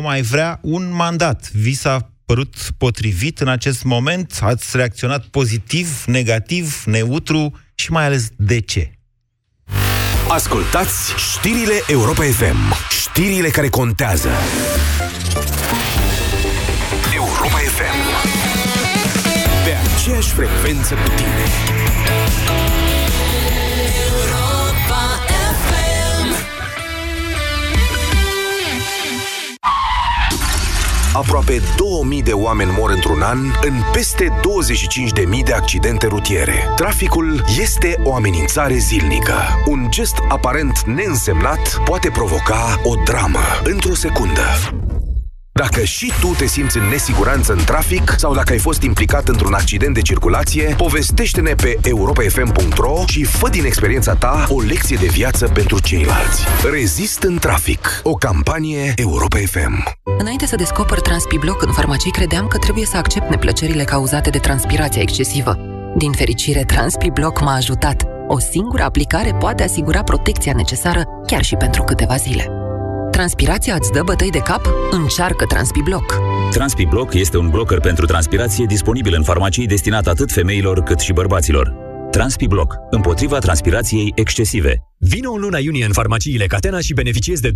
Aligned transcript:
mai 0.00 0.22
vrea 0.22 0.58
un 0.62 0.92
mandat. 0.92 1.50
Vi 1.50 1.74
s-a 1.74 2.10
părut 2.26 2.54
potrivit 2.78 3.40
în 3.40 3.48
acest 3.48 3.82
moment? 3.82 4.38
Ați 4.40 4.76
reacționat 4.76 5.24
pozitiv, 5.24 6.04
negativ, 6.06 6.82
neutru 6.84 7.60
și 7.74 7.90
mai 7.92 8.04
ales 8.04 8.28
de 8.36 8.60
ce? 8.60 8.90
Ascultați 10.28 11.12
știrile 11.16 11.82
Europa 11.86 12.22
FM. 12.22 12.56
Știrile 13.02 13.48
care 13.48 13.68
contează. 13.68 14.28
Europa 17.14 17.58
FM. 17.58 17.98
Pe 19.64 19.74
aceeași 19.94 20.28
frecvență 20.28 20.94
cu 20.94 21.08
tine. 21.08 21.83
Aproape 31.14 31.62
2000 31.76 32.22
de 32.22 32.32
oameni 32.32 32.70
mor 32.78 32.90
într-un 32.90 33.20
an 33.22 33.38
în 33.62 33.72
peste 33.92 34.28
25.000 34.28 35.44
de 35.44 35.52
accidente 35.52 36.06
rutiere. 36.06 36.54
Traficul 36.76 37.44
este 37.60 38.00
o 38.04 38.14
amenințare 38.14 38.76
zilnică. 38.76 39.34
Un 39.66 39.86
gest 39.90 40.14
aparent 40.28 40.82
neînsemnat 40.82 41.80
poate 41.84 42.10
provoca 42.10 42.80
o 42.82 42.94
dramă 43.04 43.42
într-o 43.64 43.94
secundă. 43.94 44.46
Dacă 45.52 45.84
și 45.84 46.12
tu 46.20 46.26
te 46.26 46.46
simți 46.46 46.78
în 46.78 46.84
nesiguranță 46.84 47.52
în 47.52 47.64
trafic 47.64 48.14
sau 48.16 48.34
dacă 48.34 48.52
ai 48.52 48.58
fost 48.58 48.82
implicat 48.82 49.28
într-un 49.28 49.52
accident 49.52 49.94
de 49.94 50.00
circulație, 50.00 50.74
povestește-ne 50.76 51.54
pe 51.54 51.78
europafm.ro 51.82 53.04
și 53.06 53.24
fă 53.24 53.48
din 53.48 53.64
experiența 53.64 54.14
ta 54.14 54.46
o 54.48 54.60
lecție 54.60 54.96
de 55.00 55.06
viață 55.06 55.48
pentru 55.48 55.80
ceilalți. 55.80 56.44
Rezist 56.70 57.22
în 57.22 57.38
trafic. 57.38 58.00
O 58.02 58.14
campanie 58.14 58.92
Europa 58.96 59.38
FM. 59.46 60.02
Înainte 60.18 60.46
să 60.46 60.56
descoper 60.56 61.00
Transpibloc 61.00 61.62
în 61.62 61.72
farmacii, 61.72 62.10
credeam 62.10 62.46
că 62.46 62.58
trebuie 62.58 62.84
să 62.84 62.96
accept 62.96 63.30
neplăcerile 63.30 63.84
cauzate 63.84 64.30
de 64.30 64.38
transpirația 64.38 65.02
excesivă. 65.02 65.58
Din 65.96 66.12
fericire, 66.12 66.64
Transpibloc 66.64 67.40
m-a 67.40 67.54
ajutat. 67.54 68.02
O 68.28 68.38
singură 68.38 68.82
aplicare 68.82 69.34
poate 69.38 69.62
asigura 69.62 70.02
protecția 70.02 70.52
necesară 70.56 71.02
chiar 71.26 71.42
și 71.42 71.54
pentru 71.54 71.82
câteva 71.82 72.16
zile. 72.16 72.48
Transpirația 73.10 73.74
îți 73.74 73.92
dă 73.92 74.02
bătăi 74.04 74.30
de 74.30 74.38
cap? 74.38 74.60
Încearcă 74.90 75.44
Transpibloc. 75.44 76.18
Transpibloc 76.50 77.14
este 77.14 77.36
un 77.36 77.50
blocker 77.50 77.80
pentru 77.80 78.06
transpirație 78.06 78.64
disponibil 78.64 79.14
în 79.16 79.22
farmacii 79.22 79.66
destinat 79.66 80.06
atât 80.06 80.32
femeilor 80.32 80.82
cât 80.82 81.00
și 81.00 81.12
bărbaților. 81.12 81.83
Transpibloc, 82.18 82.74
împotriva 82.90 83.38
transpirației 83.38 84.12
excesive. 84.14 84.72
Vino 84.98 85.30
în 85.32 85.40
luna 85.40 85.58
iunie 85.58 85.84
în 85.84 85.92
farmaciile 85.92 86.46
Catena 86.46 86.80
și 86.80 86.98
beneficiezi 87.00 87.42
de 87.46 87.50
20% 87.50 87.54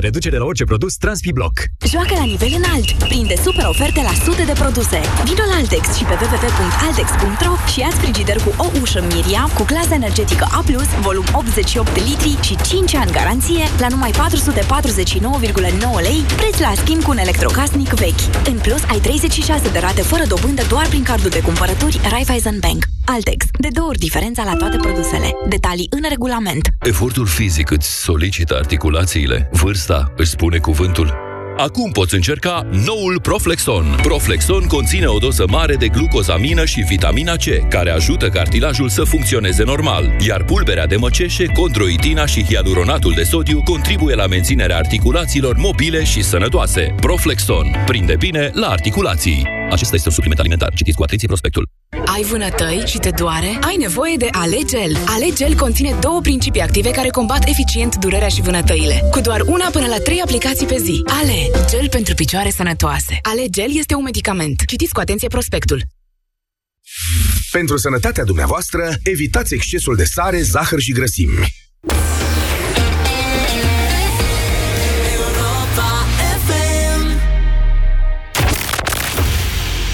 reducere 0.00 0.36
la 0.38 0.44
orice 0.44 0.64
produs 0.64 0.94
Transpibloc. 0.96 1.52
Joacă 1.92 2.14
la 2.20 2.24
nivel 2.32 2.52
înalt. 2.60 2.88
Prinde 2.92 3.36
super 3.46 3.66
oferte 3.74 4.00
la 4.08 4.14
sute 4.24 4.44
de 4.50 4.56
produse. 4.62 5.00
Vino 5.28 5.44
la 5.50 5.56
Altex 5.60 5.84
și 5.96 6.04
pe 6.04 6.14
www.altex.ro 6.20 7.54
și 7.72 7.78
ia 7.80 7.90
frigider 8.00 8.38
cu 8.44 8.50
o 8.64 8.66
ușă 8.80 9.00
Miria 9.12 9.44
cu 9.56 9.62
clasă 9.70 9.94
energetică 10.00 10.44
A+, 10.58 10.60
volum 11.06 11.26
88 11.32 11.96
litri 12.08 12.34
și 12.46 12.54
5 12.68 12.94
ani 12.94 13.16
garanție 13.18 13.64
la 13.82 13.88
numai 13.94 14.10
449,9 14.10 14.18
lei, 16.06 16.20
preț 16.40 16.56
la 16.66 16.72
schimb 16.80 17.02
cu 17.02 17.10
un 17.10 17.20
electrocasnic 17.26 17.90
vechi. 18.02 18.24
În 18.52 18.56
plus, 18.64 18.82
ai 18.92 18.98
36 18.98 19.70
de 19.74 19.78
rate 19.78 20.02
fără 20.02 20.24
dobândă 20.32 20.62
doar 20.68 20.86
prin 20.92 21.02
cardul 21.02 21.30
de 21.30 21.40
cumpărături 21.48 22.00
Raiffeisen 22.10 22.58
Bank. 22.66 22.82
Altex. 23.12 23.44
De 23.58 23.68
două 23.72 23.88
ori 23.88 23.98
diferența 23.98 24.44
la 24.44 24.54
toate 24.56 24.76
produsele. 24.76 25.30
Detalii 25.48 25.86
în 25.90 26.08
regulament. 26.08 26.68
Efortul 26.80 27.26
fizic 27.26 27.70
îți 27.70 28.02
solicită 28.02 28.56
articulațiile. 28.56 29.48
Vârsta 29.52 30.12
își 30.16 30.30
spune 30.30 30.58
cuvântul. 30.58 31.28
Acum 31.56 31.90
poți 31.90 32.14
încerca 32.14 32.68
noul 32.70 33.20
Proflexon. 33.22 33.84
Proflexon 34.02 34.66
conține 34.66 35.06
o 35.06 35.18
doză 35.18 35.44
mare 35.48 35.74
de 35.74 35.88
glucozamină 35.88 36.64
și 36.64 36.80
vitamina 36.80 37.34
C, 37.34 37.68
care 37.68 37.90
ajută 37.90 38.28
cartilajul 38.28 38.88
să 38.88 39.04
funcționeze 39.04 39.64
normal, 39.64 40.16
iar 40.26 40.44
pulberea 40.44 40.86
de 40.86 40.96
măceșe, 40.96 41.44
condroitina 41.44 42.26
și 42.26 42.44
hialuronatul 42.44 43.12
de 43.16 43.22
sodiu 43.22 43.62
contribuie 43.62 44.14
la 44.14 44.26
menținerea 44.26 44.76
articulațiilor 44.76 45.56
mobile 45.56 46.04
și 46.04 46.22
sănătoase. 46.22 46.94
Proflexon. 47.00 47.66
Prinde 47.86 48.16
bine 48.18 48.50
la 48.52 48.66
articulații. 48.66 49.59
Acesta 49.70 49.94
este 49.94 50.08
un 50.08 50.14
supliment 50.14 50.40
alimentar. 50.40 50.72
Citiți 50.74 50.96
cu 50.96 51.02
atenție 51.02 51.26
prospectul. 51.26 51.68
Ai 52.06 52.22
vânătăi 52.22 52.82
și 52.86 52.98
te 52.98 53.10
doare? 53.10 53.58
Ai 53.60 53.76
nevoie 53.78 54.16
de 54.16 54.28
Alegel. 54.30 54.96
Alegel 55.06 55.54
conține 55.54 55.96
două 56.00 56.20
principii 56.20 56.60
active 56.60 56.90
care 56.90 57.08
combat 57.08 57.48
eficient 57.48 57.96
durerea 57.96 58.28
și 58.28 58.40
vânătăile. 58.40 59.00
Cu 59.10 59.20
doar 59.20 59.40
una 59.40 59.68
până 59.72 59.86
la 59.86 59.98
trei 59.98 60.20
aplicații 60.20 60.66
pe 60.66 60.76
zi. 60.78 61.02
Ale, 61.06 61.64
gel 61.68 61.88
pentru 61.88 62.14
picioare 62.14 62.50
sănătoase. 62.50 63.18
Alegel 63.22 63.76
este 63.76 63.94
un 63.94 64.02
medicament. 64.02 64.64
Citiți 64.66 64.92
cu 64.92 65.00
atenție 65.00 65.28
prospectul. 65.28 65.82
Pentru 67.50 67.76
sănătatea 67.76 68.24
dumneavoastră, 68.24 68.94
evitați 69.02 69.54
excesul 69.54 69.96
de 69.96 70.04
sare, 70.04 70.42
zahăr 70.42 70.80
și 70.80 70.92
grăsimi. 70.92 71.34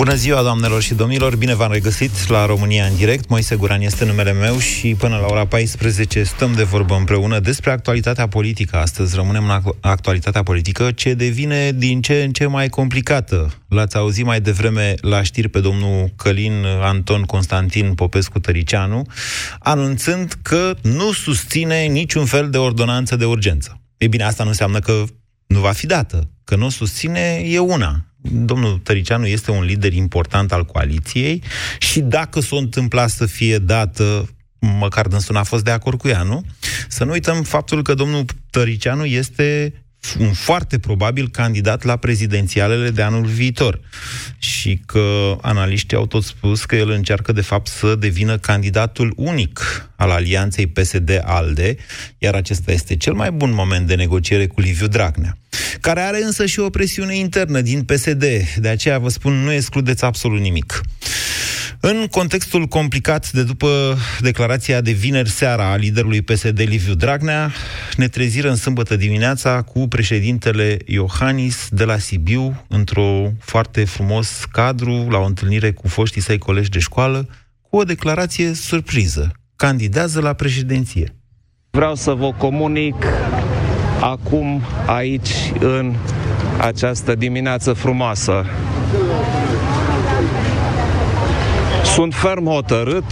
Bună 0.00 0.14
ziua, 0.14 0.42
doamnelor 0.42 0.82
și 0.82 0.94
domnilor! 0.94 1.36
Bine 1.36 1.54
v-am 1.54 1.72
regăsit 1.72 2.28
la 2.28 2.46
România 2.46 2.84
în 2.84 2.96
direct. 2.96 3.28
Moise 3.28 3.56
Guran 3.56 3.80
este 3.80 4.04
numele 4.04 4.32
meu 4.32 4.58
și 4.58 4.94
până 4.94 5.16
la 5.16 5.26
ora 5.26 5.46
14 5.46 6.22
stăm 6.22 6.52
de 6.52 6.62
vorbă 6.62 6.94
împreună 6.94 7.40
despre 7.40 7.70
actualitatea 7.70 8.28
politică. 8.28 8.76
Astăzi 8.76 9.14
rămânem 9.14 9.44
în 9.44 9.72
actualitatea 9.80 10.42
politică 10.42 10.90
ce 10.90 11.14
devine 11.14 11.72
din 11.72 12.00
ce 12.00 12.22
în 12.22 12.32
ce 12.32 12.46
mai 12.46 12.68
complicată. 12.68 13.52
L-ați 13.68 13.96
auzit 13.96 14.24
mai 14.24 14.40
devreme 14.40 14.94
la 15.00 15.22
știri 15.22 15.48
pe 15.48 15.60
domnul 15.60 16.12
Călin 16.16 16.64
Anton 16.82 17.22
Constantin 17.22 17.94
Popescu 17.94 18.38
Tăricianu, 18.38 19.02
anunțând 19.58 20.34
că 20.42 20.76
nu 20.82 21.12
susține 21.12 21.82
niciun 21.82 22.24
fel 22.24 22.50
de 22.50 22.58
ordonanță 22.58 23.16
de 23.16 23.24
urgență. 23.24 23.80
E 23.96 24.08
bine, 24.08 24.24
asta 24.24 24.42
nu 24.42 24.48
înseamnă 24.48 24.78
că 24.78 25.04
nu 25.46 25.58
va 25.58 25.72
fi 25.72 25.86
dată. 25.86 26.30
Că 26.44 26.56
nu 26.56 26.66
o 26.66 26.70
susține 26.70 27.42
e 27.44 27.58
una 27.58 28.04
domnul 28.22 28.78
Tăricianu 28.78 29.26
este 29.26 29.50
un 29.50 29.64
lider 29.64 29.92
important 29.92 30.52
al 30.52 30.64
coaliției 30.64 31.42
și 31.78 32.00
dacă 32.00 32.40
s-o 32.40 32.56
întâmpla 32.56 33.06
să 33.06 33.26
fie 33.26 33.58
dată 33.58 34.28
măcar 34.58 35.06
dânsul 35.06 35.34
n-a 35.34 35.42
fost 35.42 35.64
de 35.64 35.70
acord 35.70 35.98
cu 35.98 36.08
ea, 36.08 36.22
nu? 36.22 36.44
Să 36.88 37.04
nu 37.04 37.10
uităm 37.10 37.42
faptul 37.42 37.82
că 37.82 37.94
domnul 37.94 38.24
Tăricianu 38.50 39.04
este 39.04 39.72
un 40.18 40.32
foarte 40.32 40.78
probabil 40.78 41.28
candidat 41.28 41.82
la 41.82 41.96
prezidențialele 41.96 42.90
de 42.90 43.02
anul 43.02 43.24
viitor. 43.24 43.80
Și 44.38 44.82
că 44.86 45.36
analiștii 45.40 45.96
au 45.96 46.06
tot 46.06 46.24
spus 46.24 46.64
că 46.64 46.76
el 46.76 46.90
încearcă 46.90 47.32
de 47.32 47.40
fapt 47.40 47.66
să 47.66 47.94
devină 47.94 48.38
candidatul 48.38 49.12
unic 49.16 49.90
al 49.96 50.10
alianței 50.10 50.66
PSD-ALDE, 50.66 51.76
iar 52.18 52.34
acesta 52.34 52.72
este 52.72 52.96
cel 52.96 53.12
mai 53.12 53.30
bun 53.30 53.52
moment 53.52 53.86
de 53.86 53.94
negociere 53.94 54.46
cu 54.46 54.60
Liviu 54.60 54.86
Dragnea, 54.86 55.36
care 55.80 56.00
are 56.00 56.22
însă 56.22 56.46
și 56.46 56.60
o 56.60 56.70
presiune 56.70 57.16
internă 57.16 57.60
din 57.60 57.82
PSD, 57.82 58.24
de 58.56 58.68
aceea 58.68 58.98
vă 58.98 59.08
spun, 59.08 59.32
nu 59.32 59.52
excludeți 59.52 60.04
absolut 60.04 60.40
nimic. 60.40 60.80
În 61.82 62.06
contextul 62.10 62.66
complicat 62.66 63.30
de 63.32 63.42
după 63.42 63.96
declarația 64.20 64.80
de 64.80 64.90
vineri 64.90 65.28
seara 65.28 65.70
a 65.70 65.76
liderului 65.76 66.22
PSD 66.22 66.60
Liviu 66.60 66.94
Dragnea, 66.94 67.52
ne 67.96 68.08
treziră 68.08 68.48
în 68.48 68.56
sâmbătă 68.56 68.96
dimineața 68.96 69.62
cu 69.62 69.88
președintele 69.88 70.76
Iohannis 70.86 71.68
de 71.70 71.84
la 71.84 71.98
Sibiu, 71.98 72.64
într-o 72.68 73.32
foarte 73.38 73.84
frumos 73.84 74.44
cadru, 74.52 75.06
la 75.10 75.18
o 75.18 75.24
întâlnire 75.24 75.72
cu 75.72 75.88
foștii 75.88 76.20
săi 76.20 76.38
colegi 76.38 76.70
de 76.70 76.78
școală, 76.78 77.28
cu 77.70 77.76
o 77.76 77.84
declarație 77.84 78.54
surpriză. 78.54 79.32
Candidează 79.56 80.20
la 80.20 80.32
președinție. 80.32 81.14
Vreau 81.70 81.94
să 81.94 82.12
vă 82.12 82.32
comunic 82.32 83.06
acum, 84.00 84.62
aici, 84.86 85.52
în 85.58 85.94
această 86.58 87.14
dimineață 87.14 87.72
frumoasă, 87.72 88.44
sunt 92.00 92.14
ferm 92.14 92.46
hotărât 92.46 93.04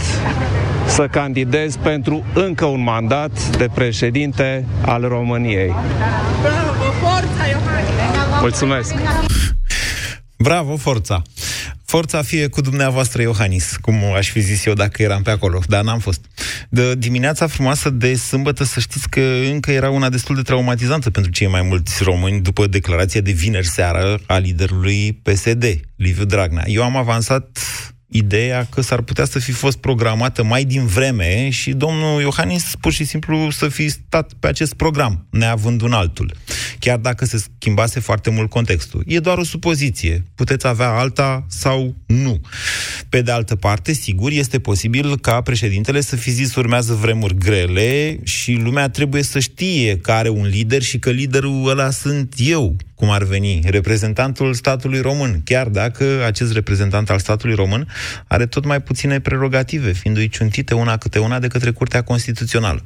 să 0.87 1.07
candidez 1.07 1.75
pentru 1.75 2.25
încă 2.33 2.65
un 2.65 2.83
mandat 2.83 3.57
de 3.57 3.69
președinte 3.73 4.65
al 4.81 5.01
României. 5.01 5.75
Bravo, 6.41 6.91
forța, 7.01 7.43
Mulțumesc! 8.41 8.93
Bravo, 10.37 10.77
forța! 10.77 11.21
Forța 11.85 12.21
fie 12.21 12.47
cu 12.47 12.61
dumneavoastră, 12.61 13.21
Iohannis, 13.21 13.77
cum 13.81 13.95
aș 14.15 14.29
fi 14.29 14.39
zis 14.39 14.65
eu 14.65 14.73
dacă 14.73 15.01
eram 15.01 15.21
pe 15.21 15.31
acolo, 15.31 15.59
dar 15.67 15.83
n-am 15.83 15.99
fost. 15.99 16.25
De 16.69 16.95
dimineața 16.95 17.47
frumoasă 17.47 17.89
de 17.89 18.15
sâmbătă, 18.15 18.63
să 18.63 18.79
știți 18.79 19.09
că 19.09 19.21
încă 19.51 19.71
era 19.71 19.89
una 19.89 20.09
destul 20.09 20.35
de 20.35 20.41
traumatizantă 20.41 21.09
pentru 21.09 21.31
cei 21.31 21.47
mai 21.47 21.61
mulți 21.61 22.03
români 22.03 22.41
după 22.41 22.67
declarația 22.67 23.21
de 23.21 23.31
vineri 23.31 23.67
seară 23.67 24.19
a 24.25 24.37
liderului 24.37 25.19
PSD, 25.23 25.79
Liviu 25.95 26.25
Dragnea. 26.25 26.63
Eu 26.67 26.83
am 26.83 26.95
avansat 26.95 27.59
ideea 28.09 28.67
că 28.69 28.81
s-ar 28.81 29.01
putea 29.01 29.25
să 29.25 29.39
fi 29.39 29.51
fost 29.51 29.77
programată 29.77 30.43
mai 30.43 30.65
din 30.65 30.85
vreme 30.85 31.49
și 31.49 31.71
domnul 31.71 32.21
Iohannis 32.21 32.73
pur 32.79 32.91
și 32.91 33.03
simplu 33.03 33.49
să 33.49 33.67
fi 33.67 33.89
stat 33.89 34.31
pe 34.39 34.47
acest 34.47 34.73
program, 34.73 35.25
neavând 35.29 35.81
un 35.81 35.91
altul. 35.91 36.33
Chiar 36.79 36.97
dacă 36.97 37.25
se 37.25 37.37
schimbase 37.37 37.99
foarte 37.99 38.29
mult 38.29 38.49
contextul. 38.49 39.03
E 39.07 39.19
doar 39.19 39.37
o 39.37 39.43
supoziție. 39.43 40.23
Puteți 40.35 40.67
avea 40.67 40.89
alta 40.89 41.45
sau 41.47 41.95
nu. 42.05 42.41
Pe 43.09 43.21
de 43.21 43.31
altă 43.31 43.55
parte, 43.55 43.93
sigur, 43.93 44.31
este 44.31 44.59
posibil 44.59 45.19
ca 45.19 45.41
președintele 45.41 46.01
să 46.01 46.15
fi 46.15 46.31
zis 46.31 46.55
urmează 46.55 46.93
vremuri 46.93 47.37
grele 47.37 48.19
și 48.23 48.51
lumea 48.51 48.89
trebuie 48.89 49.23
să 49.23 49.39
știe 49.39 49.97
că 49.97 50.11
are 50.11 50.29
un 50.29 50.45
lider 50.45 50.81
și 50.81 50.99
că 50.99 51.09
liderul 51.09 51.69
ăla 51.69 51.89
sunt 51.89 52.33
eu, 52.37 52.75
cum 52.99 53.09
ar 53.09 53.23
veni, 53.23 53.61
reprezentantul 53.65 54.53
statului 54.53 55.01
român, 55.01 55.41
chiar 55.43 55.67
dacă 55.67 56.23
acest 56.25 56.53
reprezentant 56.53 57.09
al 57.09 57.19
statului 57.19 57.55
român 57.55 57.87
are 58.27 58.45
tot 58.45 58.65
mai 58.65 58.81
puține 58.81 59.19
prerogative, 59.19 59.91
fiindu-i 59.91 60.29
ciuntite 60.29 60.73
una 60.73 60.97
câte 60.97 61.19
una 61.19 61.39
de 61.39 61.47
către 61.47 61.71
Curtea 61.71 62.01
Constituțională. 62.01 62.83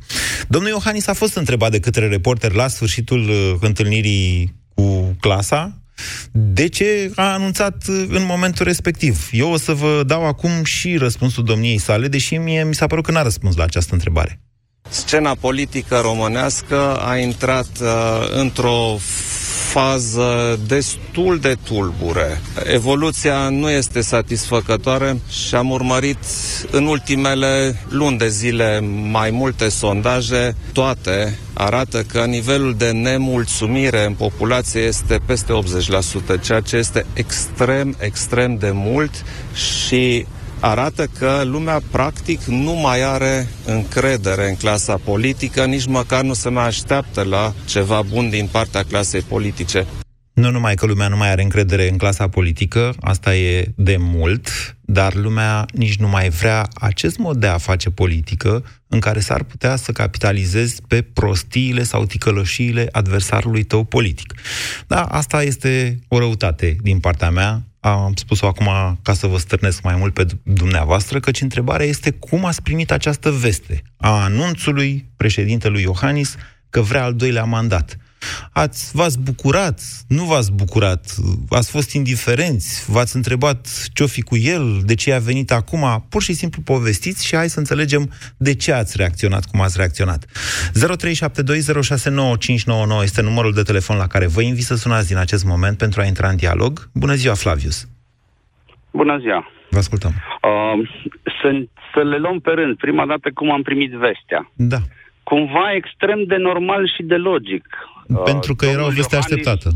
Domnul 0.48 0.71
Iohannis 0.71 1.07
a 1.07 1.13
fost 1.13 1.36
întrebat 1.36 1.71
de 1.71 1.80
către 1.80 2.07
reporter 2.07 2.51
la 2.51 2.68
sfârșitul 2.68 3.30
uh, 3.30 3.54
întâlnirii 3.60 4.56
cu 4.74 5.15
clasa, 5.19 5.77
de 6.31 6.68
ce 6.68 7.12
a 7.16 7.33
anunțat 7.33 7.83
uh, 7.88 8.06
în 8.09 8.25
momentul 8.25 8.66
respectiv? 8.66 9.30
Eu 9.31 9.51
o 9.51 9.57
să 9.57 9.74
vă 9.74 10.04
dau 10.06 10.25
acum 10.25 10.63
și 10.63 10.98
răspunsul 10.98 11.44
domniei 11.44 11.77
sale, 11.77 12.07
deși 12.07 12.38
mie 12.38 12.63
mi 12.63 12.75
s-a 12.75 12.88
părut 12.88 13.06
că 13.06 13.12
n-a 13.12 13.21
răspuns 13.21 13.56
la 13.56 13.63
această 13.63 13.94
întrebare. 13.94 14.39
Scena 14.89 15.36
politică 15.36 16.00
românească 16.01 16.95
a 16.95 17.18
intrat 17.18 17.68
uh, 17.81 17.88
într-o 18.31 18.98
fază 19.74 20.60
destul 20.68 21.40
de 21.40 21.56
tulbure. 21.64 22.42
Evoluția 22.64 23.50
nu 23.50 23.70
este 23.70 24.02
satisfăcătoare 24.02 25.20
și 25.30 25.56
am 25.56 25.70
urmărit 25.70 26.18
în 26.72 26.86
ultimele 26.86 27.81
luni 27.90 28.18
de 28.18 28.28
zile 28.30 28.80
mai 29.12 29.30
multe 29.31 29.70
sondaje. 29.70 30.56
Toate 30.74 31.40
arată 31.54 32.02
că 32.02 32.25
nivelul 32.25 32.75
de 32.78 32.92
nemulțumire 32.92 34.06
în 34.06 34.14
populație 34.14 34.81
este 34.81 35.20
peste 35.25 35.54
80%, 36.38 36.42
ceea 36.42 36.60
ce 36.60 36.76
este 36.76 37.06
extrem, 37.14 37.96
extrem 38.00 38.56
de 38.56 38.72
mult 38.74 39.12
și 39.54 40.26
arată 40.63 41.06
că 41.19 41.42
lumea 41.45 41.81
practic 41.92 42.44
nu 42.44 42.74
mai 42.74 43.04
are 43.04 43.48
încredere 43.65 44.50
în 44.50 44.56
clasa 44.56 44.98
politică, 44.98 45.65
nici 45.65 45.86
măcar 45.86 46.24
nu 46.24 46.33
se 46.33 46.50
mai 46.50 46.65
așteaptă 46.65 47.24
la 47.24 47.54
ceva 47.65 48.01
bun 48.01 48.30
din 48.30 48.50
partea 48.51 48.83
clasei 48.83 49.21
politice. 49.21 49.86
Nu 50.33 50.51
numai 50.51 50.75
că 50.75 50.86
lumea 50.86 51.07
nu 51.07 51.18
mai 51.18 51.30
are 51.30 51.42
încredere 51.42 51.89
în 51.89 51.98
clasa 51.98 52.27
politică, 52.27 52.94
asta 53.00 53.36
e 53.36 53.71
de 53.75 53.98
mult, 54.00 54.75
dar 54.81 55.15
lumea 55.15 55.65
nici 55.74 55.95
nu 55.95 56.07
mai 56.07 56.30
vrea 56.30 56.68
acest 56.74 57.18
mod 57.18 57.38
de 57.38 57.48
a 57.48 57.57
face 57.57 57.89
politică 57.89 58.63
în 58.88 59.00
care 59.00 59.19
s-ar 59.19 59.44
putea 59.44 59.75
să 59.75 59.92
capitalizezi 59.92 60.81
pe 60.88 61.01
prostiile 61.01 61.83
sau 61.83 62.06
ticăloșiile 62.06 62.88
adversarului 62.92 63.63
tău 63.63 63.83
politic. 63.83 64.33
Da, 64.88 65.04
asta 65.04 65.44
este 65.44 66.00
o 66.07 66.19
răutate 66.19 66.75
din 66.81 67.00
partea 67.00 67.30
mea, 67.30 67.63
am 67.89 68.13
spus-o 68.15 68.47
acum 68.47 69.00
ca 69.01 69.13
să 69.13 69.27
vă 69.27 69.38
stârnesc 69.38 69.81
mai 69.81 69.95
mult 69.95 70.13
pe 70.13 70.25
dumneavoastră, 70.44 71.19
căci 71.19 71.41
întrebarea 71.41 71.85
este 71.85 72.12
cum 72.12 72.45
ați 72.45 72.62
primit 72.62 72.91
această 72.91 73.31
veste 73.31 73.83
a 73.97 74.24
anunțului 74.24 75.09
președintelui 75.18 75.81
Iohannis 75.81 76.35
că 76.69 76.81
vrea 76.81 77.03
al 77.03 77.13
doilea 77.13 77.44
mandat. 77.44 77.97
Ați, 78.52 78.96
v-ați 78.96 79.22
bucurat? 79.22 79.81
Nu 80.08 80.24
v-ați 80.24 80.54
bucurat? 80.54 81.16
Ați 81.50 81.72
fost 81.72 81.94
indiferenți? 81.94 82.92
V-ați 82.92 83.16
întrebat 83.16 83.68
ce-o 83.94 84.08
fi 84.08 84.22
cu 84.22 84.38
el? 84.38 84.81
De 84.86 84.96
ce 84.96 85.14
a 85.14 85.20
venit 85.20 85.52
acum? 85.52 86.06
Pur 86.10 86.22
și 86.22 86.34
simplu 86.34 86.62
povestiți 86.62 87.25
și 87.25 87.36
hai 87.36 87.50
să 87.50 87.60
înțelegem 87.60 88.12
de 88.38 88.56
ce 88.56 88.72
ați 88.72 88.98
reacționat 88.98 89.46
cum 89.46 89.62
ați 89.62 89.78
reacționat. 89.78 90.25
0372069599 90.25 90.30
este 93.04 93.22
numărul 93.22 93.54
de 93.54 93.62
telefon 93.62 93.98
la 93.98 94.08
care 94.08 94.28
vă 94.28 94.42
invit 94.42 94.64
să 94.64 94.76
sunați 94.76 95.08
din 95.08 95.18
acest 95.18 95.46
moment 95.46 95.78
pentru 95.78 96.02
a 96.02 96.06
intra 96.06 96.30
în 96.30 96.36
dialog. 96.36 96.90
Bună 96.94 97.14
ziua, 97.14 97.34
Flavius! 97.34 97.88
Bună 98.92 99.18
ziua! 99.19 99.52
Vă 99.69 99.78
ascultăm. 99.78 100.12
Uh, 100.42 100.90
să, 101.42 101.66
să 101.94 102.04
le 102.04 102.18
luăm 102.18 102.40
pe 102.40 102.52
rând. 102.52 102.78
Prima 102.78 103.06
dată 103.06 103.30
cum 103.34 103.52
am 103.52 103.62
primit 103.62 103.92
vestea. 103.92 104.52
Da. 104.54 104.78
Cumva 105.24 105.74
extrem 105.74 106.24
de 106.28 106.36
normal 106.36 106.92
și 106.96 107.04
de 107.04 107.16
logic. 107.16 107.66
Pentru 108.24 108.56
că 108.56 108.65
era 108.65 108.86
o 108.86 108.89
veste 108.89 109.15
așteptată. 109.15 109.69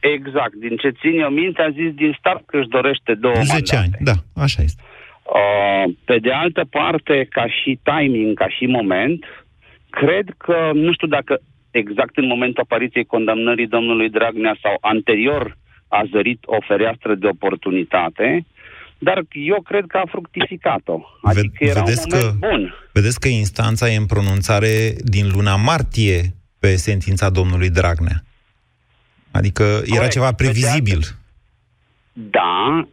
Exact. 0.00 0.54
Din 0.54 0.76
ce 0.76 0.88
țin 1.00 1.20
eu 1.20 1.28
minte, 1.28 1.62
a 1.62 1.70
zis 1.70 1.92
din 1.94 2.16
start 2.18 2.42
că 2.46 2.56
își 2.58 2.68
dorește 2.68 3.14
două 3.14 3.34
10 3.34 3.46
mandate. 3.52 3.76
ani, 3.76 3.92
da, 4.00 4.42
așa 4.42 4.62
este. 4.62 4.82
Uh, 5.22 5.92
pe 6.04 6.18
de 6.18 6.32
altă 6.32 6.64
parte, 6.70 7.26
ca 7.30 7.46
și 7.48 7.78
timing, 7.82 8.38
ca 8.38 8.48
și 8.48 8.66
moment, 8.66 9.24
cred 9.90 10.26
că, 10.36 10.70
nu 10.74 10.92
știu 10.92 11.06
dacă 11.06 11.40
exact 11.70 12.16
în 12.16 12.26
momentul 12.26 12.62
apariției 12.62 13.04
condamnării 13.04 13.66
domnului 13.66 14.10
Dragnea 14.10 14.56
sau 14.62 14.76
anterior 14.80 15.56
a 15.88 16.02
zărit 16.12 16.40
o 16.44 16.56
fereastră 16.66 17.14
de 17.14 17.26
oportunitate, 17.26 18.46
dar 18.98 19.24
eu 19.32 19.60
cred 19.62 19.84
că 19.88 19.96
a 19.96 20.08
fructificat-o. 20.08 21.00
Adică 21.22 21.56
Ve- 21.58 21.66
era 21.66 21.80
vedeți 21.82 22.06
un 22.06 22.18
moment 22.18 22.40
că, 22.40 22.46
bun. 22.48 22.74
Vedeți 22.92 23.20
că 23.20 23.28
instanța 23.28 23.88
e 23.90 23.96
în 23.96 24.06
pronunțare 24.06 24.94
din 25.04 25.26
luna 25.34 25.56
martie 25.56 26.20
pe 26.60 26.76
sentința 26.76 27.30
domnului 27.30 27.70
Dragnea. 27.70 28.22
Adică 29.30 29.62
era 29.62 29.94
Corect. 29.94 30.12
ceva 30.12 30.32
previzibil. 30.32 31.00
Da, 32.12 32.88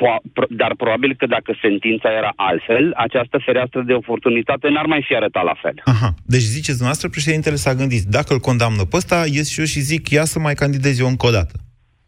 po- 0.00 0.48
dar 0.48 0.74
probabil 0.76 1.14
că 1.18 1.26
dacă 1.26 1.58
sentința 1.60 2.08
era 2.20 2.32
altfel, 2.36 2.92
această 2.96 3.38
fereastră 3.44 3.82
de 3.82 3.92
oportunitate 3.92 4.68
n-ar 4.68 4.86
mai 4.86 5.04
fi 5.06 5.14
arătat 5.16 5.44
la 5.44 5.56
fel. 5.62 5.82
Aha. 5.84 6.14
Deci 6.24 6.40
ziceți 6.56 6.78
dumneavoastră, 6.78 7.08
președintele 7.08 7.56
s-a 7.56 7.74
gândit, 7.74 8.02
dacă 8.02 8.32
îl 8.32 8.38
condamnă 8.38 8.84
pe 8.84 8.96
ăsta, 8.96 9.24
ies 9.26 9.50
și 9.50 9.60
eu 9.60 9.66
și 9.66 9.80
zic, 9.80 10.10
ia 10.10 10.24
să 10.24 10.38
mai 10.38 10.54
candidez 10.54 10.98
eu 11.00 11.06
încă 11.06 11.26
o 11.26 11.30
dată. 11.30 11.54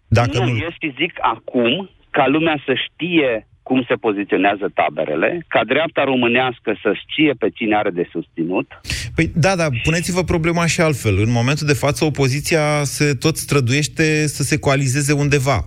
Dacă 0.08 0.38
nu, 0.38 0.44
nu... 0.44 0.56
ies 0.56 0.75
și 0.81 0.94
zic 0.99 1.12
acum, 1.34 1.90
ca 2.10 2.26
lumea 2.26 2.62
să 2.66 2.72
știe 2.87 3.49
cum 3.69 3.85
se 3.88 3.94
poziționează 3.94 4.67
taberele, 4.75 5.44
ca 5.49 5.62
dreapta 5.73 6.03
românească 6.05 6.70
să 6.82 6.91
știe 7.03 7.32
pe 7.38 7.49
cine 7.56 7.75
are 7.76 7.91
de 7.91 8.09
susținut. 8.12 8.67
Păi 9.15 9.26
da, 9.35 9.56
dar 9.56 9.69
puneți-vă 9.82 10.23
problema 10.23 10.67
și 10.67 10.81
altfel. 10.81 11.17
În 11.26 11.31
momentul 11.31 11.67
de 11.67 11.81
față, 11.85 12.05
opoziția 12.05 12.65
se 12.82 13.15
tot 13.25 13.37
străduiește 13.37 14.26
să 14.26 14.43
se 14.43 14.59
coalizeze 14.59 15.12
undeva. 15.12 15.59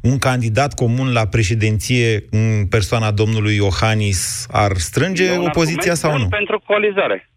Un 0.00 0.18
candidat 0.18 0.74
comun 0.74 1.12
la 1.12 1.24
președinție 1.26 2.24
în 2.30 2.66
persoana 2.66 3.10
domnului 3.10 3.54
Iohannis 3.54 4.46
ar 4.50 4.72
strânge 4.76 5.36
opoziția 5.48 5.94
sau 5.94 6.18
nu? 6.18 6.28
pentru 6.28 6.62
coalizare. 6.66 7.28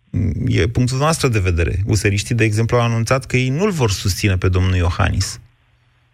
E 0.48 0.68
punctul 0.68 0.98
noastră 0.98 1.28
de 1.28 1.40
vedere. 1.40 1.74
Useriștii, 1.86 2.36
de 2.36 2.44
exemplu, 2.44 2.78
au 2.78 2.84
anunțat 2.84 3.26
că 3.26 3.38
ei 3.38 3.50
nu-l 3.50 3.72
vor 3.72 3.92
susține 3.92 4.36
pe 4.38 4.50
domnul 4.50 4.76
Iohannis. 4.76 5.40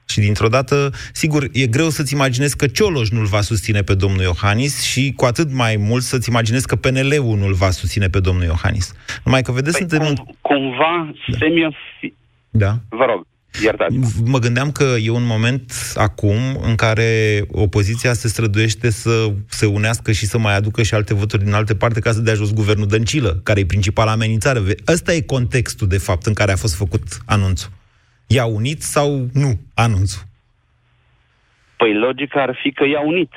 Și 0.06 0.20
dintr-o 0.20 0.48
dată, 0.48 0.92
sigur, 1.14 1.48
e 1.52 1.68
greu 1.68 1.90
să-ți 1.90 2.14
imaginezi 2.14 2.58
că 2.58 2.68
Cioloș 2.68 3.10
nu-l 3.10 3.26
va 3.26 3.42
susține 3.42 3.82
pe 3.82 3.94
domnul 3.94 4.22
Iohannis 4.22 4.82
și 4.82 5.14
cu 5.16 5.26
atât 5.26 5.52
mai 5.52 5.76
mult 5.76 6.04
să-ți 6.04 6.30
imaginezi 6.30 6.68
că 6.68 6.76
PNL-ul 6.76 7.38
nu-l 7.38 7.54
va 7.54 7.70
susține 7.70 8.08
pe 8.08 8.20
domnul 8.20 8.44
Iohannis. 8.44 8.94
Numai 9.24 9.42
că, 9.42 9.52
vedeți, 9.52 9.78
păi, 9.78 9.88
suntem... 9.90 10.16
Cum, 10.16 10.36
cumva, 10.42 11.14
da. 11.28 11.38
semi 11.38 11.76
Da. 12.50 12.78
Vă 12.90 13.06
rog. 13.06 13.26
Iertați. 13.62 13.96
Mă 14.26 14.40
gândeam 14.40 14.72
că 14.72 14.96
e 15.02 15.10
un 15.10 15.26
moment 15.26 15.74
acum 15.96 16.38
în 16.62 16.76
care 16.76 17.42
opoziția 17.52 18.14
se 18.14 18.28
străduiește 18.28 18.90
să 18.90 19.32
se 19.48 19.66
unească 19.66 20.12
și 20.12 20.26
să 20.26 20.38
mai 20.38 20.56
aducă 20.56 20.84
și 20.84 20.94
alte 20.94 21.14
voturi 21.14 21.44
din 21.44 21.54
alte 21.54 21.76
parte 21.76 22.00
ca 22.00 22.12
să 22.12 22.20
dea 22.20 22.34
jos 22.34 22.54
guvernul 22.54 22.88
Dăncilă, 22.88 23.40
care 23.44 23.60
e 23.60 23.66
principala 23.66 24.12
amenințare. 24.12 24.62
Ăsta 24.88 25.14
e 25.14 25.22
contextul, 25.22 25.88
de 25.88 25.98
fapt, 25.98 26.26
în 26.26 26.34
care 26.34 26.52
a 26.52 26.56
fost 26.56 26.76
făcut 26.76 27.04
anunțul. 27.26 27.70
I-a 28.34 28.46
unit 28.46 28.82
sau 28.82 29.10
nu 29.34 29.52
anunțul? 29.74 30.22
Păi 31.78 31.94
logica 31.94 32.42
ar 32.42 32.58
fi 32.62 32.72
că 32.72 32.86
i-a 32.86 33.02
unit. 33.02 33.32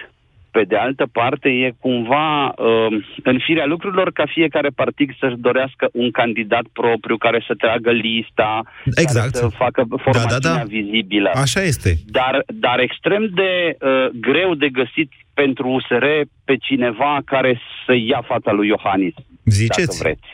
Pe 0.50 0.64
de 0.64 0.76
altă 0.76 1.06
parte, 1.12 1.48
e 1.48 1.74
cumva 1.80 2.46
uh, 2.46 3.04
în 3.22 3.38
firea 3.46 3.66
lucrurilor 3.66 4.12
ca 4.12 4.24
fiecare 4.26 4.68
partid 4.68 5.10
să-și 5.20 5.36
dorească 5.36 5.88
un 5.92 6.10
candidat 6.10 6.66
propriu 6.72 7.16
care 7.16 7.44
să 7.46 7.54
tragă 7.54 7.90
lista, 7.90 8.62
exact. 8.84 9.32
care 9.32 9.44
să 9.44 9.48
facă 9.48 9.86
formațiunea 9.88 10.38
da, 10.38 10.48
da, 10.48 10.56
da. 10.56 10.62
vizibilă. 10.62 11.30
Așa 11.34 11.62
este. 11.62 11.94
Dar, 12.06 12.42
dar 12.46 12.78
extrem 12.78 13.30
de 13.34 13.76
uh, 13.80 14.06
greu 14.20 14.54
de 14.54 14.68
găsit 14.68 15.10
pentru 15.34 15.68
USR 15.68 16.04
pe 16.44 16.56
cineva 16.56 17.20
care 17.24 17.60
să 17.86 17.92
ia 17.94 18.22
fața 18.26 18.52
lui 18.52 18.66
Iohannis. 18.66 19.14
Ziceți? 19.44 19.98
Dacă 19.98 19.98
vreți. 19.98 20.28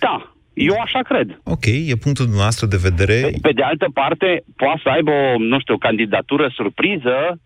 Da, 0.00 0.32
eu 0.52 0.76
așa 0.80 1.00
cred. 1.02 1.40
Ok, 1.44 1.66
e 1.66 2.02
punctul 2.02 2.26
noastră 2.26 2.66
de 2.66 2.76
vedere. 2.76 3.20
Pe, 3.20 3.38
pe 3.42 3.52
de 3.52 3.62
altă 3.62 3.86
parte, 3.94 4.42
poate 4.56 4.80
să 4.82 4.88
aibă 4.88 5.10
o, 5.10 5.38
nu 5.38 5.60
știu, 5.60 5.78
candidatură 5.78 6.50
surpriză 6.54 7.40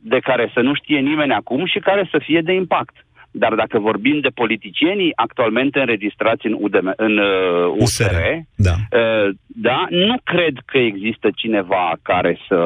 de 0.00 0.18
care 0.18 0.50
să 0.54 0.60
nu 0.60 0.74
știe 0.74 0.98
nimeni 0.98 1.32
acum 1.32 1.66
și 1.66 1.78
care 1.78 2.08
să 2.10 2.18
fie 2.24 2.40
de 2.40 2.52
impact. 2.52 2.96
Dar 3.38 3.54
dacă 3.54 3.78
vorbim 3.78 4.20
de 4.20 4.28
politicienii 4.28 5.12
actualmente 5.14 5.78
înregistrați 5.80 6.46
în, 6.46 6.56
UDM, 6.60 6.92
în 6.96 7.18
uh, 7.18 7.82
USR, 7.82 8.02
USR 8.02 8.16
da. 8.54 8.74
Uh, 8.98 9.28
da, 9.46 9.86
nu 9.90 10.16
cred 10.24 10.54
că 10.64 10.78
există 10.78 11.28
cineva 11.34 11.92
care 12.02 12.38
să, 12.48 12.60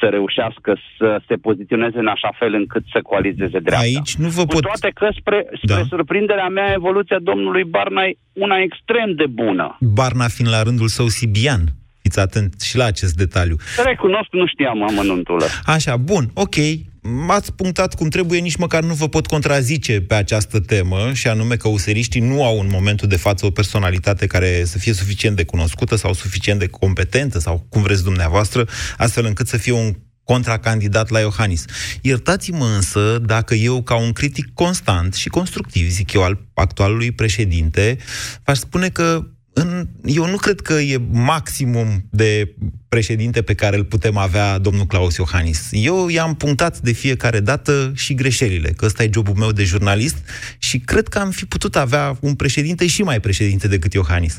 să 0.00 0.06
reușească 0.06 0.76
să 0.98 1.20
se 1.26 1.34
poziționeze 1.34 1.98
în 1.98 2.06
așa 2.06 2.30
fel 2.38 2.54
încât 2.54 2.82
să 2.92 3.00
coalizeze 3.02 3.58
dreapta. 3.58 3.86
Aici 3.86 4.14
nu 4.14 4.28
vă 4.28 4.42
Cu 4.42 4.52
pot... 4.52 4.62
toate 4.62 4.90
că, 4.94 5.08
spre, 5.18 5.46
spre 5.62 5.74
da. 5.74 5.82
surprinderea 5.88 6.48
mea, 6.48 6.72
evoluția 6.72 7.18
domnului 7.22 7.64
Barna 7.64 8.02
e 8.02 8.14
una 8.32 8.56
extrem 8.58 9.14
de 9.14 9.26
bună. 9.26 9.76
Barna 9.80 10.26
fiind 10.28 10.50
la 10.50 10.62
rândul 10.62 10.88
său 10.88 11.06
sibian. 11.06 11.62
Fiți 12.02 12.18
atent 12.18 12.60
și 12.60 12.76
la 12.76 12.84
acest 12.84 13.14
detaliu. 13.14 13.56
Recunosc, 13.84 14.28
nu 14.30 14.46
știam 14.46 14.88
amănuntul 14.88 15.42
ăsta. 15.42 15.60
Așa, 15.64 15.96
bun, 15.96 16.30
ok 16.34 16.56
m-ați 17.02 17.52
punctat 17.52 17.94
cum 17.94 18.08
trebuie, 18.08 18.40
nici 18.40 18.56
măcar 18.56 18.82
nu 18.82 18.94
vă 18.94 19.08
pot 19.08 19.26
contrazice 19.26 20.00
pe 20.00 20.14
această 20.14 20.60
temă, 20.60 21.10
și 21.12 21.28
anume 21.28 21.56
că 21.56 21.68
useriștii 21.68 22.20
nu 22.20 22.44
au 22.44 22.60
în 22.60 22.68
momentul 22.70 23.08
de 23.08 23.16
față 23.16 23.46
o 23.46 23.50
personalitate 23.50 24.26
care 24.26 24.64
să 24.64 24.78
fie 24.78 24.92
suficient 24.92 25.36
de 25.36 25.44
cunoscută 25.44 25.96
sau 25.96 26.12
suficient 26.12 26.58
de 26.58 26.66
competentă, 26.66 27.38
sau 27.38 27.66
cum 27.68 27.82
vreți 27.82 28.04
dumneavoastră, 28.04 28.66
astfel 28.96 29.24
încât 29.24 29.46
să 29.46 29.56
fie 29.56 29.72
un 29.72 29.94
contracandidat 30.24 31.08
la 31.08 31.18
Iohannis. 31.18 31.64
Iertați-mă 32.00 32.64
însă 32.74 33.18
dacă 33.18 33.54
eu, 33.54 33.82
ca 33.82 33.96
un 33.96 34.12
critic 34.12 34.46
constant 34.54 35.14
și 35.14 35.28
constructiv, 35.28 35.88
zic 35.88 36.12
eu, 36.12 36.22
al 36.22 36.38
actualului 36.54 37.12
președinte, 37.12 37.96
aș 38.44 38.58
spune 38.58 38.88
că 38.88 39.26
în, 39.60 39.84
eu 40.04 40.26
nu 40.26 40.36
cred 40.36 40.60
că 40.60 40.72
e 40.72 40.96
maximum 41.12 41.86
de 42.10 42.54
președinte 42.88 43.42
pe 43.42 43.54
care 43.54 43.76
îl 43.76 43.84
putem 43.84 44.16
avea 44.16 44.58
domnul 44.58 44.84
Claus 44.84 45.16
Iohannis. 45.16 45.68
Eu 45.72 46.08
i-am 46.08 46.34
punctat 46.34 46.78
de 46.78 46.92
fiecare 46.92 47.40
dată 47.40 47.92
și 47.94 48.14
greșelile, 48.14 48.70
că 48.76 48.84
ăsta 48.84 49.02
e 49.02 49.10
jobul 49.12 49.34
meu 49.38 49.50
de 49.50 49.64
jurnalist 49.64 50.18
și 50.58 50.78
cred 50.78 51.08
că 51.08 51.18
am 51.18 51.30
fi 51.30 51.46
putut 51.46 51.76
avea 51.76 52.12
un 52.20 52.34
președinte 52.34 52.86
și 52.86 53.02
mai 53.02 53.20
președinte 53.20 53.68
decât 53.68 53.92
Iohannis. 53.92 54.38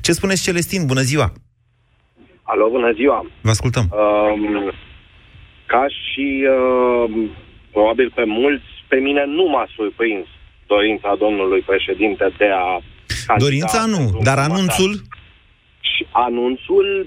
Ce 0.00 0.12
spuneți, 0.12 0.42
Celestin? 0.42 0.86
Bună 0.86 1.00
ziua! 1.00 1.32
Alo, 2.42 2.68
bună 2.70 2.92
ziua! 2.92 3.26
Vă 3.40 3.50
ascultăm! 3.50 3.84
Um, 3.90 4.72
ca 5.66 5.84
și 5.88 6.26
uh, 6.56 7.30
probabil 7.70 8.12
pe 8.14 8.24
mulți, 8.24 8.70
pe 8.88 8.96
mine 8.96 9.24
nu 9.26 9.44
m-a 9.52 9.66
surprins 9.76 10.26
dorința 10.66 11.10
domnului 11.18 11.60
președinte 11.70 12.26
de 12.38 12.48
a 12.64 12.80
Dorința 13.36 13.84
nu, 13.86 14.20
dar 14.22 14.38
anunțul? 14.38 14.92
Și 15.80 16.06
anunțul, 16.10 17.06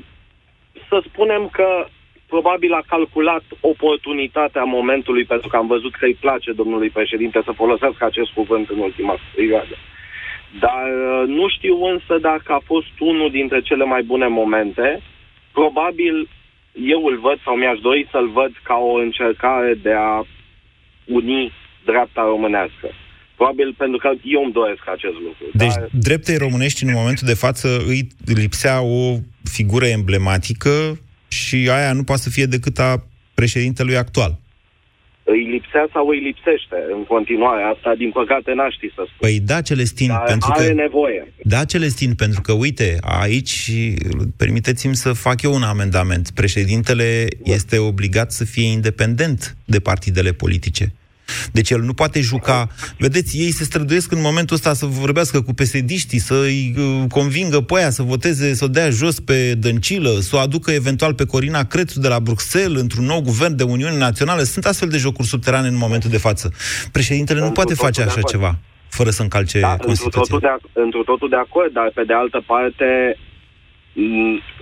să 0.89 1.03
spunem 1.07 1.49
că 1.51 1.87
probabil 2.27 2.73
a 2.73 2.83
calculat 2.87 3.43
oportunitatea 3.59 4.63
momentului, 4.63 5.25
pentru 5.25 5.47
că 5.47 5.55
am 5.57 5.67
văzut 5.67 5.95
că 5.95 6.05
îi 6.05 6.17
place 6.19 6.51
domnului 6.51 6.89
președinte 6.89 7.41
să 7.45 7.51
folosească 7.51 8.05
acest 8.05 8.31
cuvânt 8.31 8.69
în 8.69 8.79
ultima 8.79 9.15
perioadă. 9.35 9.75
Dar 10.59 10.85
uh, 10.85 11.27
nu 11.27 11.49
știu 11.49 11.83
însă 11.83 12.17
dacă 12.21 12.53
a 12.53 12.61
fost 12.65 12.93
unul 12.99 13.29
dintre 13.31 13.61
cele 13.61 13.85
mai 13.85 14.03
bune 14.03 14.27
momente. 14.27 15.01
Probabil 15.51 16.29
eu 16.73 17.05
îl 17.05 17.19
văd 17.19 17.37
sau 17.43 17.55
mi-aș 17.55 17.79
dori 17.79 18.07
să-l 18.11 18.29
văd 18.29 18.51
ca 18.63 18.75
o 18.75 18.93
încercare 18.93 19.73
de 19.73 19.93
a 19.93 20.23
uni 21.05 21.51
dreapta 21.85 22.21
românească. 22.23 22.87
Probabil 23.35 23.75
pentru 23.77 23.97
că 23.97 24.09
eu 24.23 24.43
îmi 24.43 24.51
doresc 24.53 24.83
acest 24.95 25.17
lucru. 25.25 25.45
Deci, 25.53 25.73
dar... 25.73 25.89
dreptei 25.91 26.37
românești, 26.37 26.83
în 26.83 26.93
momentul 26.93 27.27
de 27.27 27.33
față, 27.33 27.67
îi 27.87 28.07
lipsea 28.25 28.81
o 28.81 29.17
figură 29.43 29.85
emblematică 29.85 30.99
și 31.27 31.69
aia 31.71 31.93
nu 31.93 32.03
poate 32.03 32.21
să 32.21 32.29
fie 32.29 32.45
decât 32.45 32.79
a 32.79 33.03
președintelui 33.33 33.97
actual. 33.97 34.37
Îi 35.27 35.43
lipsea 35.51 35.87
sau 35.93 36.07
îi 36.07 36.19
lipsește 36.19 36.75
în 36.95 37.03
continuare. 37.03 37.63
Asta, 37.63 37.95
din 37.97 38.11
păcate, 38.11 38.53
n-aș 38.53 38.73
ști 38.73 38.87
să 38.87 39.01
spun. 39.05 39.17
Păi 39.19 39.39
da, 39.39 39.61
Celestin, 39.61 40.07
Dar 40.07 40.23
pentru 40.23 40.49
are 40.51 40.67
că... 40.67 40.73
nevoie. 40.73 41.33
Da, 41.43 41.65
Celestin, 41.65 42.13
pentru 42.13 42.41
că, 42.41 42.51
uite, 42.51 42.97
aici, 43.01 43.71
permiteți-mi 44.37 44.95
să 44.95 45.13
fac 45.13 45.41
eu 45.41 45.53
un 45.53 45.63
amendament. 45.63 46.31
Președintele 46.31 47.27
este 47.43 47.77
obligat 47.77 48.31
să 48.31 48.45
fie 48.45 48.67
independent 48.67 49.55
de 49.65 49.79
partidele 49.79 50.31
politice. 50.31 50.93
Deci 51.51 51.69
el 51.69 51.81
nu 51.81 51.93
poate 51.93 52.21
juca... 52.21 52.67
Vedeți, 52.97 53.37
ei 53.37 53.51
se 53.51 53.63
străduiesc 53.63 54.11
în 54.11 54.21
momentul 54.21 54.55
ăsta 54.55 54.73
să 54.73 54.85
vorbească 54.85 55.41
cu 55.41 55.53
pesediștii, 55.53 56.19
să-i 56.19 56.73
uh, 56.77 57.03
convingă 57.09 57.61
pe 57.61 57.77
aia 57.77 57.89
să 57.89 58.03
voteze, 58.03 58.53
să 58.53 58.63
o 58.63 58.67
dea 58.67 58.89
jos 58.89 59.19
pe 59.19 59.55
Dăncilă, 59.55 60.09
să 60.19 60.35
o 60.35 60.39
aducă 60.39 60.71
eventual 60.71 61.13
pe 61.13 61.25
Corina 61.25 61.63
Crețu 61.63 61.99
de 61.99 62.07
la 62.07 62.19
Bruxelles 62.19 62.81
într-un 62.81 63.05
nou 63.05 63.21
guvern 63.21 63.55
de 63.55 63.63
Uniune 63.63 63.97
Națională. 63.97 64.41
Sunt 64.41 64.65
astfel 64.65 64.89
de 64.89 64.97
jocuri 64.97 65.27
subterane 65.27 65.67
în 65.67 65.77
momentul 65.77 66.09
de 66.09 66.17
față. 66.17 66.53
Președintele 66.91 67.39
nu 67.39 67.51
poate 67.51 67.73
face 67.73 68.01
așa 68.01 68.21
ceva 68.21 68.57
fără 68.89 69.09
să 69.09 69.21
încalce 69.21 69.59
da, 69.59 69.77
Constituția. 69.77 70.21
Într 70.21 70.47
totul, 70.47 70.69
de, 70.73 70.79
într 70.85 70.97
totul 71.11 71.29
de 71.29 71.35
acord, 71.35 71.71
dar 71.73 71.91
pe 71.93 72.03
de 72.03 72.13
altă 72.13 72.43
parte 72.45 73.17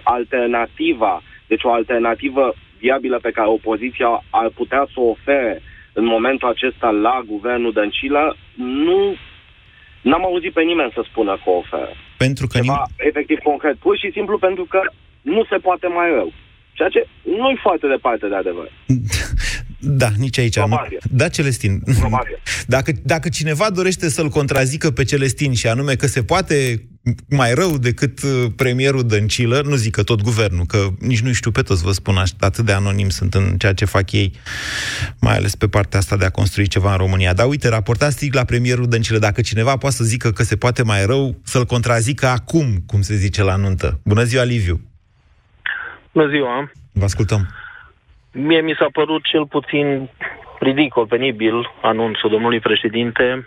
alternativa, 0.04 1.22
deci 1.48 1.64
o 1.64 1.72
alternativă 1.72 2.54
viabilă 2.80 3.18
pe 3.22 3.32
care 3.32 3.48
opoziția 3.48 4.12
ar 4.30 4.50
putea 4.60 4.84
să 4.94 4.98
o 5.00 5.10
ofere 5.16 5.62
în 6.00 6.06
momentul 6.16 6.48
acesta 6.50 6.90
la 6.90 7.16
guvernul 7.34 7.74
Dăncilă, 7.80 8.38
nu 8.86 9.00
n-am 10.02 10.24
auzit 10.26 10.54
pe 10.54 10.62
nimeni 10.62 10.96
să 10.98 11.02
spună 11.10 11.34
că 11.44 11.50
oferă. 11.50 11.94
Pentru 12.18 12.48
că 12.48 12.58
Ceva 12.58 12.84
nim- 12.88 12.96
efectiv 13.10 13.38
concret, 13.50 13.76
pur 13.86 13.96
și 13.98 14.10
simplu 14.14 14.38
pentru 14.38 14.66
că 14.66 14.80
nu 15.22 15.42
se 15.50 15.58
poate 15.68 15.88
mai 15.88 16.10
rău. 16.18 16.30
Ceea 16.78 16.90
ce 16.90 17.08
nu 17.38 17.50
e 17.50 17.66
foarte 17.68 17.88
departe 17.88 18.28
de 18.28 18.36
adevăr. 18.36 18.70
Da, 19.86 20.08
nici 20.18 20.38
aici. 20.38 20.54
Probabil. 20.54 20.98
Nu. 21.12 21.18
Da, 21.18 21.28
Celestin. 21.30 21.80
Probabil. 22.00 22.40
Dacă, 22.76 22.92
dacă 23.04 23.30
cineva 23.30 23.70
dorește 23.70 24.10
să-l 24.10 24.30
contrazică 24.30 24.92
pe 24.92 25.04
Celestin 25.04 25.54
și 25.54 25.68
anume 25.68 25.96
că 25.96 26.08
se 26.08 26.24
poate 26.24 26.84
mai 27.30 27.54
rău 27.54 27.78
decât 27.78 28.22
uh, 28.24 28.52
premierul 28.56 29.08
Dăncilă, 29.08 29.62
nu 29.66 29.76
zic 29.76 29.92
că 29.96 30.04
tot 30.04 30.22
guvernul, 30.22 30.66
că 30.66 30.78
nici 31.00 31.22
nu 31.22 31.32
știu 31.32 31.52
pe 31.52 31.62
toți, 31.62 31.84
vă 31.84 31.92
spun, 31.92 32.16
atât 32.40 32.66
de 32.66 32.72
anonim 32.72 33.10
sunt 33.10 33.34
în 33.34 33.58
ceea 33.58 33.74
ce 33.74 33.86
fac 33.86 34.12
ei, 34.12 34.32
mai 35.22 35.36
ales 35.36 35.56
pe 35.56 35.68
partea 35.68 36.00
asta 36.00 36.18
de 36.18 36.26
a 36.26 36.30
construi 36.30 36.68
ceva 36.68 36.92
în 36.92 36.98
România. 36.98 37.34
Dar 37.34 37.48
uite, 37.48 37.70
raportați 37.70 38.14
strict 38.14 38.34
la 38.34 38.44
premierul 38.44 38.88
Dăncilă. 38.88 39.18
Dacă 39.18 39.42
cineva 39.42 39.78
poate 39.78 39.96
să 39.96 40.04
zică 40.04 40.30
că 40.30 40.44
se 40.44 40.56
poate 40.56 40.84
mai 40.84 41.06
rău, 41.06 41.36
să-l 41.44 41.66
contrazică 41.66 42.26
acum, 42.26 42.66
cum 42.86 43.02
se 43.02 43.16
zice 43.16 43.44
la 43.44 43.56
nuntă. 43.56 44.00
Bună 44.04 44.24
ziua, 44.24 44.44
Liviu! 44.44 44.80
Bună 46.12 46.30
ziua! 46.30 46.72
Vă 46.92 47.04
ascultăm! 47.04 47.48
Mie 48.32 48.62
mi 48.62 48.76
s-a 48.80 48.88
părut 48.92 49.24
cel 49.24 49.46
puțin 49.46 50.10
ridicol, 50.60 51.08
penibil 51.08 51.54
anunțul 51.82 52.30
domnului 52.30 52.60
președinte 52.60 53.46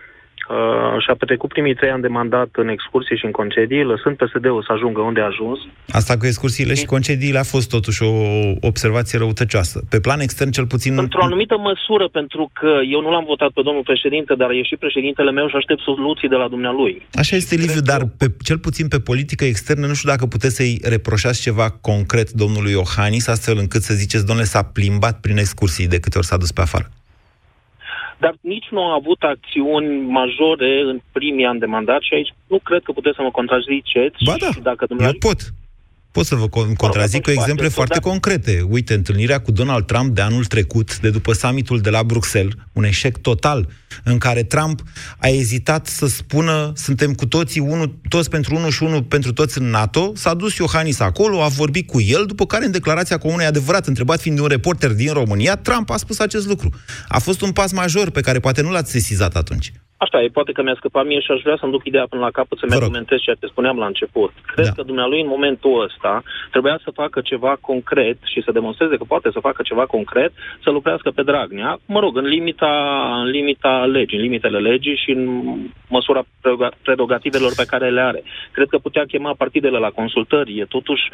uh, 0.48 1.02
și-a 1.04 1.14
petrecut 1.18 1.50
primii 1.52 1.74
trei 1.74 1.90
ani 1.90 2.02
de 2.02 2.08
mandat 2.08 2.48
în 2.52 2.68
excursii 2.68 3.16
și 3.16 3.24
în 3.24 3.30
concedii, 3.30 3.82
lăsând 3.82 4.16
PSD-ul 4.16 4.62
să 4.66 4.72
ajungă 4.72 5.00
unde 5.00 5.20
a 5.20 5.24
ajuns. 5.24 5.58
Asta 5.88 6.16
cu 6.16 6.26
excursiile 6.26 6.74
și 6.74 6.84
concediile 6.84 7.38
a 7.38 7.52
fost 7.54 7.68
totuși 7.68 8.02
o 8.02 8.12
observație 8.60 9.18
răutăcioasă. 9.18 9.76
Pe 9.90 10.00
plan 10.00 10.20
extern, 10.20 10.50
cel 10.50 10.66
puțin... 10.66 10.98
Într-o 10.98 11.24
anumită 11.24 11.56
măsură, 11.58 12.08
pentru 12.08 12.50
că 12.52 12.70
eu 12.94 13.00
nu 13.00 13.10
l-am 13.10 13.24
votat 13.26 13.50
pe 13.50 13.62
domnul 13.64 13.82
președinte, 13.82 14.34
dar 14.34 14.50
e 14.50 14.62
și 14.62 14.76
președintele 14.76 15.30
meu 15.30 15.48
și 15.48 15.56
aștept 15.56 15.80
soluții 15.80 16.28
de 16.28 16.36
la 16.36 16.48
dumnealui. 16.48 17.06
Așa 17.14 17.36
este, 17.36 17.54
Liviu, 17.54 17.80
dar 17.80 18.00
pe, 18.18 18.26
cel 18.42 18.58
puțin 18.58 18.88
pe 18.88 19.00
politică 19.00 19.44
externă, 19.44 19.86
nu 19.86 19.94
știu 19.94 20.08
dacă 20.08 20.26
puteți 20.26 20.54
să-i 20.54 20.80
reproșați 20.84 21.40
ceva 21.40 21.70
concret 21.70 22.30
domnului 22.30 22.72
Iohannis, 22.72 23.28
astfel 23.28 23.56
încât 23.58 23.82
să 23.82 23.94
ziceți, 23.94 24.26
domnule, 24.26 24.46
s-a 24.46 24.62
plimbat 24.62 25.20
prin 25.20 25.36
excursii 25.36 25.88
de 25.88 26.00
câte 26.00 26.18
ori 26.18 26.26
s-a 26.26 26.36
dus 26.36 26.52
pe 26.52 26.60
afară 26.60 26.90
dar 28.18 28.34
nici 28.40 28.68
nu 28.70 28.82
a 28.82 28.94
avut 28.94 29.22
acțiuni 29.22 30.00
majore 30.20 30.80
în 30.80 31.00
primii 31.12 31.44
ani 31.44 31.58
de 31.58 31.66
mandat 31.66 32.00
și 32.02 32.14
aici 32.14 32.34
nu 32.46 32.58
cred 32.58 32.82
că 32.82 32.92
puteți 32.92 33.16
să 33.16 33.22
mă 33.22 33.30
contraziceți. 33.30 34.24
Ba 34.24 34.34
da, 34.38 34.50
și 34.52 34.60
dacă 34.60 34.86
eu 34.88 35.12
pot. 35.18 35.40
Pot 36.16 36.26
să 36.26 36.34
vă 36.34 36.48
contrazic 36.76 37.22
cu 37.22 37.30
exemple 37.30 37.68
foarte 37.68 37.98
da. 38.02 38.08
concrete. 38.08 38.64
Uite, 38.68 38.94
întâlnirea 38.94 39.40
cu 39.40 39.52
Donald 39.52 39.86
Trump 39.86 40.14
de 40.14 40.20
anul 40.20 40.44
trecut, 40.44 40.98
de 40.98 41.10
după 41.10 41.32
summitul 41.32 41.80
de 41.80 41.90
la 41.90 42.02
Bruxelles, 42.02 42.52
un 42.72 42.84
eșec 42.84 43.16
total, 43.16 43.68
în 44.04 44.18
care 44.18 44.42
Trump 44.42 44.82
a 45.18 45.26
ezitat 45.28 45.86
să 45.86 46.06
spună 46.06 46.72
suntem 46.74 47.12
cu 47.12 47.26
toții 47.26 47.60
unul, 47.60 47.98
toți 48.08 48.30
pentru 48.30 48.54
unul 48.54 48.70
și 48.70 48.82
unul 48.82 49.02
pentru 49.02 49.32
toți 49.32 49.58
în 49.58 49.70
NATO, 49.70 50.12
s-a 50.14 50.34
dus 50.34 50.56
Iohannis 50.56 51.00
acolo, 51.00 51.42
a 51.42 51.48
vorbit 51.48 51.86
cu 51.86 52.00
el, 52.00 52.24
după 52.26 52.46
care 52.46 52.64
în 52.64 52.70
declarația 52.70 53.18
comunei 53.18 53.46
adevărat, 53.46 53.86
întrebat 53.86 54.20
fiind 54.20 54.36
de 54.36 54.42
un 54.42 54.48
reporter 54.48 54.92
din 54.92 55.12
România, 55.12 55.56
Trump 55.56 55.90
a 55.90 55.96
spus 55.96 56.18
acest 56.18 56.46
lucru. 56.46 56.68
A 57.08 57.18
fost 57.18 57.40
un 57.40 57.52
pas 57.52 57.72
major 57.72 58.10
pe 58.10 58.20
care 58.20 58.40
poate 58.40 58.62
nu 58.62 58.70
l-ați 58.70 58.90
sesizat 58.90 59.36
atunci. 59.36 59.72
Așa 59.96 60.22
e, 60.22 60.28
poate 60.28 60.52
că 60.52 60.62
mi-a 60.62 60.74
scăpat 60.76 61.06
mie 61.06 61.20
și 61.20 61.30
aș 61.30 61.40
vrea 61.42 61.56
să-mi 61.60 61.72
duc 61.72 61.84
ideea 61.84 62.06
până 62.08 62.22
la 62.22 62.30
capăt 62.30 62.58
să-mi 62.58 62.74
argumentez 62.74 63.18
ceea 63.20 63.36
ce 63.40 63.46
spuneam 63.46 63.78
la 63.78 63.86
început. 63.86 64.32
Cred 64.52 64.66
da. 64.66 64.72
că 64.72 64.82
dumnealui 64.82 65.20
în 65.20 65.26
momentul 65.26 65.82
ăsta 65.82 66.22
trebuia 66.50 66.80
să 66.84 66.90
facă 66.90 67.20
ceva 67.20 67.56
concret 67.60 68.18
și 68.24 68.42
să 68.44 68.52
demonstreze 68.52 68.96
că 68.96 69.04
poate 69.04 69.28
să 69.32 69.40
facă 69.40 69.62
ceva 69.62 69.86
concret, 69.86 70.32
să 70.62 70.70
lucrească 70.70 71.10
pe 71.10 71.22
Dragnea, 71.22 71.78
mă 71.86 72.00
rog, 72.00 72.16
în 72.16 72.24
limita, 72.24 72.74
în 73.22 73.30
limita 73.30 73.84
legii, 73.84 74.16
în 74.18 74.22
limitele 74.22 74.58
legii 74.58 75.00
și 75.04 75.10
în 75.10 75.22
măsura 75.88 76.22
prerogativelor 76.82 77.52
pe 77.56 77.64
care 77.64 77.90
le 77.90 78.00
are. 78.00 78.22
Cred 78.52 78.68
că 78.68 78.78
putea 78.78 79.04
chema 79.04 79.34
partidele 79.38 79.78
la 79.78 79.90
consultări, 79.90 80.58
e 80.58 80.64
totuși 80.64 81.04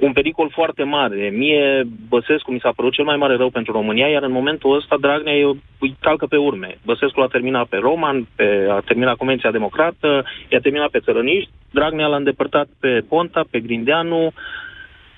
un 0.00 0.12
pericol 0.12 0.50
foarte 0.52 0.82
mare. 0.82 1.30
Mie, 1.32 1.82
Băsescu, 2.08 2.52
mi 2.52 2.62
s-a 2.62 2.72
părut 2.76 2.92
cel 2.92 3.04
mai 3.04 3.16
mare 3.16 3.36
rău 3.36 3.50
pentru 3.50 3.72
România, 3.72 4.08
iar 4.08 4.22
în 4.22 4.32
momentul 4.32 4.76
ăsta 4.76 4.96
Dragnea 5.00 5.34
îi 5.78 5.96
calcă 6.00 6.26
pe 6.26 6.36
urme. 6.36 6.78
Băsescu 6.84 7.20
a 7.20 7.26
terminat 7.26 7.66
pe 7.66 7.76
Roman, 7.76 8.28
pe, 8.34 8.66
a 8.70 8.80
terminat 8.80 9.16
Convenția 9.16 9.50
Democrată, 9.50 10.24
i-a 10.48 10.60
terminat 10.60 10.90
pe 10.90 11.00
țărăniști, 11.00 11.50
Dragnea 11.70 12.06
l-a 12.06 12.16
îndepărtat 12.16 12.68
pe 12.80 13.04
Ponta, 13.08 13.44
pe 13.50 13.60
Grindeanu, 13.60 14.32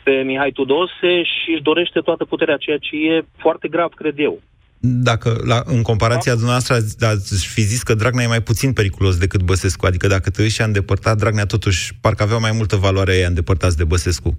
pe 0.04 0.10
Mihai 0.10 0.50
Tudose 0.50 1.22
și 1.22 1.50
își 1.52 1.62
dorește 1.62 2.00
toată 2.00 2.24
puterea, 2.24 2.56
ceea 2.56 2.76
ce 2.76 2.96
e 2.96 3.24
foarte 3.36 3.68
grav, 3.68 3.90
cred 3.94 4.18
eu. 4.18 4.40
Dacă, 4.84 5.40
la, 5.46 5.62
în 5.64 5.82
comparația 5.82 6.32
da? 6.32 6.38
dumneavoastră, 6.38 6.74
ați 7.06 7.46
fi 7.46 7.60
zis 7.60 7.82
că 7.82 7.94
Dragnea 7.94 8.24
e 8.24 8.28
mai 8.28 8.42
puțin 8.42 8.72
periculos 8.72 9.16
decât 9.18 9.42
Băsescu, 9.42 9.86
adică 9.86 10.06
dacă 10.06 10.30
te 10.30 10.48
și-a 10.48 10.64
îndepărtat, 10.64 11.16
Dragnea 11.16 11.46
totuși 11.46 11.92
parcă 12.00 12.22
avea 12.22 12.36
mai 12.36 12.52
multă 12.54 12.76
valoare 12.76 13.16
ea 13.16 13.28
îndepărtați 13.28 13.76
de 13.76 13.84
Băsescu. 13.84 14.38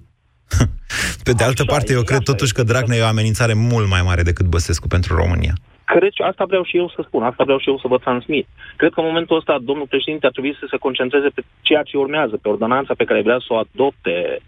Pe 1.24 1.32
de 1.32 1.44
altă 1.44 1.62
așa 1.62 1.72
parte, 1.72 1.92
eu 1.92 2.02
cred 2.02 2.22
totuși 2.22 2.52
că 2.52 2.62
Dragnea 2.62 2.98
e 2.98 3.02
o 3.02 3.06
amenințare 3.06 3.54
mult 3.54 3.88
mai 3.88 4.02
mare 4.04 4.22
decât 4.22 4.46
Băsescu 4.46 4.86
pentru 4.86 5.16
România. 5.16 5.54
Cred, 5.84 6.12
asta 6.30 6.44
vreau 6.44 6.64
și 6.64 6.76
eu 6.76 6.88
să 6.88 7.04
spun, 7.06 7.22
asta 7.22 7.44
vreau 7.44 7.58
și 7.58 7.68
eu 7.68 7.78
să 7.78 7.88
vă 7.88 7.98
transmit. 7.98 8.46
Cred 8.76 8.92
că 8.92 9.00
în 9.00 9.06
momentul 9.06 9.36
ăsta 9.36 9.58
domnul 9.62 9.86
președinte 9.86 10.26
ar 10.26 10.32
trebui 10.32 10.56
să 10.60 10.66
se 10.70 10.76
concentreze 10.76 11.28
pe 11.28 11.42
ceea 11.60 11.82
ce 11.82 11.96
urmează, 11.96 12.36
pe 12.36 12.48
ordonanța 12.48 12.94
pe 12.94 13.04
care 13.04 13.22
vrea 13.22 13.38
să 13.38 13.46
o 13.48 13.56
adopte 13.56 14.40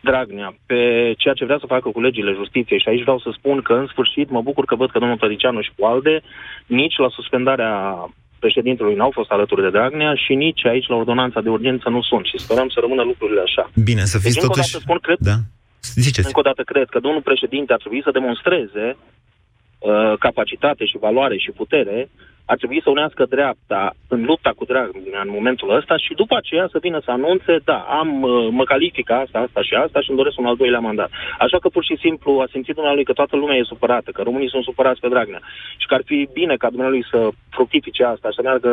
Dragnea, 0.00 0.54
pe 0.66 0.80
ceea 1.16 1.34
ce 1.34 1.44
vrea 1.44 1.58
să 1.60 1.66
facă 1.66 1.88
cu 1.88 2.00
legile 2.00 2.32
justiției. 2.32 2.80
Și 2.80 2.88
aici 2.88 3.02
vreau 3.02 3.18
să 3.18 3.30
spun 3.32 3.60
că, 3.60 3.72
în 3.72 3.86
sfârșit, 3.86 4.30
mă 4.30 4.42
bucur 4.42 4.64
că 4.64 4.74
văd 4.74 4.90
că 4.90 4.98
domnul 4.98 5.16
Tăricianu 5.16 5.60
și 5.60 5.72
cu 5.76 5.84
ALDE, 5.86 6.20
nici 6.66 6.96
la 6.96 7.08
suspendarea 7.08 7.72
președintelui 8.38 8.94
n-au 8.94 9.10
fost 9.10 9.30
alături 9.30 9.62
de 9.62 9.70
Dragnea 9.70 10.14
și 10.14 10.34
nici 10.34 10.66
aici 10.66 10.86
la 10.86 10.96
ordonanța 10.96 11.40
de 11.40 11.48
urgență 11.48 11.88
nu 11.88 12.02
sunt 12.02 12.24
și 12.26 12.38
sperăm 12.38 12.68
să 12.68 12.78
rămână 12.80 13.02
lucrurile 13.02 13.40
așa. 13.40 13.70
Bine, 13.84 14.04
să 14.04 14.18
fiți 14.18 14.34
deci, 14.34 14.42
totuși... 14.42 14.74
Încă 14.74 14.76
o 14.76 14.78
dată 14.78 14.84
spun, 14.84 14.98
cred, 14.98 15.18
da. 15.20 15.36
Ziceți. 15.94 16.26
Încă 16.26 16.38
o 16.38 16.48
dată 16.50 16.62
cred 16.62 16.88
că 16.88 16.98
domnul 17.00 17.22
președinte 17.22 17.72
ar 17.72 17.78
trebui 17.78 18.02
să 18.02 18.10
demonstreze 18.10 18.96
uh, 19.78 20.12
capacitate 20.18 20.84
și 20.84 20.98
valoare 20.98 21.36
și 21.36 21.50
putere 21.50 22.08
ar 22.52 22.56
trebui 22.56 22.80
să 22.84 22.90
unească 22.90 23.22
dreapta 23.34 23.82
în 24.14 24.20
lupta 24.30 24.52
cu 24.56 24.64
Dragnea 24.64 25.22
în 25.26 25.32
momentul 25.38 25.76
ăsta 25.78 25.96
și 26.04 26.12
după 26.22 26.34
aceea 26.36 26.66
să 26.72 26.78
vină 26.86 26.98
să 27.04 27.10
anunțe, 27.10 27.52
da, 27.70 27.78
am, 28.00 28.10
uh, 28.22 28.48
mă 28.58 28.64
califică 28.64 29.12
asta, 29.12 29.38
asta 29.46 29.60
și 29.62 29.74
asta 29.74 30.00
și 30.00 30.08
îmi 30.10 30.20
doresc 30.20 30.38
un 30.38 30.50
al 30.50 30.56
doilea 30.56 30.86
mandat. 30.88 31.10
Așa 31.44 31.58
că 31.58 31.68
pur 31.68 31.84
și 31.84 31.96
simplu 32.04 32.30
a 32.38 32.48
simțit 32.52 32.74
dumnealui 32.74 33.04
că 33.04 33.12
toată 33.12 33.36
lumea 33.36 33.56
e 33.56 33.72
supărată, 33.72 34.10
că 34.10 34.22
românii 34.22 34.52
sunt 34.54 34.64
supărați 34.64 35.00
pe 35.00 35.08
Dragnea 35.08 35.42
și 35.80 35.86
că 35.86 35.94
ar 35.94 36.02
fi 36.04 36.28
bine 36.32 36.54
ca 36.56 36.68
dumnealui 36.68 37.04
să 37.10 37.28
fructifice 37.50 38.04
asta, 38.04 38.28
să 38.36 38.40
meargă 38.42 38.72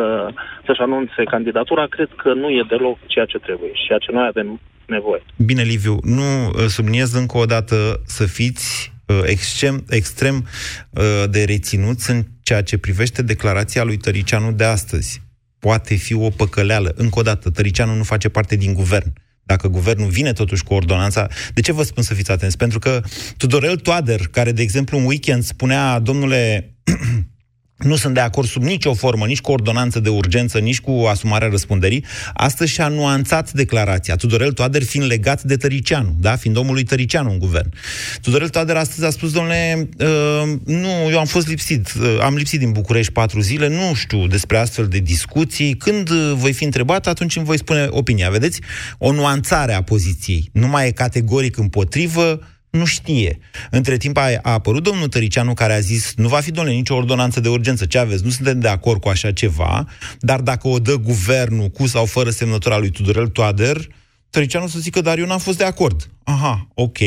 să-și 0.66 0.82
anunțe 0.82 1.24
candidatura, 1.24 1.86
cred 1.96 2.10
că 2.16 2.34
nu 2.34 2.50
e 2.50 2.64
deloc 2.68 2.98
ceea 3.06 3.26
ce 3.26 3.38
trebuie 3.38 3.72
și 3.74 3.86
ceea 3.88 4.00
ce 4.00 4.12
noi 4.12 4.26
avem 4.28 4.60
nevoie. 4.86 5.24
Bine, 5.46 5.62
Liviu, 5.62 5.96
nu 6.02 6.30
uh, 6.48 6.66
subliniez 6.76 7.14
încă 7.14 7.38
o 7.38 7.46
dată 7.46 7.76
să 8.06 8.26
fiți 8.26 8.70
Uh, 8.90 8.95
extrem, 9.26 9.86
extrem 9.90 10.48
uh, 10.90 11.24
de 11.30 11.44
reținuți 11.44 12.10
în 12.10 12.26
ceea 12.42 12.64
ce 12.64 12.78
privește 12.78 13.22
declarația 13.22 13.84
lui 13.84 13.98
Tăricianu 13.98 14.52
de 14.52 14.64
astăzi. 14.64 15.22
Poate 15.60 15.96
fi 15.96 16.14
o 16.14 16.30
păcăleală. 16.30 16.94
Încă 16.96 17.20
o 17.20 17.22
dată, 17.22 17.50
Tăricianu 17.50 17.96
nu 17.96 18.04
face 18.04 18.30
parte 18.30 18.56
din 18.56 18.74
guvern 18.74 19.14
dacă 19.46 19.68
guvernul 19.68 20.10
vine 20.10 20.34
totuși 20.34 20.64
cu 20.64 20.74
ordonanța, 20.74 21.28
de 21.54 21.62
ce 21.62 21.72
vă 21.72 21.84
spun 21.84 22.04
să 22.04 22.14
fiți 22.14 22.32
atenți? 22.32 22.58
Pentru 22.58 22.80
că 22.80 23.02
Tudorel 23.38 23.76
Toader, 23.76 24.28
care, 24.28 24.52
de 24.52 24.62
exemplu, 24.62 24.98
în 24.98 25.06
weekend 25.06 25.44
spunea, 25.44 26.00
domnule 26.00 26.74
nu 27.78 27.96
sunt 27.96 28.14
de 28.14 28.20
acord 28.20 28.48
sub 28.48 28.64
nicio 28.64 28.94
formă, 28.94 29.26
nici 29.26 29.42
cu 29.42 29.52
ordonanță 29.52 30.00
de 30.00 30.10
urgență, 30.10 30.58
nici 30.58 30.80
cu 30.80 30.92
asumarea 30.92 31.48
răspunderii, 31.48 32.06
astăzi 32.34 32.72
și-a 32.72 32.88
nuanțat 32.88 33.52
declarația. 33.52 34.16
Tudorel 34.16 34.52
Toader 34.52 34.84
fiind 34.84 35.08
legat 35.08 35.44
de 35.44 35.56
Tăricianu, 35.56 36.16
da? 36.20 36.36
fiind 36.36 36.58
omul 36.58 36.74
lui 36.74 36.84
Tăricianu 36.84 37.32
în 37.32 37.40
guvern. 37.40 37.74
Tudorel 38.22 38.50
Toader 38.50 38.76
astăzi 38.76 39.06
a 39.06 39.10
spus, 39.10 39.32
domnule, 39.32 39.90
uh, 40.00 40.54
nu, 40.66 41.10
eu 41.10 41.20
am 41.20 41.26
fost 41.26 41.48
lipsit, 41.48 41.94
uh, 42.02 42.18
am 42.22 42.36
lipsit 42.36 42.60
din 42.60 42.72
București 42.72 43.12
patru 43.12 43.40
zile, 43.40 43.68
nu 43.68 43.94
știu 43.94 44.28
despre 44.28 44.58
astfel 44.58 44.88
de 44.88 45.00
discuții. 45.00 45.76
Când 45.78 46.10
uh, 46.10 46.34
voi 46.36 46.54
fi 46.54 46.64
întrebat, 46.64 47.08
atunci 47.08 47.36
îmi 47.36 47.46
voi 47.46 47.58
spune 47.58 47.88
opinia. 47.90 48.30
Vedeți? 48.30 48.62
O 48.98 49.12
nuanțare 49.12 49.74
a 49.74 49.82
poziției. 49.82 50.50
Nu 50.52 50.68
mai 50.68 50.88
e 50.88 50.92
categoric 50.92 51.58
împotrivă, 51.58 52.40
nu 52.76 52.86
știe. 52.86 53.40
Între 53.72 53.98
timp 53.98 54.18
a, 54.18 54.28
a 54.42 54.52
apărut 54.52 54.84
domnul 54.84 55.08
Tăricianu 55.08 55.54
care 55.54 55.74
a 55.74 55.80
zis 55.80 56.14
nu 56.16 56.28
va 56.28 56.40
fi, 56.40 56.52
domnule, 56.52 56.76
nicio 56.76 56.96
ordonanță 56.96 57.40
de 57.40 57.50
urgență. 57.50 57.86
Ce 57.86 57.98
aveți? 57.98 58.24
Nu 58.24 58.30
suntem 58.30 58.60
de 58.60 58.68
acord 58.68 59.02
cu 59.02 59.10
așa 59.10 59.32
ceva, 59.32 59.88
dar 60.20 60.42
dacă 60.42 60.68
o 60.68 60.80
dă 60.80 60.96
guvernul 60.96 61.68
cu 61.70 61.88
sau 61.88 62.06
fără 62.06 62.30
semnătura 62.30 62.78
lui 62.78 62.90
Tudorel 62.90 63.28
Toader, 63.28 63.88
Tăricianu 64.30 64.68
să 64.68 64.80
zică, 64.80 65.02
dar 65.02 65.18
eu 65.18 65.26
n-am 65.26 65.40
fost 65.40 65.58
de 65.58 65.64
acord. 65.64 66.10
Aha, 66.24 66.68
ok, 66.74 66.98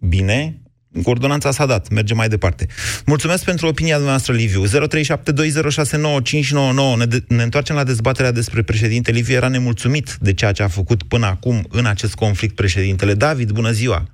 bine, 0.00 0.60
ordonanța 1.04 1.50
s-a 1.50 1.66
dat, 1.66 1.88
merge 1.88 2.14
mai 2.14 2.28
departe. 2.28 2.66
Mulțumesc 3.06 3.44
pentru 3.44 3.66
opinia 3.66 3.96
noastră, 3.96 4.32
Liviu. 4.32 4.64
0372069599. 4.66 6.96
Ne, 6.96 7.04
de- 7.04 7.24
ne 7.28 7.42
întoarcem 7.42 7.76
la 7.76 7.84
dezbaterea 7.84 8.32
despre 8.32 8.62
președinte. 8.62 9.12
Liviu 9.12 9.34
era 9.34 9.48
nemulțumit 9.48 10.16
de 10.20 10.34
ceea 10.34 10.52
ce 10.52 10.62
a 10.62 10.68
făcut 10.68 11.02
până 11.02 11.26
acum 11.26 11.66
în 11.70 11.86
acest 11.86 12.14
conflict 12.14 12.54
președintele. 12.54 13.14
David, 13.14 13.50
bună 13.50 13.70
ziua! 13.70 14.08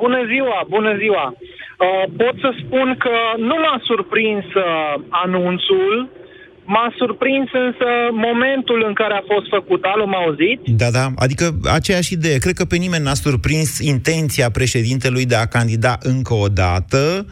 Uh, 0.00 0.06
bună 0.06 0.20
ziua, 0.32 0.58
bună 0.68 0.96
ziua. 1.02 1.26
Uh, 1.34 2.04
pot 2.16 2.34
să 2.44 2.50
spun 2.62 2.88
că 2.98 3.16
nu 3.38 3.56
m-a 3.64 3.80
surprins 3.88 4.44
uh, 4.54 4.94
anunțul, 5.08 6.10
M-a 6.72 6.94
surprins 6.96 7.48
însă 7.52 7.88
momentul 8.12 8.84
în 8.86 8.94
care 8.94 9.14
a 9.14 9.32
fost 9.34 9.48
făcut. 9.48 9.84
Alo, 9.84 10.06
m 10.06 10.14
auzit? 10.14 10.60
Da, 10.64 10.90
da, 10.90 11.06
adică 11.16 11.44
aceeași 11.72 12.12
idee. 12.12 12.38
Cred 12.38 12.54
că 12.54 12.64
pe 12.64 12.76
nimeni 12.76 13.04
n-a 13.04 13.14
surprins 13.14 13.78
intenția 13.78 14.50
președintelui 14.50 15.26
de 15.26 15.34
a 15.34 15.46
candida 15.46 15.98
încă 16.02 16.34
o 16.34 16.48
dată, 16.48 17.26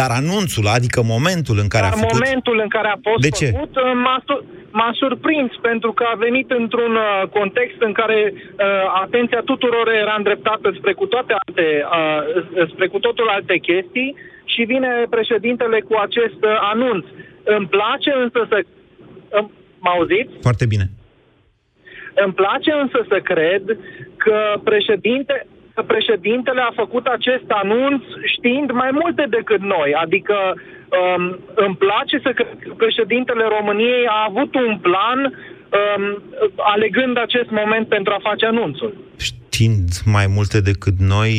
dar 0.00 0.10
anunțul, 0.22 0.66
adică 0.76 1.00
momentul 1.16 1.56
în 1.64 1.68
care 1.74 1.86
dar 1.88 1.94
a 1.94 2.00
făcut... 2.02 2.18
momentul 2.18 2.56
în 2.64 2.70
care 2.76 2.88
a 2.88 2.98
fost 3.08 3.22
de 3.26 3.32
ce? 3.38 3.46
făcut 3.46 3.74
m-a, 4.04 4.18
m-a 4.70 4.92
surprins 5.02 5.50
pentru 5.68 5.90
că 5.92 6.04
a 6.12 6.16
venit 6.26 6.48
într-un 6.50 6.94
uh, 6.94 7.28
context 7.38 7.78
în 7.88 7.92
care 8.00 8.18
uh, 8.34 9.00
atenția 9.04 9.40
tuturor 9.50 9.86
era 10.02 10.14
îndreptată 10.16 10.66
spre 10.78 10.92
cu 10.92 11.06
toate 11.06 11.32
alte, 11.42 11.66
uh, 11.98 12.68
spre 12.72 12.86
cu 12.86 12.98
totul 12.98 13.28
alte 13.28 13.56
chestii 13.68 14.16
și 14.44 14.62
vine 14.62 14.90
președintele 15.10 15.80
cu 15.80 15.94
acest 16.06 16.40
uh, 16.42 16.56
anunț. 16.72 17.04
Îmi 17.44 17.66
place 17.66 18.10
însă 18.24 18.40
să... 18.48 18.56
Uh, 18.60 19.44
mă 19.84 19.90
auziți? 19.96 20.32
Foarte 20.40 20.66
bine. 20.66 20.86
Îmi 22.24 22.32
place 22.32 22.72
însă 22.82 22.98
să 23.08 23.18
cred 23.30 23.62
că 24.16 24.36
președinte, 24.64 25.46
că 25.50 25.51
președintele 25.86 26.60
a 26.60 26.72
făcut 26.82 27.06
acest 27.06 27.48
anunț 27.48 28.02
știind 28.34 28.70
mai 28.70 28.90
multe 29.00 29.24
decât 29.28 29.60
noi. 29.60 29.94
Adică 30.04 30.36
um, 30.54 31.38
îmi 31.54 31.76
place 31.76 32.16
să 32.22 32.30
cred 32.34 32.56
că 32.60 32.74
președintele 32.76 33.44
României 33.58 34.06
a 34.06 34.26
avut 34.28 34.54
un 34.54 34.78
plan 34.78 35.18
um, 35.24 36.22
alegând 36.56 37.18
acest 37.18 37.50
moment 37.50 37.88
pentru 37.88 38.12
a 38.12 38.28
face 38.28 38.46
anunțul. 38.46 38.92
Știind 39.16 39.88
mai 40.04 40.26
multe 40.26 40.60
decât 40.60 40.98
noi, 40.98 41.32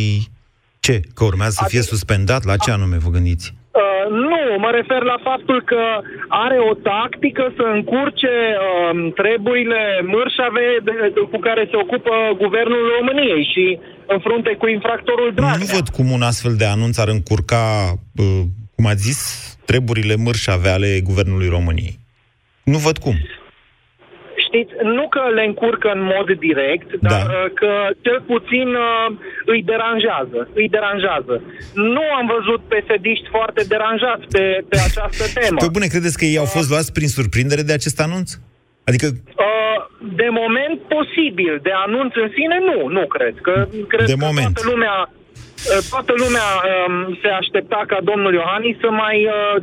ce? 0.79 0.99
Că 1.15 1.23
urmează 1.23 1.55
să 1.61 1.65
fie 1.67 1.79
adică, 1.79 1.93
suspendat? 1.95 2.41
La 2.43 2.55
ce 2.63 2.71
anume 2.71 2.97
vă 3.05 3.09
gândiți? 3.09 3.53
Uh, 3.81 4.05
nu, 4.29 4.41
mă 4.63 4.69
refer 4.79 5.01
la 5.03 5.17
faptul 5.29 5.61
că 5.71 5.83
are 6.27 6.57
o 6.69 6.73
tactică 6.73 7.53
să 7.57 7.65
încurce 7.77 8.35
uh, 8.55 9.13
treburile 9.19 9.83
mărșave 10.13 10.65
de, 10.83 10.91
de, 11.13 11.19
cu 11.31 11.37
care 11.47 11.67
se 11.71 11.77
ocupă 11.83 12.13
guvernul 12.43 12.83
României 12.97 13.43
și 13.53 13.79
în 14.13 14.19
frunte 14.19 14.55
cu 14.61 14.67
infractorul 14.67 15.31
Dragnea. 15.35 15.57
Nu 15.57 15.65
văd 15.77 15.87
cum 15.89 16.11
un 16.11 16.21
astfel 16.21 16.55
de 16.55 16.65
anunț 16.65 16.97
ar 16.97 17.07
încurca, 17.07 17.93
uh, 18.15 18.41
cum 18.75 18.85
ați 18.85 19.01
zis, 19.01 19.19
treburile 19.65 20.15
mărșave 20.15 20.69
ale 20.69 21.01
guvernului 21.03 21.47
României. 21.47 21.99
Nu 22.63 22.77
văd 22.77 22.97
cum 22.97 23.15
știți, 24.53 24.73
nu 24.97 25.05
că 25.15 25.21
le 25.37 25.43
încurcă 25.49 25.89
în 25.97 26.03
mod 26.13 26.27
direct, 26.47 26.89
da. 27.01 27.09
dar 27.13 27.27
uh, 27.29 27.45
că 27.59 27.71
cel 28.05 28.19
puțin 28.31 28.67
uh, 28.87 29.07
îi 29.51 29.61
deranjează. 29.71 30.39
Îi 30.59 30.69
deranjează. 30.75 31.35
Nu 31.73 32.05
am 32.19 32.25
văzut 32.35 32.61
pesediști 32.73 33.27
foarte 33.35 33.61
deranjați 33.73 34.25
pe, 34.33 34.43
pe 34.69 34.77
această 34.87 35.23
temă. 35.39 35.57
Pe 35.65 35.75
bune, 35.75 35.87
credeți 35.93 36.17
că 36.19 36.25
ei 36.25 36.37
au 36.43 36.49
fost 36.55 36.69
luați 36.69 36.91
prin 36.97 37.09
surprindere 37.17 37.63
de 37.69 37.73
acest 37.79 37.99
anunț? 38.07 38.29
Adică... 38.89 39.07
Uh, 39.45 39.77
de 40.21 40.27
moment 40.41 40.79
posibil, 40.95 41.59
de 41.61 41.71
anunț 41.85 42.13
în 42.15 42.29
sine 42.37 42.57
nu, 42.69 42.87
nu 42.87 43.05
cred. 43.07 43.35
Că, 43.41 43.67
cred 43.87 44.05
de 44.05 44.15
că 44.19 44.25
moment. 44.25 44.53
toată 44.53 44.69
lumea 44.71 45.09
Uh, 45.71 45.81
toată 45.89 46.13
lumea 46.23 46.49
um, 46.61 47.17
se 47.21 47.29
aștepta 47.41 47.83
ca 47.87 47.97
domnul 48.11 48.33
Iohannis 48.33 48.77
să 48.79 48.89
mai, 49.03 49.17
uh, 49.37 49.55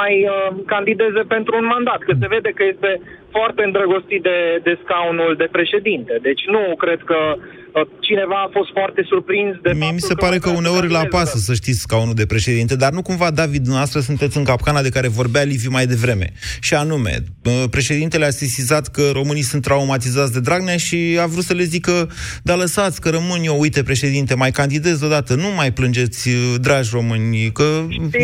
mai 0.00 0.14
uh, 0.28 0.48
candideze 0.66 1.22
pentru 1.34 1.56
un 1.60 1.66
mandat, 1.74 2.00
că 2.06 2.12
se 2.20 2.26
vede 2.34 2.50
că 2.54 2.64
este 2.64 3.00
foarte 3.36 3.62
îndrăgostit 3.68 4.22
de, 4.22 4.38
de 4.66 4.74
scaunul 4.82 5.32
de 5.42 5.48
președinte. 5.56 6.14
Deci 6.28 6.42
nu 6.54 6.62
cred 6.84 7.00
că 7.10 7.18
uh, 7.36 7.86
cineva 8.06 8.38
a 8.42 8.50
fost 8.56 8.70
foarte 8.78 9.02
surprins 9.10 9.54
de 9.62 9.70
Mie 9.72 9.92
mi 9.92 10.08
se 10.10 10.14
pare 10.14 10.38
că, 10.38 10.48
că 10.50 10.56
uneori 10.56 10.86
îl 10.86 10.96
apasă 11.06 11.36
să 11.38 11.52
știți 11.54 11.84
scaunul 11.86 12.14
de 12.14 12.26
președinte, 12.26 12.74
dar 12.76 12.92
nu 12.92 13.02
cumva, 13.02 13.30
David, 13.30 13.62
dumneavoastră 13.66 14.00
sunteți 14.00 14.36
în 14.36 14.44
capcana 14.44 14.82
de 14.82 14.94
care 14.96 15.08
vorbea 15.08 15.42
Liviu 15.42 15.70
mai 15.70 15.86
devreme. 15.86 16.26
Și 16.60 16.74
anume, 16.74 17.14
uh, 17.44 17.64
președintele 17.70 18.24
a 18.24 18.30
sesizat 18.30 18.84
că 18.96 19.02
românii 19.12 19.50
sunt 19.50 19.62
traumatizați 19.62 20.32
de 20.32 20.40
Dragnea 20.40 20.76
și 20.76 21.18
a 21.22 21.26
vrut 21.26 21.44
să 21.44 21.54
le 21.54 21.62
zică, 21.62 21.94
dar 22.42 22.56
lăsați 22.56 23.00
că 23.00 23.08
rămân 23.08 23.40
eu, 23.44 23.56
uite 23.60 23.82
președinte, 23.82 24.34
mai 24.34 24.50
candidez 24.50 25.02
odată, 25.02 25.34
nu 25.34 25.50
mai 25.56 25.70
plângeți, 25.72 26.28
uh, 26.28 26.34
dragi 26.60 26.90
români, 26.92 27.50
că 27.52 27.68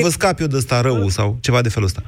vă 0.03 0.09
scap 0.09 0.41
eu 0.41 0.47
de 0.47 0.57
ăsta 0.57 0.81
rău 0.81 1.09
sau 1.09 1.39
ceva 1.41 1.61
de 1.61 1.69
felul 1.69 1.89
ăsta. 1.89 2.03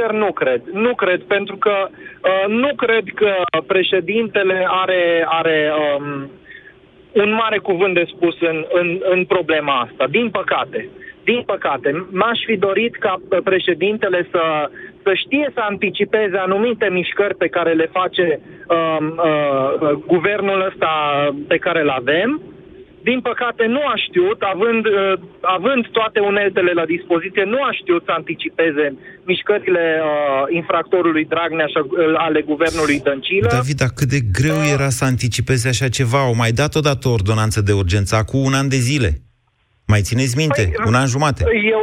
Sincer, 0.00 0.18
nu 0.18 0.32
cred. 0.32 0.62
Nu 0.72 0.94
cred, 0.94 1.22
pentru 1.22 1.56
că 1.56 1.88
uh, 1.88 2.44
nu 2.48 2.74
cred 2.76 3.04
că 3.14 3.32
președintele 3.66 4.66
are, 4.68 5.26
are 5.28 5.72
um, 5.98 6.30
un 7.12 7.32
mare 7.32 7.58
cuvânt 7.58 7.94
de 7.94 8.04
spus 8.14 8.40
în, 8.40 8.64
în, 8.72 9.00
în 9.10 9.24
problema 9.24 9.80
asta. 9.80 10.06
Din 10.10 10.30
păcate. 10.30 10.88
Din 11.24 11.42
păcate. 11.46 12.06
M-aș 12.10 12.38
fi 12.46 12.56
dorit 12.56 12.96
ca 12.96 13.20
președintele 13.44 14.28
să, 14.30 14.70
să 15.02 15.14
știe 15.14 15.50
să 15.54 15.60
anticipeze 15.62 16.36
anumite 16.36 16.88
mișcări 16.90 17.36
pe 17.36 17.48
care 17.48 17.72
le 17.72 17.88
face 17.92 18.40
um, 18.40 19.20
uh, 19.24 19.92
guvernul 20.06 20.66
ăsta 20.66 20.92
pe 21.48 21.56
care 21.56 21.80
îl 21.80 21.88
avem 21.88 22.40
din 23.08 23.20
păcate, 23.20 23.64
nu 23.76 23.82
a 23.92 23.96
știut, 24.06 24.40
având, 24.54 24.84
uh, 24.86 25.12
având 25.56 25.82
toate 25.98 26.18
uneltele 26.20 26.72
la 26.80 26.84
dispoziție, 26.84 27.44
nu 27.54 27.60
a 27.68 27.72
știut 27.80 28.02
să 28.04 28.12
anticipeze 28.20 28.86
mișcările 29.24 29.84
uh, 30.00 30.10
infractorului 30.58 31.24
Dragnea 31.24 31.66
și 31.66 31.78
uh, 31.78 31.88
ale 32.26 32.40
guvernului 32.50 33.00
Dăncilă. 33.00 33.48
David, 33.50 33.78
dar 33.82 33.92
cât 33.98 34.08
de 34.08 34.20
greu 34.38 34.60
uh, 34.60 34.70
era 34.76 34.88
să 34.98 35.04
anticipeze 35.04 35.68
așa 35.68 35.88
ceva? 35.88 36.20
Au 36.28 36.34
mai 36.34 36.52
dat 36.52 36.74
odată 36.74 37.08
o 37.08 37.12
ordonanță 37.12 37.60
de 37.60 37.72
urgență, 37.72 38.12
acum 38.16 38.40
un 38.50 38.54
an 38.54 38.68
de 38.68 38.76
zile. 38.76 39.10
Mai 39.90 40.02
țineți 40.02 40.36
minte? 40.36 40.72
Păi, 40.76 40.84
un 40.86 40.94
an 40.94 41.06
jumate. 41.06 41.44
Eu 41.76 41.82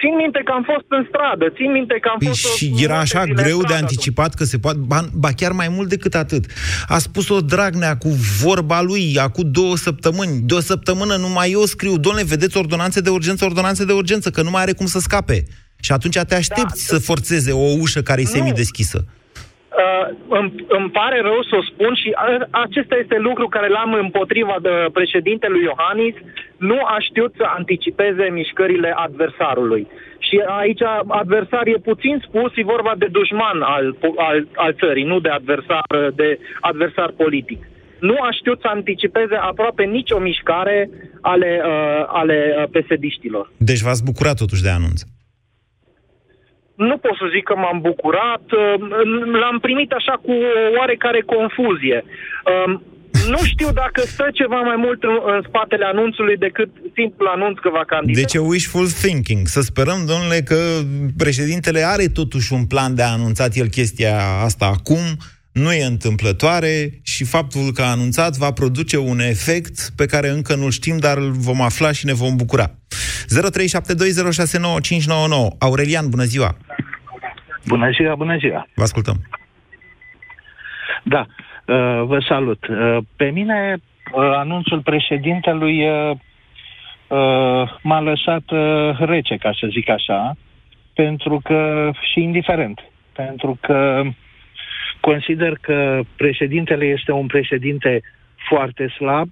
țin 0.00 0.14
minte 0.22 0.40
că 0.44 0.52
am 0.52 0.64
fost 0.72 0.86
în 0.88 1.06
stradă, 1.08 1.44
țin 1.56 1.70
minte 1.72 1.98
că 2.00 2.08
am 2.12 2.18
păi 2.18 2.26
fost... 2.26 2.56
Și 2.56 2.74
era 2.78 2.98
așa 2.98 3.24
greu 3.24 3.62
de 3.62 3.74
anticipat 3.74 4.34
că 4.34 4.44
se 4.44 4.58
poate... 4.58 4.78
Ba, 4.78 5.00
ba 5.12 5.30
chiar 5.36 5.52
mai 5.52 5.68
mult 5.68 5.88
decât 5.88 6.14
atât. 6.14 6.44
A 6.86 6.98
spus-o 6.98 7.40
Dragnea 7.40 7.96
cu 7.96 8.08
vorba 8.42 8.82
lui, 8.82 9.18
acum 9.18 9.50
două 9.50 9.76
săptămâni. 9.76 10.40
De 10.40 10.54
o 10.54 10.60
săptămână 10.60 11.16
numai 11.16 11.50
eu 11.50 11.64
scriu, 11.64 11.96
domnule, 11.98 12.24
vedeți 12.24 12.56
ordonanțe 12.56 13.00
de 13.00 13.10
urgență, 13.10 13.44
ordonanțe 13.44 13.84
de 13.84 13.92
urgență, 13.92 14.30
că 14.30 14.42
nu 14.42 14.50
mai 14.50 14.62
are 14.62 14.72
cum 14.72 14.86
să 14.86 14.98
scape. 14.98 15.44
Și 15.80 15.92
atunci 15.92 16.18
te 16.18 16.34
aștepți 16.34 16.88
da, 16.88 16.94
să 16.94 16.98
forțeze 16.98 17.52
o 17.52 17.66
ușă 17.80 18.02
care 18.02 18.20
e 18.20 18.24
semideschisă. 18.24 19.04
Uh, 19.76 20.06
îmi, 20.38 20.52
îmi 20.78 20.90
pare 20.90 21.18
rău 21.20 21.40
să 21.50 21.54
o 21.60 21.62
spun 21.70 21.92
și 22.02 22.08
uh, 22.08 22.46
acesta 22.50 22.96
este 22.96 23.18
lucru 23.28 23.46
care 23.48 23.68
l-am 23.68 23.92
împotriva 23.92 24.56
de 24.62 24.74
președintelui 24.92 25.62
Iohannis. 25.68 26.14
Nu 26.56 26.78
a 26.94 26.98
știut 27.08 27.32
să 27.36 27.44
anticipeze 27.58 28.24
mișcările 28.40 28.90
adversarului. 29.06 29.86
Și 30.18 30.42
aici 30.60 30.82
adversar 31.22 31.66
e 31.66 31.86
puțin 31.90 32.24
spus, 32.26 32.50
e 32.54 32.72
vorba 32.74 32.92
de 32.98 33.08
dușman 33.16 33.58
al, 33.62 33.96
al, 34.16 34.46
al 34.54 34.72
țării, 34.80 35.04
nu 35.04 35.20
de 35.20 35.28
adversar, 35.28 35.86
de 36.14 36.38
adversar 36.60 37.10
politic. 37.16 37.60
Nu 38.00 38.16
a 38.28 38.30
știut 38.38 38.60
să 38.60 38.68
anticipeze 38.70 39.34
aproape 39.34 39.84
nicio 39.84 40.18
mișcare 40.18 40.90
ale, 41.20 41.60
uh, 41.64 42.04
ale 42.06 42.38
uh, 42.56 42.68
pesediștilor. 42.70 43.50
Deci 43.56 43.80
v-ați 43.80 44.04
bucurat 44.04 44.36
totuși 44.36 44.62
de 44.62 44.68
anunț 44.68 45.00
nu 46.76 46.96
pot 46.96 47.14
să 47.20 47.26
zic 47.34 47.44
că 47.44 47.54
m-am 47.56 47.80
bucurat, 47.80 48.44
uh, 48.50 48.74
l-am 49.40 49.58
primit 49.60 49.90
așa 49.92 50.14
cu 50.22 50.32
o 50.32 50.78
oarecare 50.78 51.20
confuzie. 51.20 52.04
Um, 52.04 52.82
nu 53.28 53.38
știu 53.44 53.70
dacă 53.72 54.00
stă 54.00 54.26
ceva 54.32 54.60
mai 54.60 54.76
mult 54.76 55.02
în, 55.02 55.18
în 55.26 55.42
spatele 55.48 55.84
anunțului 55.84 56.36
decât 56.36 56.70
simplu 56.94 57.26
anunț 57.34 57.58
că 57.58 57.70
va 57.70 57.84
candida. 57.86 58.20
Deci 58.20 58.34
e 58.34 58.38
wishful 58.38 58.86
thinking. 58.86 59.46
Să 59.46 59.60
sperăm, 59.60 60.00
domnule, 60.06 60.40
că 60.44 60.58
președintele 61.16 61.80
are 61.80 62.06
totuși 62.06 62.52
un 62.52 62.64
plan 62.66 62.94
de 62.94 63.02
a 63.02 63.12
anunțat 63.12 63.54
el 63.54 63.68
chestia 63.68 64.16
asta 64.44 64.66
acum, 64.66 65.04
nu 65.62 65.72
e 65.72 65.84
întâmplătoare 65.84 66.74
și 67.04 67.24
faptul 67.24 67.66
că 67.74 67.82
a 67.82 67.90
anunțat 67.96 68.32
va 68.36 68.50
produce 68.52 68.98
un 68.98 69.18
efect 69.20 69.74
pe 69.96 70.06
care 70.06 70.28
încă 70.28 70.54
nu-l 70.54 70.70
știm, 70.70 70.96
dar 70.98 71.16
îl 71.16 71.30
vom 71.30 71.60
afla 71.60 71.92
și 71.92 72.06
ne 72.06 72.12
vom 72.12 72.36
bucura. 72.36 72.66
0372069599. 72.66 72.72
Aurelian, 75.58 76.06
bună 76.08 76.22
ziua! 76.22 76.50
Bună 77.66 77.90
ziua, 77.90 78.14
bună 78.14 78.36
ziua! 78.36 78.68
Vă 78.74 78.82
ascultăm! 78.82 79.16
Da, 81.02 81.20
uh, 81.20 82.02
vă 82.06 82.24
salut. 82.28 82.66
Uh, 82.66 82.98
pe 83.16 83.30
mine 83.30 83.76
uh, 83.76 83.80
anunțul 84.34 84.80
președintelui 84.80 85.84
m-a 87.82 88.00
lăsat 88.00 88.42
rece, 88.98 89.36
ca 89.36 89.50
să 89.60 89.66
zic 89.70 89.88
așa, 89.88 90.36
pentru 90.94 91.40
că 91.44 91.90
și 92.12 92.20
indiferent, 92.22 92.80
pentru 93.12 93.58
că 93.60 94.02
consider 95.08 95.52
că 95.60 96.00
președintele 96.16 96.84
este 96.96 97.12
un 97.12 97.26
președinte 97.26 98.02
foarte 98.48 98.84
slab, 98.98 99.28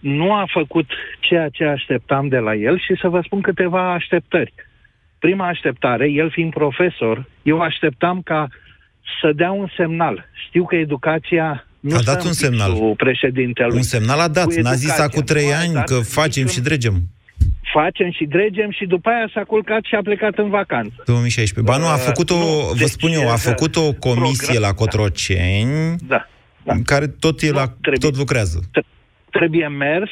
nu 0.00 0.32
a 0.32 0.44
făcut 0.58 0.88
ceea 1.20 1.48
ce 1.48 1.64
așteptam 1.64 2.28
de 2.28 2.38
la 2.38 2.54
el 2.54 2.78
și 2.78 2.94
să 3.00 3.08
vă 3.08 3.20
spun 3.24 3.40
câteva 3.40 3.92
așteptări 3.92 4.52
prima 5.26 5.46
așteptare, 5.48 6.06
el 6.10 6.30
fiind 6.30 6.52
profesor, 6.52 7.16
eu 7.42 7.58
așteptam 7.60 8.20
ca 8.22 8.48
să 9.20 9.32
dea 9.32 9.50
un 9.50 9.68
semnal. 9.76 10.28
Știu 10.46 10.64
că 10.64 10.76
educația 10.76 11.66
nu 11.80 11.96
a 11.96 12.02
dat 12.04 12.24
un 12.24 12.32
semnal. 12.32 12.72
Președintelui. 12.96 13.76
Un 13.76 13.82
semnal 13.82 14.20
a 14.20 14.28
dat. 14.28 14.54
N-a 14.54 14.72
zis 14.72 14.98
acum 14.98 15.22
trei 15.22 15.52
ani 15.52 15.74
că 15.84 15.94
facem 15.94 16.46
și 16.46 16.60
dregem. 16.60 16.94
Facem 17.80 18.10
și 18.10 18.24
dregem 18.24 18.70
și 18.70 18.84
după 18.86 19.08
aia 19.08 19.28
s-a 19.34 19.44
culcat 19.44 19.82
și 19.84 19.94
a 19.94 20.02
plecat 20.02 20.38
în 20.38 20.48
vacanță. 20.48 21.02
2016. 21.06 21.72
Ba 21.72 21.78
nu, 21.84 21.88
a 21.92 21.96
făcut 21.96 22.30
o, 22.30 22.34
uh, 22.34 22.68
vă 22.70 22.76
deci, 22.78 22.88
spun 22.88 23.10
eu, 23.12 23.30
a 23.30 23.36
făcut 23.36 23.76
o 23.76 23.92
comisie 23.92 24.58
la 24.58 24.72
Cotroceni, 24.72 25.96
da, 26.06 26.28
da. 26.62 26.74
care 26.84 27.06
tot, 27.06 27.40
e 27.42 27.50
la, 27.50 27.66
trebuie, 27.80 28.10
tot 28.10 28.16
lucrează. 28.16 28.58
Trebuie 29.30 29.68
mers 29.68 30.10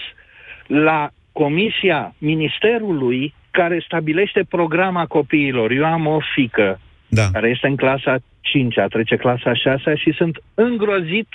la 0.66 1.10
comisia 1.32 2.14
Ministerului 2.18 3.34
care 3.50 3.82
stabilește 3.86 4.44
programa 4.48 5.06
copiilor. 5.06 5.70
Eu 5.70 5.84
am 5.84 6.06
o 6.06 6.18
fică 6.34 6.80
da. 7.08 7.30
care 7.32 7.48
este 7.48 7.66
în 7.66 7.76
clasa 7.76 8.16
5 8.40 8.78
a 8.78 8.86
trece 8.86 9.16
clasa 9.16 9.54
6 9.54 9.94
și 9.94 10.12
sunt 10.16 10.42
îngrozit 10.54 11.28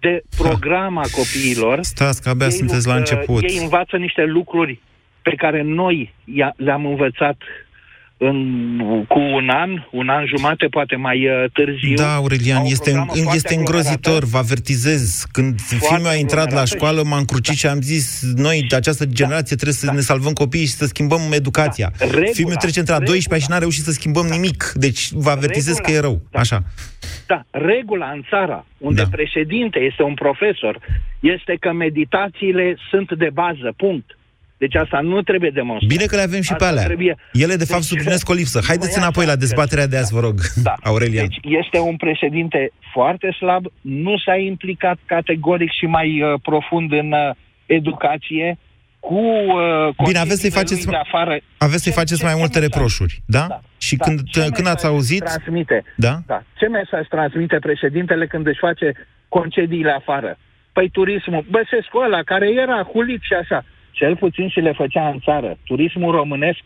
de 0.00 0.22
programa 0.36 1.02
copiilor. 1.12 1.78
Stați 1.82 2.22
că 2.22 2.28
abia 2.28 2.46
ei 2.46 2.52
sunteți 2.52 2.86
la 2.86 2.94
început. 2.94 3.42
Ei 3.42 3.58
învață 3.62 3.96
niște 3.96 4.24
lucruri 4.24 4.80
pe 5.22 5.34
care 5.36 5.62
noi 5.62 6.14
le-am 6.56 6.86
învățat 6.86 7.36
în, 8.28 9.04
cu 9.08 9.18
un 9.18 9.48
an, 9.48 9.70
un 9.90 10.08
an 10.08 10.26
jumate, 10.26 10.66
poate 10.66 10.96
mai 10.96 11.26
uh, 11.26 11.50
târziu. 11.52 11.94
Da, 11.94 12.14
Aurelian, 12.14 12.64
este, 12.64 13.06
este 13.34 13.54
îngrozitor, 13.54 14.24
vă 14.24 14.38
avertizez. 14.38 15.24
Când 15.32 15.60
filmul 15.60 16.06
a 16.06 16.14
intrat 16.14 16.52
la 16.52 16.64
școală, 16.64 17.02
m-am 17.02 17.24
crucit 17.24 17.54
da. 17.54 17.60
și 17.60 17.66
am 17.66 17.80
zis, 17.80 18.32
noi, 18.36 18.64
de 18.68 18.76
această 18.76 19.04
da. 19.04 19.12
generație, 19.12 19.56
trebuie 19.56 19.74
să 19.74 19.86
da. 19.86 19.92
ne 19.92 20.00
salvăm 20.00 20.32
copiii 20.32 20.66
și 20.66 20.72
să 20.72 20.86
schimbăm 20.86 21.20
educația. 21.32 21.92
Da. 21.98 22.04
Regula, 22.04 22.30
filmul 22.32 22.54
trece 22.54 22.78
între 22.78 22.94
a 22.94 22.98
12 22.98 23.46
și 23.46 23.50
n-a 23.52 23.58
reușit 23.58 23.82
să 23.82 23.90
schimbăm 23.90 24.26
da. 24.28 24.34
nimic. 24.34 24.72
Deci 24.74 25.10
vă 25.12 25.30
avertizez 25.30 25.76
regula, 25.76 25.88
că 25.88 25.96
e 25.96 26.00
rău. 26.00 26.20
Da. 26.30 26.38
Așa. 26.38 26.62
Da, 27.26 27.44
regula 27.50 28.10
în 28.10 28.22
țara, 28.28 28.66
unde 28.78 29.02
da. 29.02 29.08
președinte 29.08 29.78
este 29.78 30.02
un 30.02 30.14
profesor, 30.14 30.78
este 31.20 31.56
că 31.60 31.72
meditațiile 31.72 32.76
sunt 32.90 33.12
de 33.12 33.30
bază, 33.32 33.72
punct. 33.76 34.16
Deci 34.62 34.74
asta 34.74 35.00
nu 35.00 35.22
trebuie 35.22 35.50
demonstrat. 35.50 35.90
Bine 35.96 36.06
că 36.06 36.16
le 36.16 36.22
avem 36.22 36.42
și 36.48 36.52
asta 36.52 36.64
pe 36.64 36.70
alea. 36.70 36.84
Trebuie... 36.84 37.14
Ele, 37.32 37.56
de 37.62 37.64
fapt, 37.64 37.80
deci, 37.80 37.90
suplinesc 37.92 38.28
o 38.28 38.32
lipsă. 38.32 38.58
Haideți 38.66 38.98
înapoi 38.98 39.26
la 39.26 39.36
dezbaterea 39.36 39.86
de 39.86 39.96
azi, 39.96 40.12
vă 40.12 40.20
rog, 40.20 40.36
da. 40.62 40.74
Aurelian. 40.88 41.26
Deci 41.26 41.40
este 41.62 41.78
un 41.78 41.96
președinte 41.96 42.72
foarte 42.92 43.28
slab, 43.38 43.64
nu 43.80 44.18
s-a 44.24 44.36
implicat 44.36 44.98
categoric 45.06 45.70
și 45.78 45.86
mai 45.86 46.08
uh, 46.22 46.40
profund 46.42 46.92
în 46.92 47.12
uh, 47.12 47.34
educație, 47.66 48.58
cu 49.00 49.14
uh, 49.14 50.04
Bine, 50.04 50.18
aveți 50.18 50.40
să-i 50.40 50.50
faceți, 50.50 50.86
de 50.86 50.96
afară. 50.96 51.34
Aveți 51.58 51.82
să-i 51.82 51.98
faceți 52.00 52.20
ce, 52.20 52.24
mai 52.24 52.32
ce 52.32 52.38
multe 52.38 52.58
mesaj? 52.58 52.70
reproșuri, 52.70 53.22
da? 53.26 53.46
da 53.48 53.60
și 53.86 53.96
da. 53.96 54.04
când, 54.04 54.18
ce 54.32 54.40
când 54.56 54.66
ați 54.66 54.86
auzit... 54.86 55.24
Transmite, 55.24 55.84
da? 55.96 56.14
da? 56.26 56.42
Ce 56.58 56.66
mesaj 56.66 57.06
transmite 57.08 57.58
președintele 57.58 58.26
când 58.26 58.46
își 58.46 58.64
face 58.68 58.92
concediile 59.28 59.90
afară? 59.90 60.38
Păi 60.72 60.88
turismul, 60.90 61.44
Băsescu 61.50 61.98
ăla, 62.06 62.22
care 62.22 62.46
era 62.64 62.88
hulit 62.92 63.22
și 63.22 63.34
așa, 63.42 63.64
cel 63.92 64.16
puțin 64.16 64.48
și 64.48 64.60
le 64.60 64.72
făcea 64.72 65.08
în 65.08 65.18
țară. 65.20 65.58
Turismul 65.64 66.12
românesc 66.14 66.62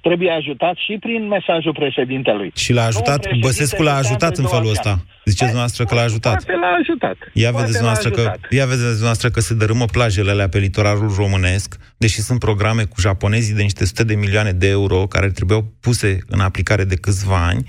trebuie 0.00 0.30
ajutat 0.30 0.76
și 0.76 0.96
prin 1.00 1.26
mesajul 1.26 1.72
președintelui. 1.72 2.52
Și 2.54 2.72
l-a 2.72 2.84
ajutat, 2.84 3.20
Băsescu 3.38 3.82
l-a 3.82 3.94
ajutat 3.94 4.36
în 4.36 4.44
felul 4.44 4.70
ăsta. 4.70 5.04
Ziceți 5.24 5.54
noastră 5.54 5.84
că 5.84 5.94
l-a 5.94 6.02
ajutat. 6.02 6.44
Poate 6.44 6.60
l-a 6.60 6.76
ajutat. 6.80 7.16
Ia 7.32 7.50
vedeți 7.50 7.82
noastră 7.82 8.10
că, 8.10 8.32
ia 8.50 8.66
vedeți 8.66 9.02
noastră 9.02 9.28
că 9.30 9.40
se 9.40 9.54
dărâmă 9.54 9.84
plajele 9.84 10.30
alea 10.30 10.48
pe 10.48 10.58
litoralul 10.58 11.12
românesc, 11.16 11.76
deși 11.96 12.20
sunt 12.20 12.38
programe 12.38 12.82
cu 12.82 13.00
japonezii 13.00 13.54
de 13.54 13.62
niște 13.62 13.84
sute 13.84 14.04
de 14.04 14.14
milioane 14.14 14.52
de 14.52 14.68
euro 14.68 15.06
care 15.06 15.30
trebuiau 15.30 15.72
puse 15.80 16.18
în 16.26 16.40
aplicare 16.40 16.84
de 16.84 16.96
câțiva 16.96 17.46
ani. 17.46 17.64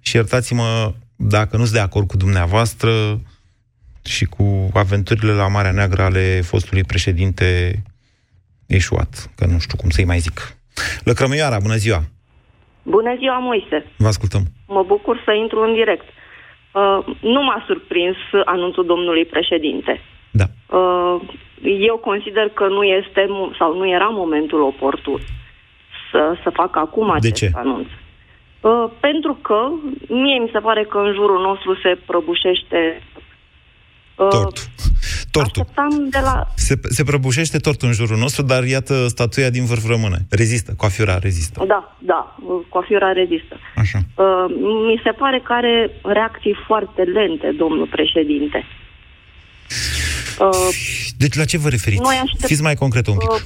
Și 0.00 0.16
iertați-mă, 0.16 0.92
dacă 1.16 1.56
nu 1.56 1.62
sunt 1.62 1.74
de 1.74 1.82
acord 1.82 2.06
cu 2.06 2.16
dumneavoastră 2.16 3.20
și 4.04 4.24
cu 4.24 4.70
aventurile 4.74 5.32
la 5.32 5.48
Marea 5.48 5.70
Neagră 5.70 6.02
ale 6.02 6.40
fostului 6.40 6.84
președinte 6.84 7.82
eșuat, 8.68 9.30
că 9.36 9.44
nu 9.46 9.58
știu 9.58 9.76
cum 9.76 9.90
să-i 9.90 10.10
mai 10.12 10.18
zic. 10.18 10.38
Lăcrămioara, 11.04 11.58
bună 11.66 11.74
ziua! 11.84 12.00
Bună 12.82 13.14
ziua, 13.18 13.38
Moise! 13.38 13.86
Vă 13.96 14.06
ascultăm! 14.06 14.42
Mă 14.66 14.82
bucur 14.86 15.22
să 15.24 15.32
intru 15.32 15.60
în 15.60 15.72
direct. 15.74 16.04
Uh, 16.72 17.16
nu 17.20 17.42
m-a 17.42 17.64
surprins 17.66 18.16
anunțul 18.44 18.86
domnului 18.86 19.24
președinte. 19.24 20.00
Da. 20.30 20.44
Uh, 20.76 21.20
eu 21.90 21.96
consider 21.96 22.48
că 22.48 22.66
nu 22.66 22.82
este 22.82 23.26
sau 23.58 23.76
nu 23.76 23.88
era 23.88 24.08
momentul 24.08 24.60
oportun 24.62 25.20
să, 26.10 26.36
să 26.42 26.50
facă 26.50 26.78
acum 26.78 27.10
acest 27.10 27.34
ce? 27.34 27.50
anunț. 27.54 27.86
Uh, 28.60 28.90
pentru 29.00 29.38
că 29.42 29.58
mie 30.08 30.38
mi 30.38 30.50
se 30.52 30.58
pare 30.58 30.84
că 30.84 30.98
în 30.98 31.12
jurul 31.12 31.40
nostru 31.40 31.74
se 31.82 31.98
prăbușește 32.06 33.02
uh, 34.16 34.28
Tortul. 34.28 34.64
Tortul. 35.30 35.62
Așteptam 35.62 36.08
de 36.08 36.18
la... 36.22 36.46
Se, 36.54 36.74
se 36.82 37.04
prăbușește 37.04 37.58
tortul 37.58 37.88
în 37.88 37.94
jurul 37.94 38.18
nostru, 38.18 38.42
dar 38.42 38.64
iată, 38.64 39.06
statuia 39.06 39.50
din 39.50 39.64
vârf 39.64 39.86
rămâne. 39.86 40.18
Rezistă, 40.30 40.74
coafiura 40.76 41.18
rezistă. 41.18 41.64
Da, 41.66 41.96
da, 41.98 42.36
coafiura 42.68 43.12
rezistă. 43.12 43.56
Așa. 43.76 43.98
Uh, 43.98 44.44
mi 44.86 45.00
se 45.04 45.10
pare 45.10 45.40
că 45.44 45.52
are 45.52 45.90
reacții 46.02 46.56
foarte 46.66 47.02
lente, 47.02 47.54
domnul 47.56 47.86
președinte. 47.86 48.64
Uh, 50.38 50.68
deci 51.16 51.34
la 51.34 51.44
ce 51.44 51.58
vă 51.58 51.68
referiți? 51.68 52.02
Noi 52.02 52.18
aștept, 52.22 52.50
Fiți 52.50 52.62
mai 52.62 52.74
concret 52.74 53.06
un 53.06 53.16
pic. 53.18 53.30
Uh, 53.30 53.40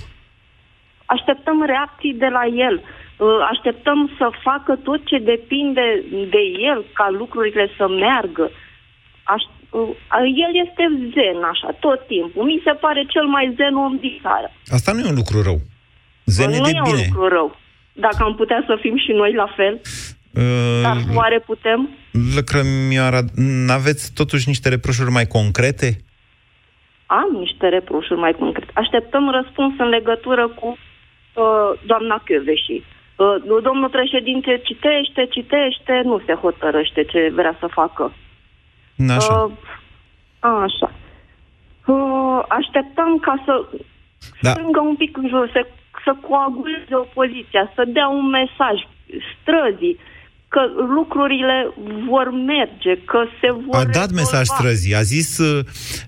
așteptăm 1.07 1.65
reacții 1.65 2.15
de 2.15 2.31
la 2.37 2.45
el. 2.69 2.77
Uh, 2.83 3.29
așteptăm 3.53 4.11
să 4.19 4.31
facă 4.43 4.73
tot 4.89 5.01
ce 5.11 5.19
depinde 5.19 6.05
de 6.35 6.43
el 6.71 6.85
ca 6.93 7.07
lucrurile 7.11 7.69
să 7.77 7.89
meargă. 7.89 8.51
Aș, 9.23 9.43
uh, 9.43 9.62
el 10.45 10.53
este 10.65 10.85
zen 11.15 11.43
așa, 11.53 11.77
tot 11.81 12.07
timpul. 12.07 12.45
Mi 12.45 12.63
se 12.65 12.73
pare 12.85 13.05
cel 13.09 13.27
mai 13.27 13.55
zen 13.57 13.75
om 13.77 13.97
din 14.01 14.19
țară. 14.23 14.49
Asta 14.77 14.93
nu 14.93 15.01
e 15.01 15.13
un 15.13 15.21
lucru 15.23 15.43
rău. 15.43 15.59
Zen 16.25 16.51
nu 16.51 16.57
e 16.57 16.61
de 16.61 16.69
e 16.69 16.81
bine. 16.85 17.05
un 17.05 17.05
lucru 17.07 17.29
rău. 17.29 17.49
Dacă 17.93 18.21
am 18.23 18.35
putea 18.35 18.65
să 18.67 18.75
fim 18.81 18.97
și 19.05 19.13
noi 19.13 19.33
la 19.35 19.49
fel, 19.57 19.81
Uh, 20.35 20.83
dar 20.83 20.97
oare 21.15 21.39
putem? 21.39 21.89
Lăcrămioara, 22.37 23.21
n-aveți 23.67 24.13
totuși 24.15 24.49
niște 24.49 24.69
reproșuri 24.69 25.11
mai 25.11 25.27
concrete? 25.27 25.89
Am 27.07 27.29
niște 27.39 27.69
reproșuri 27.69 28.21
mai 28.21 28.33
concrete. 28.33 28.71
Așteptăm 28.75 29.31
răspuns 29.31 29.75
în 29.79 29.89
legătură 29.89 30.49
cu 30.49 30.69
uh, 30.69 31.81
doamna 31.87 32.23
Chioveși. 32.25 32.73
Uh, 33.17 33.63
domnul 33.63 33.89
președinte 33.89 34.61
citește, 34.65 35.27
citește, 35.31 36.01
nu 36.05 36.23
se 36.27 36.33
hotărăște 36.33 37.05
ce 37.05 37.31
vrea 37.35 37.57
să 37.61 37.67
facă. 37.67 38.13
Așa. 39.09 39.35
Uh, 39.35 39.53
așa. 40.41 40.93
Uh, 41.87 42.43
așteptăm 42.49 43.19
ca 43.19 43.43
să 43.45 43.65
Da. 44.41 44.51
strângă 44.51 44.81
un 44.81 44.97
pic 44.97 45.17
în 45.17 45.29
jur, 45.29 45.51
să, 45.53 45.67
să 46.05 46.17
coaguleze 46.29 46.95
opoziția, 46.95 47.73
să 47.75 47.85
dea 47.87 48.09
un 48.09 48.29
mesaj 48.29 48.77
străzii 49.41 49.99
că 50.55 50.63
lucrurile 50.97 51.59
vor 52.09 52.27
merge, 52.53 52.93
că 53.11 53.21
se 53.41 53.49
vor 53.65 53.75
A 53.81 53.85
dat 53.85 54.09
rezolva. 54.11 54.21
mesaj 54.21 54.47
străzii, 54.47 54.95
a 54.95 55.03
zis, 55.03 55.39
uh, 55.39 55.65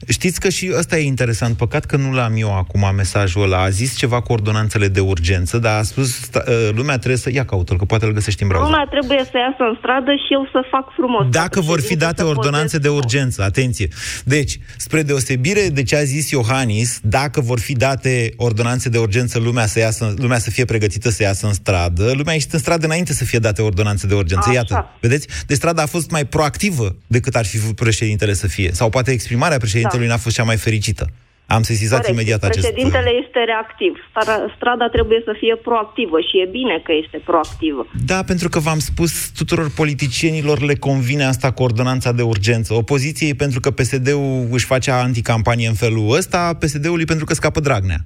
știți 0.09 0.41
că 0.41 0.49
și 0.49 0.73
ăsta 0.79 0.97
e 0.99 1.05
interesant, 1.15 1.57
păcat 1.57 1.85
că 1.85 1.97
nu 1.97 2.13
l-am 2.13 2.33
eu 2.37 2.57
acum 2.57 2.83
mesajul 2.97 3.43
ăla, 3.43 3.63
a 3.63 3.69
zis 3.69 3.97
ceva 3.97 4.21
cu 4.21 4.33
ordonanțele 4.33 4.89
de 4.89 5.01
urgență, 5.01 5.59
dar 5.59 5.79
a 5.79 5.83
spus, 5.83 6.09
sta- 6.29 6.45
uh, 6.49 6.69
lumea 6.75 6.97
trebuie 6.97 7.17
să, 7.17 7.31
ia 7.33 7.45
caută 7.45 7.75
că 7.75 7.85
poate 7.85 8.05
îl 8.05 8.13
găsești 8.13 8.43
în 8.43 8.49
browser. 8.49 8.71
Lumea 8.71 8.87
trebuie 8.91 9.19
să 9.31 9.37
iasă 9.47 9.63
în 9.71 9.77
stradă 9.79 10.11
și 10.11 10.33
eu 10.33 10.49
să 10.53 10.61
fac 10.71 10.93
frumos. 10.97 11.27
Dacă 11.31 11.61
vor 11.61 11.81
fi 11.81 11.97
date 11.97 12.23
ordonanțe 12.23 12.79
de 12.79 12.89
urgență, 12.89 13.43
atenție. 13.43 13.89
Deci, 14.25 14.59
spre 14.77 15.03
deosebire 15.03 15.69
de 15.73 15.83
ce 15.83 15.97
a 15.97 16.03
zis 16.03 16.31
Iohannis, 16.31 17.01
dacă 17.03 17.41
vor 17.41 17.61
fi 17.61 17.73
date 17.73 18.33
ordonanțe 18.37 18.89
de 18.89 18.99
urgență, 18.99 19.39
lumea 19.39 19.67
să, 19.67 19.79
iasă, 19.79 20.15
lumea 20.17 20.39
să 20.39 20.51
fie 20.51 20.65
pregătită 20.65 21.09
să 21.11 21.23
iasă 21.23 21.47
în 21.47 21.53
stradă, 21.53 22.05
lumea 22.05 22.31
a 22.31 22.33
ieșit 22.33 22.53
în 22.53 22.59
stradă 22.59 22.85
înainte 22.87 23.13
să 23.13 23.25
fie 23.25 23.39
date 23.39 23.63
ordonanțe 23.63 24.07
de 24.07 24.15
urgență. 24.15 24.33
Așa. 24.39 24.53
Iată, 24.53 24.89
vedeți? 25.01 25.29
Deci 25.47 25.57
strada 25.57 25.83
a 25.83 25.87
fost 25.87 26.11
mai 26.11 26.25
proactivă 26.25 26.97
decât 27.07 27.35
ar 27.35 27.45
fi 27.47 27.59
vrut 27.59 27.75
președintele 27.75 28.33
să 28.33 28.47
fie. 28.47 28.71
Sau 28.73 28.91
poate 28.91 29.11
exprimarea 29.11 29.59
președintelui 29.59 30.07
Da. 30.07 30.13
n-a 30.13 30.19
fost 30.19 30.37
cea 30.37 30.45
mai 30.45 30.57
fericită. 30.57 31.07
Am 31.47 31.63
sesizat 31.63 32.01
Corect. 32.01 32.15
imediat 32.15 32.43
acest... 32.45 32.67
Președintele 32.67 33.11
este 33.27 33.39
reactiv. 33.47 33.93
Strada, 34.11 34.55
strada 34.57 34.89
trebuie 34.89 35.23
să 35.25 35.35
fie 35.39 35.57
proactivă 35.57 36.17
și 36.21 36.41
e 36.45 36.49
bine 36.51 36.81
că 36.85 36.93
este 37.03 37.21
proactivă. 37.25 37.87
Da, 38.07 38.23
pentru 38.23 38.49
că 38.49 38.59
v-am 38.59 38.79
spus, 38.79 39.31
tuturor 39.37 39.71
politicienilor 39.71 40.61
le 40.61 40.75
convine 40.75 41.25
asta 41.25 41.51
cu 41.51 41.63
ordonanța 41.63 42.13
de 42.13 42.23
urgență. 42.23 42.75
Opoziției 42.75 43.35
pentru 43.35 43.61
că 43.61 43.71
PSD-ul 43.71 44.49
își 44.51 44.65
face 44.67 44.91
anticampanie 44.91 45.69
în 45.69 45.75
felul 45.75 46.17
ăsta, 46.17 46.57
PSD-ului 46.59 47.05
pentru 47.05 47.25
că 47.25 47.35
scapă 47.35 47.61
Dragnea. 47.61 47.99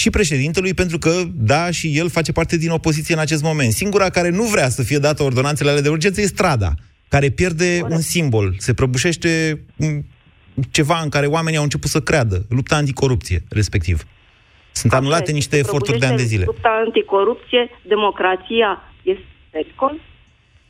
Și 0.00 0.10
președintelui 0.10 0.74
pentru 0.74 0.98
că, 0.98 1.22
da, 1.34 1.70
și 1.70 1.98
el 1.98 2.08
face 2.10 2.32
parte 2.32 2.56
din 2.56 2.70
opoziție 2.70 3.14
în 3.14 3.20
acest 3.20 3.42
moment. 3.42 3.72
Singura 3.72 4.10
care 4.10 4.28
nu 4.28 4.42
vrea 4.42 4.68
să 4.68 4.82
fie 4.82 4.98
dată 4.98 5.22
ordonanțele 5.22 5.70
alea 5.70 5.82
de 5.82 5.88
urgență 5.88 6.20
e 6.20 6.26
strada, 6.26 6.74
care 7.08 7.28
pierde 7.30 7.78
Corect. 7.78 7.96
un 7.96 8.00
simbol. 8.02 8.54
Se 8.58 8.74
prăbușește 8.74 9.60
m, 9.76 10.04
ceva 10.70 11.00
în 11.02 11.08
care 11.08 11.26
oamenii 11.26 11.58
au 11.58 11.64
început 11.64 11.90
să 11.90 12.00
creadă. 12.00 12.46
Lupta 12.48 12.76
anticorupție, 12.76 13.42
respectiv. 13.48 14.04
Sunt 14.72 14.92
anulate 14.92 15.22
Așa 15.22 15.32
niște 15.32 15.56
este. 15.56 15.68
eforturi 15.68 15.98
de 15.98 16.06
ani 16.06 16.16
de 16.16 16.22
zile. 16.22 16.44
Lupta 16.44 16.82
anticorupție, 16.86 17.70
democrația 17.88 18.80
este 19.02 19.26
pericol. 19.50 20.00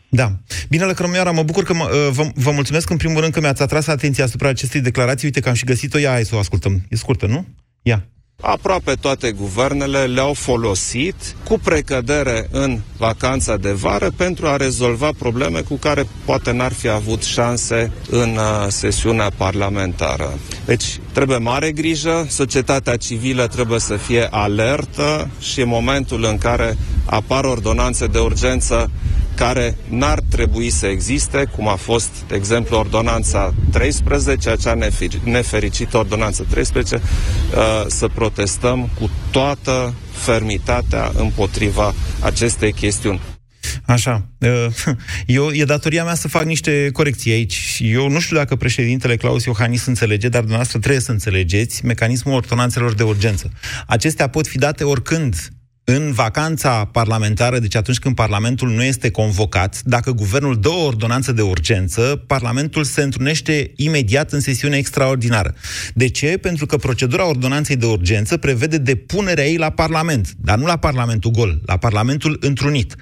Da. 0.09 0.29
Bine, 0.69 0.85
Lăcrămioara, 0.85 1.31
mă 1.31 1.43
bucur 1.43 1.65
că 1.65 1.75
mă, 1.75 1.85
uh, 1.85 2.13
vă, 2.13 2.23
vă 2.35 2.51
mulțumesc 2.51 2.91
în 2.91 2.97
primul 2.97 3.21
rând 3.21 3.33
că 3.33 3.41
mi-ați 3.41 3.63
atras 3.63 3.87
atenția 3.87 4.25
asupra 4.25 4.49
acestei 4.49 4.81
declarații. 4.81 5.27
Uite 5.27 5.41
că 5.41 5.49
am 5.49 5.55
și 5.55 5.65
găsit-o. 5.65 5.99
Ia, 5.99 6.11
hai 6.11 6.25
să 6.25 6.35
o 6.35 6.39
ascultăm. 6.39 6.81
E 6.89 6.97
scurtă, 6.97 7.27
nu? 7.27 7.47
Ia. 7.83 8.07
Aproape 8.41 8.95
toate 8.95 9.31
guvernele 9.33 10.05
le-au 10.05 10.33
folosit 10.35 11.15
cu 11.45 11.59
precădere 11.59 12.49
în 12.51 12.79
vacanța 12.97 13.57
de 13.57 13.71
vară 13.71 14.11
pentru 14.17 14.47
a 14.47 14.57
rezolva 14.57 15.11
probleme 15.19 15.61
cu 15.61 15.75
care 15.75 16.07
poate 16.25 16.53
n-ar 16.53 16.73
fi 16.73 16.89
avut 16.89 17.23
șanse 17.23 17.93
în 18.11 18.31
uh, 18.37 18.67
sesiunea 18.69 19.31
parlamentară. 19.37 20.39
Deci 20.65 20.85
trebuie 21.13 21.37
mare 21.37 21.73
grijă, 21.73 22.27
societatea 22.29 22.97
civilă 22.97 23.47
trebuie 23.47 23.79
să 23.79 23.97
fie 23.97 24.29
alertă 24.31 25.31
și 25.41 25.61
în 25.61 25.69
momentul 25.69 26.25
în 26.25 26.39
care 26.39 26.77
apar 27.05 27.45
ordonanțe 27.45 28.07
de 28.07 28.19
urgență 28.19 28.91
care 29.35 29.77
n-ar 29.89 30.21
trebui 30.29 30.71
să 30.71 30.87
existe, 30.87 31.45
cum 31.57 31.69
a 31.69 31.75
fost, 31.75 32.11
de 32.29 32.35
exemplu, 32.35 32.77
ordonanța 32.77 33.55
13, 33.73 34.51
acea 34.51 34.77
nefer- 34.77 35.23
nefericită 35.25 35.97
ordonanță 35.97 36.47
13, 36.51 36.95
uh, 36.95 37.85
să 37.87 38.09
protestăm 38.09 38.91
cu 38.99 39.11
toată 39.31 39.95
fermitatea 40.13 41.13
împotriva 41.15 41.95
acestei 42.21 42.73
chestiuni. 42.73 43.21
Așa. 43.85 44.29
Uh, 44.39 44.67
Eu, 45.27 45.51
e 45.51 45.65
datoria 45.65 46.05
mea 46.05 46.15
să 46.15 46.29
fac 46.29 46.45
niște 46.45 46.91
corecții 46.93 47.33
aici. 47.33 47.79
Eu 47.83 48.09
nu 48.09 48.21
știu 48.21 48.37
dacă 48.37 48.57
președintele 48.57 49.17
Claus 49.17 49.45
Iohannis 49.45 49.87
înțelege, 49.87 50.29
dar 50.29 50.41
dumneavoastră 50.41 50.79
trebuie 50.79 51.01
să 51.01 51.11
înțelegeți 51.11 51.85
mecanismul 51.85 52.35
ordonanțelor 52.35 52.95
de 52.95 53.03
urgență. 53.03 53.51
Acestea 53.87 54.29
pot 54.29 54.47
fi 54.47 54.59
date 54.59 54.85
oricând 54.85 55.35
în 55.97 56.13
vacanța 56.13 56.85
parlamentară, 56.85 57.59
deci 57.59 57.75
atunci 57.75 57.99
când 57.99 58.15
Parlamentul 58.15 58.69
nu 58.69 58.83
este 58.83 59.11
convocat, 59.11 59.81
dacă 59.85 60.13
guvernul 60.13 60.61
dă 60.61 60.69
o 60.69 60.85
ordonanță 60.85 61.33
de 61.33 61.43
urgență, 61.43 62.23
Parlamentul 62.27 62.85
se 62.85 63.03
întrunește 63.03 63.73
imediat 63.77 64.33
în 64.33 64.41
sesiune 64.41 64.77
extraordinară. 64.77 65.55
De 65.95 66.09
ce? 66.09 66.37
Pentru 66.37 66.67
că 66.67 66.77
procedura 66.77 67.29
ordonanței 67.29 67.77
de 67.77 67.87
urgență 67.87 68.37
prevede 68.37 68.79
depunerea 68.79 69.47
ei 69.47 69.57
la 69.57 69.71
Parlament, 69.71 70.33
dar 70.41 70.59
nu 70.59 70.67
la 70.67 70.77
Parlamentul 70.77 71.31
gol, 71.31 71.61
la 71.67 71.77
Parlamentul 71.77 72.37
întrunit. 72.41 72.95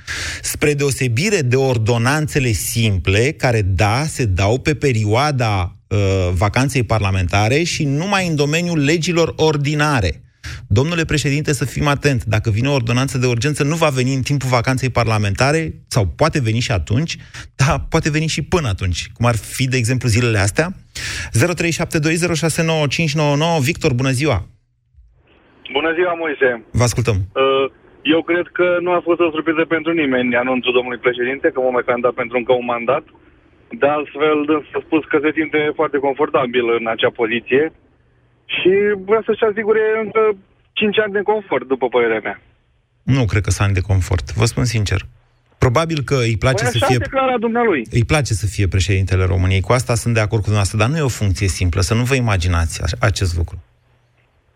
Spre 0.43 0.75
deosebire 0.75 1.41
de 1.41 1.57
ordonanțele 1.57 2.53
simple, 2.53 3.33
care, 3.33 3.63
da, 3.63 4.05
se 4.09 4.25
dau 4.25 4.59
pe 4.59 4.75
perioada 4.75 5.77
uh, 5.89 5.99
vacanței 6.33 6.83
parlamentare 6.83 7.63
și 7.63 7.85
numai 7.85 8.29
în 8.29 8.35
domeniul 8.35 8.79
legilor 8.79 9.33
ordinare. 9.37 10.23
Domnule 10.69 11.05
președinte, 11.05 11.53
să 11.53 11.65
fim 11.65 11.87
atent. 11.87 12.25
Dacă 12.25 12.51
vine 12.51 12.69
o 12.69 12.73
ordonanță 12.73 13.19
de 13.19 13.27
urgență, 13.27 13.65
nu 13.65 13.75
va 13.75 13.89
veni 13.89 14.15
în 14.15 14.23
timpul 14.23 14.49
vacanței 14.49 14.91
parlamentare, 14.91 15.75
sau 15.87 16.07
poate 16.07 16.41
veni 16.41 16.61
și 16.61 16.73
atunci, 16.73 17.17
dar 17.57 17.87
poate 17.89 18.11
veni 18.11 18.27
și 18.27 18.43
până 18.43 18.69
atunci, 18.69 19.11
cum 19.15 19.27
ar 19.27 19.37
fi, 19.37 19.69
de 19.69 19.77
exemplu, 19.77 20.09
zilele 20.09 20.39
astea. 20.39 20.73
0372069599 21.33 21.39
Victor, 23.61 23.93
bună 23.93 24.11
ziua! 24.11 24.47
Bună 25.73 25.93
ziua, 25.95 26.15
Moise. 26.15 26.65
Vă 26.71 26.83
ascultăm. 26.83 27.17
Uh, 27.17 27.71
Eu 28.03 28.23
cred 28.23 28.47
că 28.59 28.67
nu 28.81 28.91
a 28.93 29.01
fost 29.09 29.21
o 29.21 29.31
surpriză 29.31 29.65
pentru 29.65 29.93
nimeni 29.93 30.37
anunțul 30.37 30.73
domnului 30.73 31.05
președinte 31.07 31.51
că 31.51 31.61
mă 31.61 31.71
mai 31.73 31.87
candidat 31.87 32.15
pentru 32.21 32.37
încă 32.37 32.53
un 32.53 32.65
mandat. 32.65 33.05
De 33.81 33.87
altfel, 33.87 34.39
s-a 34.71 34.81
spus 34.87 35.03
că 35.05 35.19
se 35.23 35.31
simte 35.39 35.73
foarte 35.75 35.99
confortabil 36.07 36.65
în 36.79 36.87
acea 36.87 37.13
poziție 37.21 37.73
și 38.57 38.71
vrea 39.09 39.23
să-și 39.27 39.45
asigure 39.51 39.81
încă 40.05 40.21
5 40.73 40.99
ani 40.99 41.13
de 41.13 41.23
confort, 41.33 41.67
după 41.69 41.87
părerea 41.89 42.21
mea. 42.23 42.41
Nu 43.03 43.25
cred 43.25 43.43
că 43.43 43.51
sunt 43.51 43.67
ani 43.67 43.79
de 43.81 43.89
confort, 43.93 44.33
vă 44.41 44.45
spun 44.45 44.65
sincer. 44.65 45.01
Probabil 45.59 45.99
că 46.05 46.15
îi 46.15 46.37
place 46.45 46.63
Păi 46.63 46.73
să 46.73 46.77
așa 46.77 46.87
fie... 46.87 46.99
declara 46.99 47.39
dumnealui. 47.39 47.83
Îi 47.91 48.05
place 48.05 48.33
să 48.43 48.47
fie 48.47 48.67
președintele 48.69 49.25
României. 49.25 49.61
Cu 49.61 49.73
asta 49.73 49.95
sunt 49.95 50.15
de 50.15 50.21
acord 50.21 50.43
cu 50.43 50.51
dumneavoastră, 50.51 50.79
dar 50.79 50.89
nu 50.89 50.97
e 50.97 51.11
o 51.13 51.19
funcție 51.23 51.49
simplă. 51.61 51.81
Să 51.81 51.95
nu 51.95 52.03
vă 52.11 52.15
imaginați 52.15 52.83
a- 52.83 53.07
acest 53.11 53.37
lucru. 53.37 53.57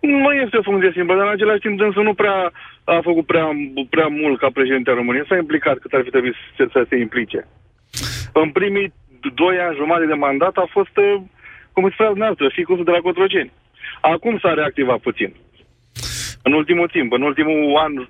Nu 0.00 0.30
este 0.44 0.56
o 0.56 0.62
funcție 0.70 0.92
simplă, 0.96 1.14
dar 1.16 1.26
în 1.26 1.32
același 1.36 1.64
timp 1.64 1.78
dânsul 1.78 2.02
nu 2.02 2.14
prea 2.14 2.52
a 2.84 3.00
făcut 3.02 3.26
prea, 3.26 3.46
prea 3.94 4.06
mult 4.20 4.38
ca 4.38 4.48
președinte 4.58 4.90
al 4.90 4.96
României. 4.96 5.28
S-a 5.28 5.36
implicat 5.36 5.76
cât 5.78 5.92
ar 5.92 6.02
fi 6.04 6.10
trebuit 6.10 6.34
să, 6.56 6.62
să 6.74 6.80
se 6.88 6.96
implice. 6.96 7.40
În 8.32 8.50
primii 8.58 8.92
doi 9.42 9.56
ani 9.66 9.76
jumate 9.80 10.06
de 10.06 10.18
mandat 10.26 10.54
a 10.56 10.66
fost, 10.76 10.94
eh, 11.06 11.14
cum 11.72 11.82
îți 11.84 11.94
spunea 11.94 12.10
dumneavoastră, 12.14 12.46
ficul 12.58 12.84
de 12.88 12.90
la 12.96 13.04
Cotroceni. 13.06 13.52
Acum 14.02 14.38
s-a 14.42 14.54
reactivat 14.54 14.98
puțin. 14.98 15.34
În 16.42 16.52
ultimul 16.52 16.88
timp, 16.88 17.12
în 17.12 17.22
ultimul 17.22 17.76
an, 17.84 18.08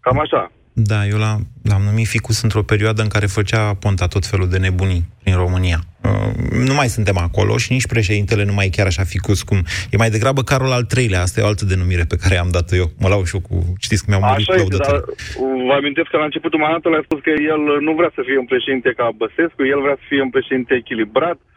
cam 0.00 0.18
așa. 0.18 0.50
Da, 0.72 1.06
eu 1.06 1.18
l-am, 1.18 1.40
l-am 1.70 1.82
numit 1.82 2.06
Ficus 2.06 2.42
într-o 2.42 2.62
perioadă 2.62 3.02
în 3.02 3.08
care 3.08 3.26
făcea 3.26 3.74
Ponta 3.74 4.06
tot 4.06 4.24
felul 4.26 4.48
de 4.48 4.58
nebunii 4.58 5.02
prin 5.22 5.36
România. 5.36 5.78
Uh, 6.04 6.32
nu 6.68 6.74
mai 6.74 6.88
suntem 6.96 7.18
acolo 7.18 7.56
și 7.56 7.72
nici 7.72 7.86
președintele 7.86 8.44
nu 8.44 8.52
mai 8.52 8.66
e 8.66 8.76
chiar 8.76 8.86
așa 8.86 9.04
Ficus 9.04 9.42
cum... 9.42 9.58
E 9.90 9.96
mai 9.96 10.10
degrabă 10.10 10.42
Carol 10.42 10.72
al 10.72 10.82
treilea, 10.82 11.20
asta 11.20 11.40
e 11.40 11.44
o 11.44 11.46
altă 11.46 11.64
denumire 11.64 12.04
pe 12.08 12.20
care 12.22 12.36
am 12.38 12.50
dat-o 12.56 12.76
eu. 12.76 12.88
Mă 13.00 13.08
lau 13.08 13.24
și 13.24 13.34
eu 13.36 13.42
cu... 13.48 13.56
Știți 13.86 14.02
că 14.02 14.08
mi-au 14.10 14.24
murit 14.28 14.48
Așa 14.48 14.60
este, 14.60 14.76
dar 14.76 14.90
lăudători. 14.90 15.66
vă 15.68 15.74
amintesc 15.80 16.08
că 16.10 16.16
la 16.16 16.28
începutul 16.30 16.60
mandatului 16.64 16.98
a 17.00 17.06
spus 17.08 17.20
că 17.26 17.32
el 17.52 17.62
nu 17.86 17.92
vrea 17.98 18.12
să 18.14 18.20
fie 18.26 18.38
un 18.42 18.48
președinte 18.52 18.90
ca 18.98 19.06
Băsescu, 19.20 19.62
el 19.72 19.80
vrea 19.86 19.96
să 20.00 20.04
fie 20.10 20.22
un 20.26 20.32
președinte 20.36 20.74
echilibrat, 20.82 21.38
uh, 21.42 21.55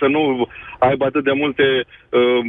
să 0.00 0.06
nu 0.14 0.22
aibă 0.78 1.04
atât 1.04 1.24
de 1.24 1.34
multe 1.42 1.62
uh, 2.18 2.40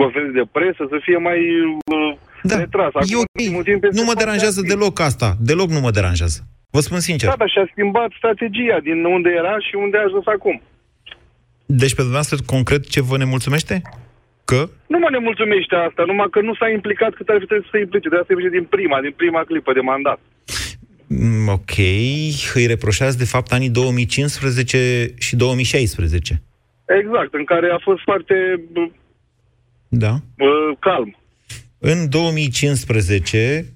conferințe 0.00 0.38
de 0.40 0.46
presă, 0.56 0.82
să 0.92 0.98
fie 1.06 1.18
mai 1.28 1.38
uh, 1.60 2.16
da. 2.42 2.56
retras. 2.58 2.92
Acum, 2.94 3.08
E 3.12 3.16
ok. 3.16 3.24
în 3.32 3.40
ultimul 3.40 3.62
timp, 3.68 3.80
este 3.84 3.96
Nu 3.98 4.04
mă 4.06 4.10
foarte 4.10 4.24
deranjează 4.24 4.58
activ. 4.60 4.72
deloc 4.74 4.96
asta. 5.10 5.28
Deloc 5.50 5.68
nu 5.76 5.80
mă 5.86 5.90
deranjează. 5.98 6.38
Vă 6.76 6.80
spun 6.80 7.00
sincer. 7.08 7.28
Da, 7.28 7.36
dar 7.42 7.50
și-a 7.54 7.66
schimbat 7.72 8.10
strategia 8.20 8.78
din 8.88 8.98
unde 9.16 9.30
era 9.40 9.54
și 9.66 9.74
unde 9.84 9.96
a 9.98 10.06
ajuns 10.08 10.26
acum. 10.36 10.56
Deci, 11.66 11.94
pe 11.96 12.02
dumneavoastră, 12.06 12.36
concret, 12.54 12.82
ce 12.94 13.00
vă 13.02 13.16
nemulțumește? 13.16 13.74
Că? 14.50 14.60
Nu 14.92 14.98
mă 14.98 15.08
nemulțumește 15.10 15.74
asta, 15.88 16.02
numai 16.06 16.26
că 16.30 16.40
nu 16.40 16.54
s-a 16.54 16.68
implicat 16.68 17.12
cât 17.14 17.28
ar 17.28 17.36
fi 17.40 17.46
trebuit 17.46 17.66
să 17.66 17.72
se 17.74 17.80
implice. 17.84 18.08
De 18.08 18.14
asta 18.14 18.26
se 18.28 18.32
implice 18.34 18.56
din 18.58 18.66
prima, 18.74 19.00
din 19.00 19.14
prima 19.16 19.42
clipă 19.50 19.72
de 19.72 19.80
mandat. 19.80 20.20
Mm, 21.06 21.48
Ok. 21.48 21.74
Îi 22.54 22.66
reproșați, 22.66 23.18
de 23.18 23.24
fapt, 23.24 23.52
anii 23.52 23.70
2015 23.70 25.14
și 25.18 25.36
2016. 25.36 26.42
Exact, 26.86 27.34
în 27.34 27.44
care 27.44 27.70
a 27.72 27.78
fost 27.82 28.02
foarte 28.02 28.34
uh, 28.74 28.90
Da. 29.88 30.20
calm. 30.78 31.16
În 31.78 32.08
2015 32.08 33.72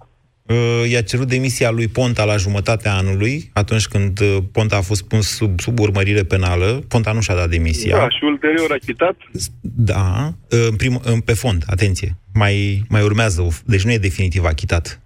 uh, 0.47 0.91
i-a 0.91 1.03
cerut 1.03 1.29
demisia 1.29 1.71
lui 1.71 1.89
Ponta 1.89 2.25
la 2.25 2.37
jumătatea 2.37 2.95
anului, 2.95 3.51
atunci 3.53 3.87
când 3.87 4.21
uh, 4.21 4.37
Ponta 4.53 4.77
a 4.77 4.81
fost 4.81 5.03
pus 5.09 5.29
sub, 5.29 5.61
sub 5.61 5.79
urmărire 5.79 6.23
penală. 6.23 6.85
Ponta 6.89 7.13
nu 7.13 7.21
și-a 7.21 7.35
dat 7.35 7.49
demisia. 7.51 7.97
Da, 7.97 8.09
și 8.09 8.25
ulterior 8.25 8.71
a 8.73 8.85
chitat. 8.87 9.17
Da, 9.61 10.33
în 10.49 10.77
prim, 10.77 11.01
în, 11.05 11.21
pe 11.21 11.33
fond, 11.33 11.65
atenție. 11.67 12.17
Mai, 12.35 12.83
mai 12.89 13.03
urmează, 13.03 13.41
o- 13.43 13.49
deci 13.65 13.83
nu 13.85 13.93
e 13.93 13.99
definitiv 13.99 14.45
achitat. 14.45 15.01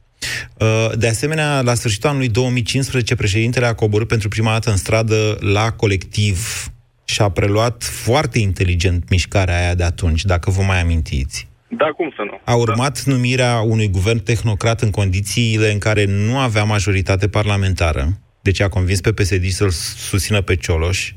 Uh, 0.61 0.91
De 0.99 1.09
asemenea, 1.09 1.61
la 1.61 1.75
sfârșitul 1.75 2.09
anului 2.09 2.29
2015, 2.29 3.15
președintele 3.15 3.67
a 3.67 3.75
coborât 3.75 4.09
pentru 4.09 4.29
prima 4.29 4.51
dată 4.53 4.71
în 4.71 4.77
stradă 4.77 5.37
la 5.41 5.71
colectiv 5.73 6.67
și 7.13 7.23
a 7.23 7.29
preluat 7.29 7.83
foarte 7.83 8.39
inteligent 8.39 9.09
mișcarea 9.09 9.59
aia 9.59 9.75
de 9.75 9.85
atunci, 9.85 10.25
dacă 10.25 10.51
vă 10.51 10.63
mai 10.63 10.81
amintiți. 10.81 11.49
Da, 11.69 11.85
cum 11.85 12.13
să 12.17 12.23
nu? 12.31 12.41
A 12.45 12.55
urmat 12.55 13.03
numirea 13.03 13.61
unui 13.61 13.89
guvern 13.89 14.23
tehnocrat 14.23 14.81
în 14.81 14.91
condițiile 14.91 15.73
în 15.73 15.79
care 15.79 16.05
nu 16.05 16.39
avea 16.39 16.65
majoritate 16.65 17.29
parlamentară, 17.29 18.19
deci 18.41 18.61
a 18.61 18.69
convins 18.69 19.01
pe 19.01 19.13
PSD 19.13 19.49
să-l 19.49 19.71
susțină 19.71 20.41
pe 20.41 20.57
Cioloș. 20.57 21.13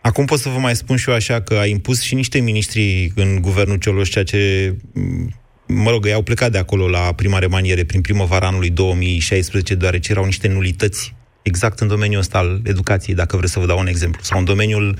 Acum 0.00 0.24
pot 0.24 0.38
să 0.38 0.48
vă 0.48 0.58
mai 0.58 0.76
spun 0.76 0.96
și 0.96 1.08
eu 1.08 1.14
așa 1.14 1.40
că 1.40 1.54
a 1.54 1.66
impus 1.66 2.02
și 2.02 2.14
niște 2.14 2.40
miniștri 2.40 3.12
în 3.14 3.40
guvernul 3.40 3.76
Cioloș, 3.76 4.08
ceea 4.08 4.24
ce, 4.24 4.74
m, 4.92 5.28
mă 5.66 5.90
rog, 5.90 6.06
ei 6.06 6.12
au 6.12 6.22
plecat 6.22 6.50
de 6.50 6.58
acolo 6.58 6.88
la 6.88 7.12
prima 7.12 7.38
remaniere 7.38 7.84
prin 7.84 8.00
primăvara 8.00 8.46
anului 8.46 8.70
2016, 8.70 9.74
deoarece 9.74 10.10
erau 10.10 10.24
niște 10.24 10.48
nulități 10.48 11.14
exact 11.42 11.80
în 11.80 11.88
domeniul 11.88 12.20
ăsta 12.20 12.38
al 12.38 12.60
educației, 12.64 13.14
dacă 13.14 13.36
vreți 13.36 13.52
să 13.52 13.58
vă 13.58 13.66
dau 13.66 13.78
un 13.78 13.86
exemplu, 13.86 14.22
sau 14.22 14.38
în 14.38 14.44
domeniul... 14.44 14.98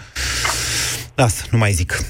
Asta, 1.14 1.44
nu 1.50 1.58
mai 1.58 1.72
zic. 1.72 2.04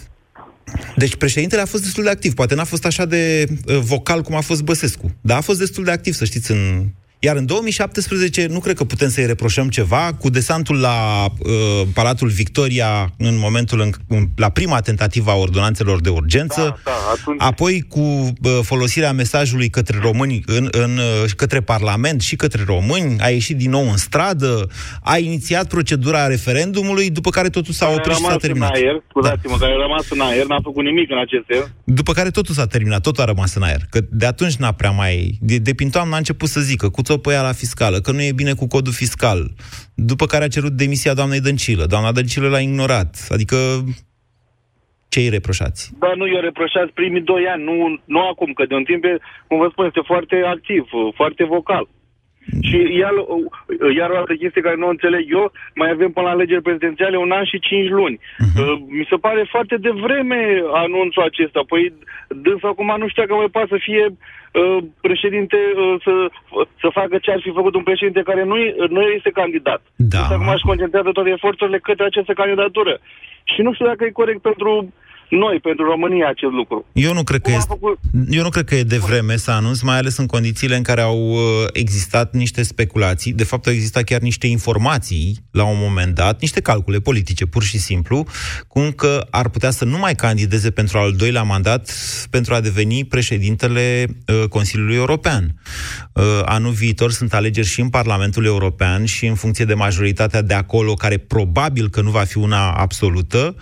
Deci 0.97 1.17
președintele 1.17 1.61
a 1.61 1.67
fost 1.67 1.83
destul 1.83 2.03
de 2.03 2.11
activ. 2.11 2.35
Poate 2.35 2.55
n-a 2.55 2.65
fost 2.65 2.85
așa 2.85 3.05
de 3.05 3.47
uh, 3.67 3.79
vocal 3.79 4.23
cum 4.23 4.35
a 4.35 4.41
fost 4.41 4.63
Băsescu, 4.63 5.15
dar 5.21 5.37
a 5.37 5.41
fost 5.41 5.59
destul 5.59 5.85
de 5.85 5.91
activ, 5.91 6.15
să 6.15 6.25
știți, 6.25 6.51
în... 6.51 6.89
Iar 7.25 7.37
în 7.37 7.47
2017 7.47 8.47
nu 8.47 8.61
cred 8.61 8.77
că 8.77 8.85
putem 8.85 9.09
să-i 9.09 9.27
reproșăm 9.27 9.69
ceva 9.69 10.15
cu 10.19 10.31
desantul 10.31 10.81
la 10.81 11.25
uh, 11.25 11.87
Palatul 11.95 12.29
Victoria 12.29 13.13
în 13.19 13.39
momentul 13.39 13.81
în, 13.81 13.91
în, 14.09 14.27
la 14.37 14.49
prima 14.49 14.81
tentativă 14.81 15.31
a 15.31 15.35
ordonanțelor 15.35 16.01
de 16.01 16.09
urgență, 16.09 16.81
Da, 16.85 16.91
atunci... 17.13 17.43
apoi 17.43 17.85
cu 17.89 18.01
uh, 18.01 18.59
folosirea 18.63 19.13
mesajului 19.13 19.69
către 19.69 19.99
români, 20.03 20.43
în, 20.47 20.69
în, 20.71 20.91
uh, 20.97 21.31
către 21.37 21.61
Parlament 21.61 22.21
și 22.21 22.37
către 22.37 22.63
români, 22.67 23.17
a 23.21 23.29
ieșit 23.29 23.57
din 23.57 23.71
nou 23.71 23.91
în 23.91 23.97
stradă, 23.97 24.67
a 25.03 25.19
inițiat 25.19 25.69
procedura 25.69 26.27
referendumului, 26.27 27.11
după 27.11 27.31
care 27.31 27.49
totul 27.49 27.73
s-a 27.73 27.87
Care 27.87 27.99
oprit 27.99 28.15
și 28.15 28.21
s-a 28.21 28.27
rămas 28.27 28.43
în 28.43 28.49
terminat. 28.49 28.75
aer, 28.75 29.03
scuzați-mă, 29.09 29.57
care 29.59 29.73
a 29.73 29.81
rămas 29.81 30.11
în 30.11 30.21
aer, 30.21 30.47
n-a 30.47 30.61
făcut 30.63 30.85
nimic 30.85 31.11
în 31.11 31.19
acest 31.19 31.45
sens. 31.49 31.73
După 31.85 32.13
care 32.13 32.31
totul 32.31 32.55
s-a 32.55 32.67
terminat, 32.67 33.01
totul 33.01 33.23
a 33.23 33.27
rămas 33.27 33.55
în 33.55 33.63
aer. 33.63 33.81
Că 33.91 34.01
de 34.11 34.27
atunci 34.27 34.55
n-a 34.55 34.73
prea 34.73 34.91
mai... 34.91 35.39
De, 35.41 35.57
de 35.57 35.75
prin 35.75 35.91
toamnă 35.91 36.15
a 36.15 36.19
început 36.19 36.49
să 36.49 36.61
zică, 36.61 36.89
cu 36.89 37.03
țopăia 37.13 37.43
la 37.43 37.59
fiscală, 37.63 37.97
că 38.05 38.11
nu 38.13 38.23
e 38.23 38.41
bine 38.43 38.55
cu 38.61 38.67
codul 38.75 38.93
fiscal. 39.03 39.41
După 40.11 40.25
care 40.33 40.45
a 40.45 40.55
cerut 40.57 40.75
demisia 40.83 41.15
doamnei 41.21 41.45
Dăncilă. 41.47 41.85
Doamna 41.93 42.13
Dăncilă 42.13 42.49
l-a 42.49 42.63
ignorat. 42.69 43.11
Adică 43.35 43.57
ce 45.13 45.19
îi 45.21 45.35
reproșați? 45.37 45.81
Dar 46.03 46.15
nu 46.21 46.27
i-o 46.27 46.41
reproșați 46.49 46.93
primii 47.01 47.29
doi 47.33 47.45
ani, 47.53 47.63
nu, 47.69 47.77
nu 48.15 48.21
acum, 48.33 48.51
că 48.53 48.63
de 48.71 48.75
un 48.75 48.85
timp, 48.91 49.05
e, 49.05 49.13
cum 49.49 49.59
vă 49.63 49.69
spun, 49.71 49.85
este 49.87 50.03
foarte 50.13 50.37
activ, 50.55 50.83
foarte 51.21 51.45
vocal. 51.45 51.85
Și 52.69 52.79
iar, 53.03 53.15
iar 53.97 54.11
o 54.11 54.17
altă 54.17 54.35
chestie 54.35 54.61
care 54.67 54.77
nu 54.77 54.87
o 54.87 54.95
înțeleg 54.97 55.25
eu, 55.39 55.53
mai 55.75 55.91
avem 55.91 56.11
până 56.13 56.27
la 56.27 56.33
alegeri 56.33 56.63
prezidențiale 56.63 57.17
un 57.17 57.31
an 57.31 57.45
și 57.45 57.59
cinci 57.69 57.89
luni. 57.89 58.21
Uh, 58.59 58.75
Mi 58.89 59.07
se 59.11 59.17
pare 59.17 59.47
foarte 59.55 59.77
devreme 59.77 60.63
anunțul 60.73 61.23
acesta. 61.23 61.61
Păi 61.67 61.93
dânsa 62.29 62.69
acum 62.69 62.95
nu 62.99 63.09
știa 63.09 63.27
că 63.27 63.35
mai 63.35 63.55
poate 63.57 63.69
să 63.71 63.79
fie 63.81 64.05
uh, 64.07 64.79
președinte, 65.01 65.57
uh, 65.77 65.95
să, 66.05 66.13
să 66.81 66.89
facă 66.99 67.19
ce 67.19 67.31
ar 67.31 67.41
fi 67.43 67.51
făcut 67.59 67.75
un 67.75 67.83
președinte 67.83 68.23
care 68.31 68.45
nu, 68.45 68.57
e- 68.57 68.75
nu 68.89 69.01
este 69.01 69.31
candidat. 69.31 69.81
Da. 69.97 70.19
Dânsa 70.19 70.35
acum 70.35 70.49
își 70.49 70.69
concentrează 70.71 71.11
toate 71.13 71.31
eforturile 71.31 71.79
către 71.79 72.05
această 72.05 72.33
candidatură. 72.33 72.99
Și 73.45 73.61
nu 73.63 73.73
știu 73.73 73.87
dacă 73.87 74.05
e 74.05 74.21
corect 74.21 74.41
pentru 74.43 74.93
noi, 75.37 75.59
pentru 75.63 75.85
România, 75.85 76.29
acest 76.29 76.53
lucru. 76.53 76.87
Eu 76.93 77.13
nu 77.13 77.23
cred 77.23 77.41
că 77.41 77.51
Cum 77.51 77.53
a 77.53 77.57
este, 77.57 77.69
făcut- 77.79 77.99
eu 78.31 78.43
nu 78.43 78.49
cred 78.49 78.65
că 78.65 78.75
e 78.75 78.83
de 78.83 78.99
vreme 78.99 79.37
să 79.37 79.51
anunț, 79.51 79.81
mai 79.81 79.97
ales 79.97 80.17
în 80.17 80.27
condițiile 80.27 80.77
în 80.77 80.83
care 80.83 81.01
au 81.01 81.31
uh, 81.31 81.39
existat 81.73 82.35
niște 82.35 82.63
speculații, 82.63 83.33
de 83.33 83.45
fapt 83.45 83.67
au 83.67 83.73
existat 83.73 84.03
chiar 84.03 84.21
niște 84.21 84.47
informații 84.47 85.37
la 85.51 85.65
un 85.65 85.77
moment 85.81 86.15
dat, 86.15 86.41
niște 86.41 86.61
calcule 86.61 86.99
politice, 86.99 87.47
pur 87.47 87.63
și 87.63 87.79
simplu, 87.79 88.27
cum 88.69 88.91
că 88.91 89.27
ar 89.31 89.49
putea 89.49 89.71
să 89.71 89.85
nu 89.85 89.99
mai 89.99 90.15
candideze 90.15 90.71
pentru 90.71 90.99
al 90.99 91.13
doilea 91.13 91.43
mandat 91.43 91.91
pentru 92.31 92.55
a 92.55 92.61
deveni 92.61 93.05
președintele 93.05 94.07
uh, 94.07 94.49
Consiliului 94.49 94.97
European. 94.97 95.55
Uh, 96.13 96.25
anul 96.45 96.73
viitor 96.73 97.11
sunt 97.11 97.35
alegeri 97.35 97.67
și 97.67 97.81
în 97.81 97.89
Parlamentul 97.89 98.45
European 98.45 99.05
și 99.05 99.27
în 99.27 99.35
funcție 99.35 99.65
de 99.65 99.75
majoritatea 99.75 100.43
de 100.43 100.55
acolo, 100.55 100.95
care 100.95 101.17
probabil 101.17 101.89
că 101.89 102.01
nu 102.01 102.11
va 102.11 102.21
fi 102.25 102.39
una 102.39 102.71
absolută, 102.73 103.55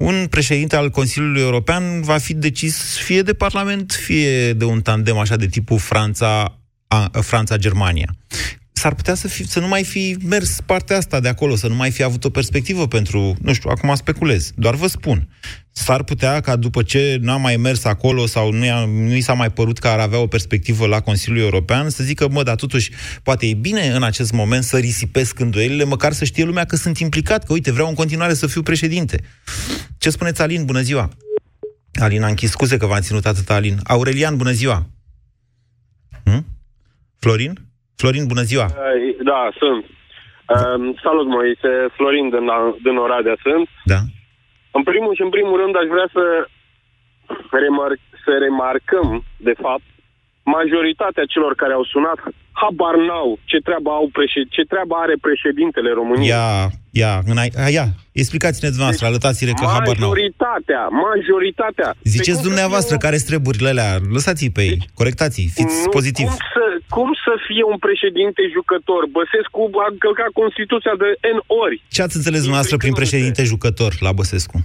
un 0.00 0.26
președinte 0.30 0.76
al 0.76 0.90
Consiliului 0.90 1.40
European 1.40 2.02
va 2.02 2.18
fi 2.18 2.34
decis 2.34 2.98
fie 2.98 3.22
de 3.22 3.34
Parlament, 3.34 3.92
fie 3.92 4.52
de 4.52 4.64
un 4.64 4.80
tandem 4.80 5.18
așa 5.18 5.36
de 5.36 5.46
tipul 5.46 5.78
Franța, 5.78 6.58
a, 6.88 7.10
Franța-Germania. 7.20 8.16
S-ar 8.80 8.94
putea 8.94 9.14
să, 9.14 9.28
fi, 9.28 9.48
să 9.48 9.60
nu 9.60 9.68
mai 9.68 9.84
fi 9.84 10.16
mers 10.24 10.60
partea 10.66 10.96
asta 10.96 11.20
de 11.20 11.28
acolo, 11.28 11.56
să 11.56 11.68
nu 11.68 11.74
mai 11.74 11.90
fi 11.90 12.02
avut 12.02 12.24
o 12.24 12.30
perspectivă 12.30 12.88
pentru, 12.88 13.36
nu 13.40 13.52
știu, 13.52 13.70
acum 13.70 13.94
speculez, 13.94 14.52
doar 14.56 14.74
vă 14.74 14.86
spun. 14.86 15.28
S-ar 15.72 16.02
putea 16.02 16.40
ca 16.40 16.56
după 16.56 16.82
ce 16.82 17.18
n-a 17.20 17.36
mai 17.36 17.56
mers 17.56 17.84
acolo 17.84 18.26
sau 18.26 18.52
nu, 18.52 18.64
i-a, 18.64 18.84
nu 18.84 19.14
i 19.14 19.20
s-a 19.20 19.32
mai 19.32 19.50
părut 19.50 19.78
că 19.78 19.88
ar 19.88 19.98
avea 19.98 20.18
o 20.18 20.26
perspectivă 20.26 20.86
la 20.86 21.00
Consiliul 21.00 21.42
European, 21.42 21.90
să 21.90 22.04
zică, 22.04 22.28
mă, 22.28 22.42
dar 22.42 22.54
totuși, 22.54 22.90
poate 23.22 23.46
e 23.46 23.54
bine 23.54 23.88
în 23.88 24.02
acest 24.02 24.32
moment 24.32 24.64
să 24.64 24.78
risipesc 24.78 25.38
îndoielile, 25.38 25.84
măcar 25.84 26.12
să 26.12 26.24
știe 26.24 26.44
lumea 26.44 26.64
că 26.64 26.76
sunt 26.76 26.98
implicat, 26.98 27.44
că 27.44 27.52
uite, 27.52 27.72
vreau 27.72 27.88
în 27.88 27.94
continuare 27.94 28.34
să 28.34 28.46
fiu 28.46 28.62
președinte. 28.62 29.20
Ce 29.98 30.10
spuneți, 30.10 30.42
Alin? 30.42 30.64
Bună 30.64 30.80
ziua! 30.80 31.10
Alin 31.92 32.22
a 32.22 32.28
închis, 32.28 32.50
scuze 32.50 32.76
că 32.76 32.86
v-am 32.86 33.00
ținut 33.00 33.26
atât, 33.26 33.50
Alin. 33.50 33.80
Aurelian, 33.82 34.36
bună 34.36 34.50
ziua! 34.50 34.90
Hm? 36.24 36.46
Florin? 37.18 37.69
Florin, 38.00 38.26
bună 38.32 38.44
ziua! 38.50 38.66
Da, 39.30 39.40
sunt. 39.62 39.84
Um, 40.54 40.82
salut, 41.04 41.26
Moise. 41.36 41.70
Florin 41.96 42.26
din, 42.34 42.46
din 42.86 42.96
Oradea 43.06 43.36
sunt. 43.46 43.66
Da. 43.92 44.00
În 44.76 44.82
primul 44.90 45.12
și 45.18 45.22
în 45.26 45.32
primul 45.36 45.56
rând 45.62 45.74
aș 45.82 45.88
vrea 45.94 46.08
să, 46.16 46.24
remar- 47.62 48.04
să 48.24 48.32
remarcăm, 48.44 49.08
de 49.48 49.54
fapt, 49.64 49.86
majoritatea 50.56 51.24
celor 51.32 51.52
care 51.62 51.72
au 51.78 51.84
sunat 51.94 52.20
habar 52.62 52.96
n-au 53.08 53.30
ce 53.50 53.58
treabă, 53.66 53.90
au 53.90 54.08
președ... 54.16 54.44
ce 54.56 54.62
treabă 54.72 54.94
are 55.04 55.16
președintele 55.26 55.90
României. 56.00 56.32
Ia, 56.34 56.46
ia, 57.02 57.12
înai... 57.32 57.48
ia, 57.76 57.86
explicați-ne 58.22 58.68
dumneavoastră, 58.68 59.06
arătați-le 59.06 59.52
că 59.60 59.64
habar 59.74 59.96
n-au. 59.96 60.12
Majoritatea, 60.14 60.82
majoritatea. 61.08 61.88
Ziceți 62.14 62.38
Păi 62.38 62.40
cum 62.40 62.48
dumneavoastră 62.48 62.94
să 62.94 62.98
fie 62.98 63.04
care 63.06 63.16
sunt 63.16 63.30
treburile 63.30 63.70
alea, 63.72 63.90
lăsați-i 64.16 64.50
pe 64.56 64.62
ei, 64.70 64.78
corectați-i, 65.00 65.46
fiți 65.58 65.76
nu, 65.84 65.90
pozitiv. 65.96 66.26
Cum 66.26 66.42
să, 66.56 66.64
cum 66.96 67.10
să 67.26 67.32
fie 67.46 67.64
un 67.72 67.78
președinte 67.86 68.42
jucător? 68.56 69.02
Băsescu 69.18 69.60
a 69.84 69.86
încălcat 69.94 70.30
Constituția 70.40 70.94
de 71.02 71.08
N 71.36 71.38
ori. 71.62 71.76
Ce 71.94 72.00
ați 72.06 72.16
înțeles 72.18 72.40
dumneavoastră 72.46 72.76
prin 72.82 72.94
președinte 73.00 73.42
jucător 73.52 73.92
la 74.06 74.12
Băsescu? 74.20 74.58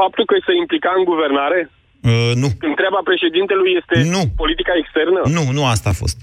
Faptul 0.00 0.24
că 0.30 0.34
se 0.46 0.52
implica 0.62 0.90
în 0.98 1.04
guvernare? 1.10 1.60
Uh, 2.10 2.32
nu. 2.42 2.48
Când 2.62 2.74
treaba 2.80 3.00
președintelui 3.10 3.70
este 3.80 3.96
Nu. 4.16 4.22
politica 4.42 4.74
externă? 4.82 5.20
Nu, 5.36 5.44
nu 5.56 5.62
asta 5.74 5.88
a 5.94 5.98
fost. 6.02 6.18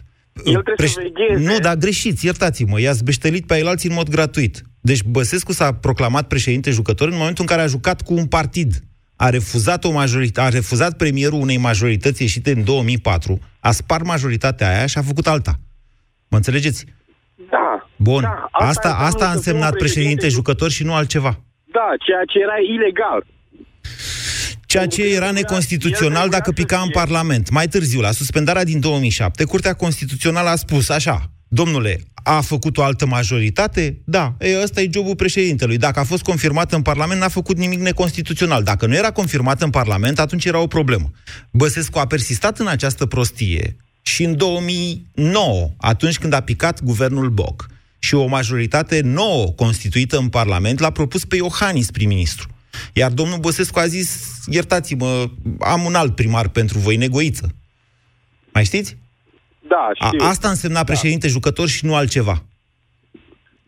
El 0.46 0.62
trebuie 0.62 0.88
să 0.88 1.02
vegheze. 1.04 1.44
Nu, 1.50 1.60
dar 1.60 1.76
greșiți, 1.76 2.26
iertați-mă, 2.26 2.80
i-ați 2.80 3.04
beștelit 3.04 3.46
pe 3.46 3.62
alții 3.66 3.90
în 3.90 3.96
mod 3.96 4.10
gratuit. 4.10 4.56
Deci 4.82 5.04
Băsescu 5.04 5.52
s-a 5.52 5.74
proclamat 5.74 6.28
președinte 6.28 6.72
jucător 6.72 7.08
în 7.08 7.18
momentul 7.18 7.44
în 7.44 7.56
care 7.56 7.62
a 7.62 7.68
jucat 7.68 8.02
cu 8.02 8.14
un 8.14 8.26
partid. 8.26 8.74
A 9.16 9.30
refuzat, 9.30 9.84
o 9.84 9.92
majoritate, 9.92 10.48
a 10.48 10.50
refuzat 10.50 10.98
premierul 10.98 11.40
unei 11.42 11.58
majorități 11.58 12.22
ieșite 12.22 12.52
în 12.52 12.64
2004, 12.64 13.40
a 13.60 13.72
spart 13.72 14.06
majoritatea 14.06 14.70
aia 14.70 14.86
și 14.86 14.98
a 14.98 15.02
făcut 15.02 15.28
alta. 15.28 15.60
Mă 16.28 16.38
înțelegeți? 16.38 16.86
Da. 17.36 17.88
Bun. 17.96 18.22
Da, 18.22 18.48
asta, 18.52 18.90
asta 18.90 18.90
asta, 18.90 18.96
înseamnă 18.96 19.26
a 19.26 19.36
să 19.36 19.42
fie 19.42 19.52
un 19.52 19.66
însemnat 19.66 19.72
președinte 19.72 19.84
președinte 19.84 20.28
jucător 20.28 20.70
și 20.70 20.84
nu 20.84 20.94
altceva. 20.94 21.40
Da, 21.72 21.88
ceea 22.06 22.24
ce 22.28 22.40
era 22.40 22.58
ilegal. 22.74 23.26
Ceea 24.66 24.88
ce 24.88 25.16
era 25.16 25.32
neconstituțional 25.32 26.30
dacă 26.30 26.52
pica 26.52 26.80
în 26.80 26.90
Parlament. 26.90 27.50
Mai 27.50 27.68
târziu, 27.68 28.00
la 28.02 28.12
suspendarea 28.12 28.64
din 28.64 28.80
2007, 28.80 29.44
Curtea 29.44 29.74
Constituțională 29.74 30.50
a 30.50 30.56
spus 30.56 30.90
așa, 30.90 31.30
domnule, 31.54 32.02
a 32.14 32.42
făcut 32.42 32.78
o 32.78 32.84
altă 32.84 33.06
majoritate? 33.06 34.02
Da, 34.04 34.36
e, 34.40 34.62
ăsta 34.62 34.82
e 34.82 34.90
jobul 34.94 35.16
președintelui. 35.16 35.78
Dacă 35.78 36.00
a 36.00 36.04
fost 36.04 36.24
confirmat 36.24 36.74
în 36.74 36.82
Parlament, 36.82 37.20
n-a 37.20 37.28
făcut 37.28 37.58
nimic 37.58 37.80
neconstituțional. 37.80 38.64
Dacă 38.64 38.86
nu 38.86 38.96
era 38.96 39.12
confirmat 39.12 39.62
în 39.62 39.70
Parlament, 39.70 40.20
atunci 40.20 40.46
era 40.46 40.60
o 40.60 40.68
problemă. 40.68 41.12
Băsescu 41.52 42.00
a 42.00 42.08
persistat 42.08 42.60
în 42.60 42.68
această 42.68 43.06
prostie 43.06 43.76
și 44.02 44.24
în 44.24 44.38
2009, 44.38 45.70
atunci 45.78 46.18
când 46.18 46.34
a 46.34 46.42
picat 46.42 46.84
guvernul 46.84 47.30
Boc 47.30 47.68
și 48.00 48.16
o 48.16 48.26
majoritate 48.26 49.02
nouă 49.02 49.46
constituită 49.46 50.18
în 50.18 50.30
Parlament 50.30 50.80
l-a 50.80 50.90
propus 50.90 51.26
pe 51.26 51.36
Iohannis 51.36 51.92
prim-ministru. 51.92 52.50
Iar 52.94 53.12
domnul 53.12 53.38
Băsescu 53.38 53.80
a 53.80 53.88
zis, 53.88 54.20
iertați-mă, 54.46 55.30
am 55.60 55.84
un 55.84 55.96
alt 55.96 56.16
primar 56.16 56.48
pentru 56.48 56.80
voi, 56.80 56.96
negoiță. 56.96 57.56
Mai 58.54 58.66
știți? 58.66 58.98
Da, 59.72 60.06
A, 60.06 60.08
știu. 60.08 60.26
asta 60.28 60.50
însemna 60.50 60.84
președinte 60.84 61.28
jucător 61.28 61.68
și 61.68 61.86
nu 61.86 61.96
altceva. 61.96 62.44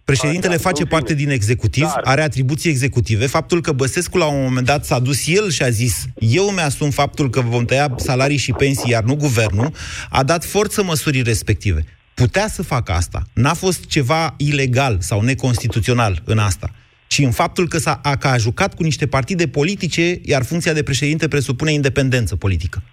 Președintele 0.04 0.54
Așa, 0.54 0.62
face 0.62 0.82
în 0.82 0.88
fine. 0.88 1.00
parte 1.00 1.14
din 1.14 1.30
executiv, 1.30 1.84
Dar- 1.84 2.02
are 2.04 2.22
atribuții 2.22 2.70
executive. 2.70 3.28
Faptul 3.28 3.62
că 3.62 3.72
Băsescu 3.72 4.18
la 4.18 4.26
un 4.26 4.44
moment 4.44 4.66
dat 4.66 4.86
s-a 4.86 5.00
dus 5.00 5.28
el 5.28 5.50
și 5.50 5.64
a 5.64 5.70
zis 5.70 6.06
eu 6.20 6.44
mi-asum 6.50 6.90
faptul 6.90 7.30
că 7.30 7.42
vom 7.42 7.66
tăia 7.66 7.94
salarii 7.98 8.38
și 8.38 8.52
pensii, 8.52 8.92
iar 8.92 9.04
nu 9.04 9.16
guvernul, 9.16 9.72
a 10.10 10.24
dat 10.24 10.46
forță 10.46 10.84
măsurii 10.84 11.22
respective. 11.22 11.86
Putea 12.14 12.48
să 12.48 12.64
facă 12.64 12.92
asta. 12.92 13.24
N-a 13.34 13.54
fost 13.54 13.86
ceva 13.86 14.34
ilegal 14.38 14.98
sau 15.00 15.22
neconstituțional 15.22 16.22
în 16.26 16.38
asta 16.38 16.72
ci 17.14 17.20
în 17.20 17.32
faptul 17.32 17.68
că, 17.68 17.78
s-a, 17.78 18.00
a, 18.04 18.16
că 18.16 18.28
a 18.28 18.38
jucat 18.38 18.76
cu 18.76 18.84
niște 18.84 19.08
partide 19.08 19.48
politice, 19.48 20.20
iar 20.24 20.44
funcția 20.44 20.74
de 20.74 20.84
președinte 20.84 21.28
presupune 21.28 21.72
independență 21.72 22.36
politică. 22.36 22.84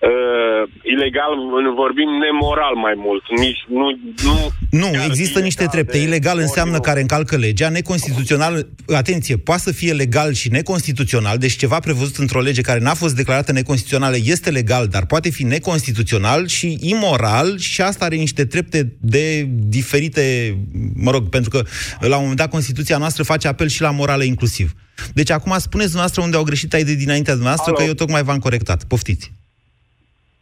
Uh, 0.00 0.62
ilegal 0.82 1.32
vorbim 1.74 2.08
nemoral 2.24 2.74
mai 2.74 2.94
mult. 2.96 3.22
Nici, 3.36 3.62
nu, 3.68 3.86
nu, 4.24 4.50
Nu, 4.70 5.04
există 5.04 5.40
niște 5.40 5.66
trepte. 5.66 5.98
Ilegal 5.98 6.38
înseamnă 6.38 6.78
care 6.80 7.00
încalcă 7.00 7.36
legea, 7.36 7.68
neconstituțional, 7.68 8.66
atenție, 8.96 9.36
poate 9.36 9.60
să 9.60 9.72
fie 9.72 9.92
legal 9.92 10.32
și 10.32 10.50
neconstituțional, 10.50 11.38
deci 11.38 11.56
ceva 11.56 11.78
prevăzut 11.78 12.16
într-o 12.16 12.40
lege 12.40 12.60
care 12.60 12.80
n-a 12.80 12.94
fost 12.94 13.16
declarată 13.16 13.52
neconstituțională 13.52 14.16
este 14.24 14.50
legal, 14.50 14.86
dar 14.86 15.06
poate 15.06 15.30
fi 15.30 15.42
neconstituțional 15.42 16.46
și 16.46 16.78
imoral 16.80 17.58
și 17.58 17.80
asta 17.80 18.04
are 18.04 18.16
niște 18.16 18.44
trepte 18.44 18.96
de 19.00 19.46
diferite, 19.48 20.56
mă 20.94 21.10
rog, 21.10 21.28
pentru 21.28 21.50
că 21.50 21.62
la 22.00 22.14
un 22.14 22.20
moment 22.20 22.38
dat 22.38 22.50
Constituția 22.50 22.98
noastră 22.98 23.22
face 23.22 23.48
apel 23.48 23.68
și 23.68 23.80
la 23.80 23.90
morală 23.90 24.24
inclusiv. 24.24 24.72
Deci 25.14 25.30
acum 25.30 25.54
spuneți 25.58 25.88
dumneavoastră 25.88 26.22
unde 26.22 26.36
au 26.36 26.42
greșit 26.42 26.74
ai 26.74 26.84
de 26.84 26.94
dinaintea 26.94 27.32
dumneavoastră, 27.32 27.72
Alo. 27.72 27.82
că 27.82 27.88
eu 27.88 27.94
tocmai 27.94 28.22
v-am 28.22 28.38
corectat. 28.38 28.84
Poftiți. 28.84 29.39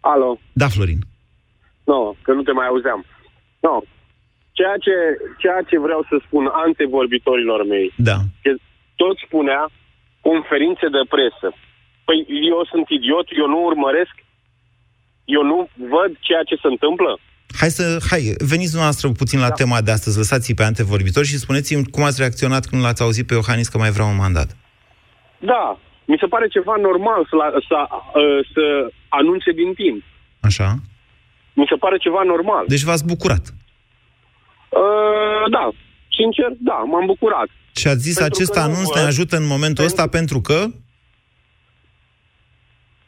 Alo? 0.01 0.38
Da, 0.53 0.68
Florin. 0.68 1.01
Nu, 1.84 2.16
că 2.22 2.32
nu 2.32 2.42
te 2.42 2.53
mai 2.53 2.66
auzeam. 2.66 3.05
Nu. 3.61 3.82
Ceea 4.59 4.76
ce, 4.84 4.94
ceea 5.42 5.61
ce 5.68 5.78
vreau 5.86 6.03
să 6.11 6.16
spun 6.26 6.44
antevorbitorilor 6.66 7.61
mei, 7.66 7.92
Da. 7.96 8.16
că 8.42 8.51
tot 9.03 9.16
spunea 9.26 9.62
conferințe 10.20 10.86
de 10.96 11.03
presă. 11.14 11.49
Păi 12.09 12.18
eu 12.53 12.61
sunt 12.72 12.86
idiot, 12.99 13.26
eu 13.40 13.46
nu 13.55 13.59
urmăresc, 13.70 14.14
eu 15.24 15.42
nu 15.42 15.59
văd 15.94 16.11
ceea 16.20 16.42
ce 16.49 16.55
se 16.62 16.68
întâmplă. 16.74 17.18
Hai 17.61 17.70
să, 17.70 17.84
hai, 18.11 18.22
veniți 18.53 18.72
dumneavoastră 18.74 19.09
puțin 19.22 19.38
la 19.40 19.49
da. 19.49 19.55
tema 19.55 19.80
de 19.80 19.90
astăzi, 19.90 20.16
lăsați-i 20.16 20.55
pe 20.55 20.62
antevorbitor 20.62 21.24
și 21.24 21.38
spuneți-mi 21.44 21.84
cum 21.94 22.03
ați 22.05 22.20
reacționat 22.20 22.66
când 22.66 22.82
l-ați 22.82 23.03
auzit 23.03 23.26
pe 23.26 23.34
Iohannis 23.34 23.68
că 23.68 23.78
mai 23.78 23.90
vrea 23.90 24.05
un 24.05 24.16
mandat. 24.16 24.57
Da, 25.38 25.78
mi 26.11 26.16
se 26.20 26.26
pare 26.26 26.46
ceva 26.56 26.74
normal 26.88 27.20
să, 27.30 27.34
la, 27.40 27.46
să, 27.68 27.76
uh, 28.20 28.40
să 28.54 28.62
anunțe 29.09 29.50
din 29.61 29.70
timp. 29.80 30.00
Așa? 30.48 30.68
Mi 31.59 31.66
se 31.70 31.76
pare 31.84 31.96
ceva 31.96 32.22
normal. 32.22 32.64
Deci 32.74 32.82
v-ați 32.88 33.06
bucurat. 33.12 33.44
Uh, 34.82 35.44
da, 35.56 35.64
sincer, 36.18 36.50
da, 36.70 36.78
m-am 36.90 37.06
bucurat. 37.06 37.48
Și 37.80 37.86
ați 37.88 38.04
zis, 38.09 38.16
Pentru 38.18 38.34
acest 38.34 38.52
că 38.52 38.59
nu 38.59 38.64
anunț 38.64 38.88
văd- 38.90 38.94
ne 39.00 39.06
ajută 39.12 39.36
în 39.36 39.46
momentul 39.46 39.84
ăsta 39.84 40.06
pentru 40.18 40.40
că? 40.40 40.59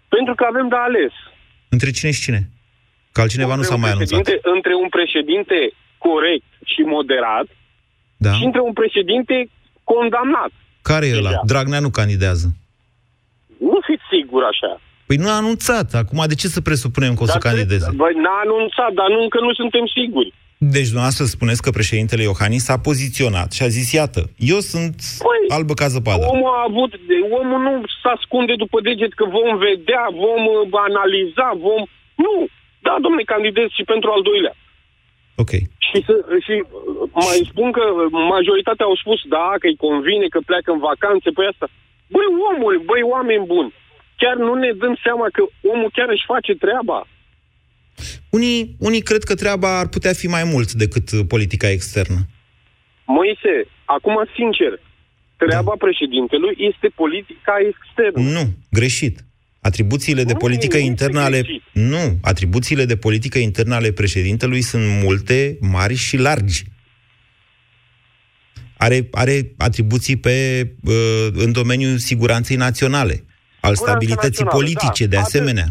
Pentru 0.09 0.35
că 0.35 0.45
avem 0.49 0.69
de 0.69 0.77
ales. 0.77 1.13
Între 1.69 1.91
cine 1.91 2.11
și 2.11 2.21
cine? 2.21 2.51
Că 3.13 3.21
altcineva 3.21 3.55
nu 3.55 3.63
Între 3.63 3.69
s-a 3.69 3.75
un 3.75 3.81
mai 3.81 3.91
anunțat. 3.91 4.21
președinte- 4.23 4.49
Între 4.57 4.75
un 4.83 4.89
președinte 4.89 5.59
corect 5.99 6.49
și 6.65 6.81
moderat 6.81 7.47
Da? 8.17 8.33
și 8.33 8.45
între 8.45 8.61
un 8.61 8.73
președinte 8.73 9.49
condamnat. 9.85 10.51
Care 10.83 11.07
e 11.07 11.17
ăla? 11.17 11.29
Deja. 11.29 11.43
Dragnea 11.47 11.81
nu 11.81 11.91
candidează. 11.91 12.47
Nu 13.69 13.79
fiți 13.89 14.07
sigur 14.15 14.43
așa. 14.53 14.73
Păi 15.07 15.17
nu 15.23 15.29
a 15.29 15.41
anunțat. 15.43 15.89
Acum 16.03 16.21
de 16.33 16.37
ce 16.41 16.49
să 16.57 16.61
presupunem 16.69 17.13
că 17.15 17.23
o 17.23 17.27
să 17.27 17.39
Dar 17.39 17.47
candideze? 17.47 17.89
Băi, 18.03 18.15
n-a 18.25 18.39
anunțat, 18.47 18.93
dar 19.01 19.09
nu, 19.15 19.21
încă 19.27 19.39
nu 19.47 19.53
suntem 19.61 19.85
siguri. 19.97 20.31
Deci 20.77 20.91
dumneavoastră 20.91 21.25
spuneți 21.25 21.63
că 21.65 21.71
președintele 21.79 22.23
Iohannis 22.23 22.63
s-a 22.69 22.79
poziționat 22.89 23.49
și 23.57 23.63
a 23.63 23.71
zis, 23.79 23.87
iată, 24.01 24.21
eu 24.53 24.61
sunt 24.73 24.97
Păi, 25.27 25.43
albă 25.57 25.75
ca 25.81 25.87
zăpada. 25.95 26.27
Omul 26.35 26.51
a 26.59 26.65
avut, 26.71 26.91
omul 27.41 27.61
nu 27.69 27.75
se 28.01 28.09
ascunde 28.17 28.55
după 28.65 28.79
deget 28.87 29.13
că 29.21 29.25
vom 29.37 29.51
vedea, 29.69 30.05
vom 30.25 30.43
uh, 30.55 30.85
analiza, 30.89 31.49
vom... 31.67 31.83
Nu! 32.25 32.35
Da, 32.87 32.95
domne, 33.05 33.23
candidez 33.33 33.69
și 33.79 33.85
pentru 33.93 34.09
al 34.11 34.23
doilea. 34.31 34.55
Ok. 35.43 35.53
Și, 35.87 35.99
să, 36.07 36.15
și 36.47 36.55
uh, 36.63 36.69
mai 37.27 37.41
spun 37.51 37.69
că 37.77 37.85
majoritatea 38.37 38.87
au 38.91 38.97
spus, 39.03 39.21
da, 39.37 39.47
că 39.61 39.67
îi 39.69 39.83
convine, 39.87 40.27
că 40.35 40.41
pleacă 40.49 40.69
în 40.73 40.81
vacanțe, 40.91 41.29
pe 41.37 41.43
asta. 41.53 41.67
Băi, 42.15 42.29
omul, 42.51 42.75
băi, 42.89 43.03
oameni 43.15 43.47
buni, 43.53 43.73
chiar 44.21 44.37
nu 44.47 44.55
ne 44.55 44.71
dăm 44.83 44.95
seama 45.05 45.27
că 45.37 45.43
omul 45.73 45.91
chiar 45.97 46.09
își 46.17 46.31
face 46.33 46.53
treaba. 46.65 46.99
Unii, 48.31 48.77
unii 48.79 49.01
cred 49.09 49.23
că 49.23 49.35
treaba 49.35 49.79
ar 49.79 49.89
putea 49.89 50.13
fi 50.13 50.27
mai 50.27 50.45
mult 50.53 50.73
decât 50.73 51.11
uh, 51.11 51.21
politica 51.29 51.69
externă. 51.71 52.19
Moise, 53.07 53.55
acum 53.85 54.17
sincer, 54.37 54.73
treaba 55.37 55.73
da. 55.75 55.85
președintelui 55.85 56.55
este 56.71 56.89
politica 56.95 57.55
externă. 57.71 58.21
Nu, 58.37 58.45
greșit. 58.71 59.17
Atribuțiile 59.61 60.25
de 60.25 60.33
Nu, 60.33 60.39
politică 60.39 60.77
nu 60.77 60.83
internă 60.85 61.21
este 61.21 61.29
ale... 61.29 61.41
greșit. 61.41 61.63
Nu, 61.73 62.19
atribuțiile 62.23 62.85
de 62.85 62.97
politică 62.97 63.39
internă 63.39 63.75
ale 63.75 63.93
președintelui 63.93 64.61
sunt 64.61 64.85
multe, 65.05 65.59
mari 65.61 65.95
și 65.95 66.17
largi. 66.17 66.65
Are, 68.87 69.09
are 69.25 69.37
atribuții 69.69 70.17
pe, 70.17 70.35
uh, 70.85 71.27
în 71.45 71.53
domeniul 71.53 71.99
siguranței 71.99 72.57
naționale, 72.57 73.15
al 73.61 73.75
Siguranța 73.75 73.85
stabilității 73.91 74.45
națională, 74.45 74.57
politice, 74.59 75.03
da, 75.05 75.11
de 75.11 75.17
atât. 75.17 75.29
asemenea. 75.29 75.67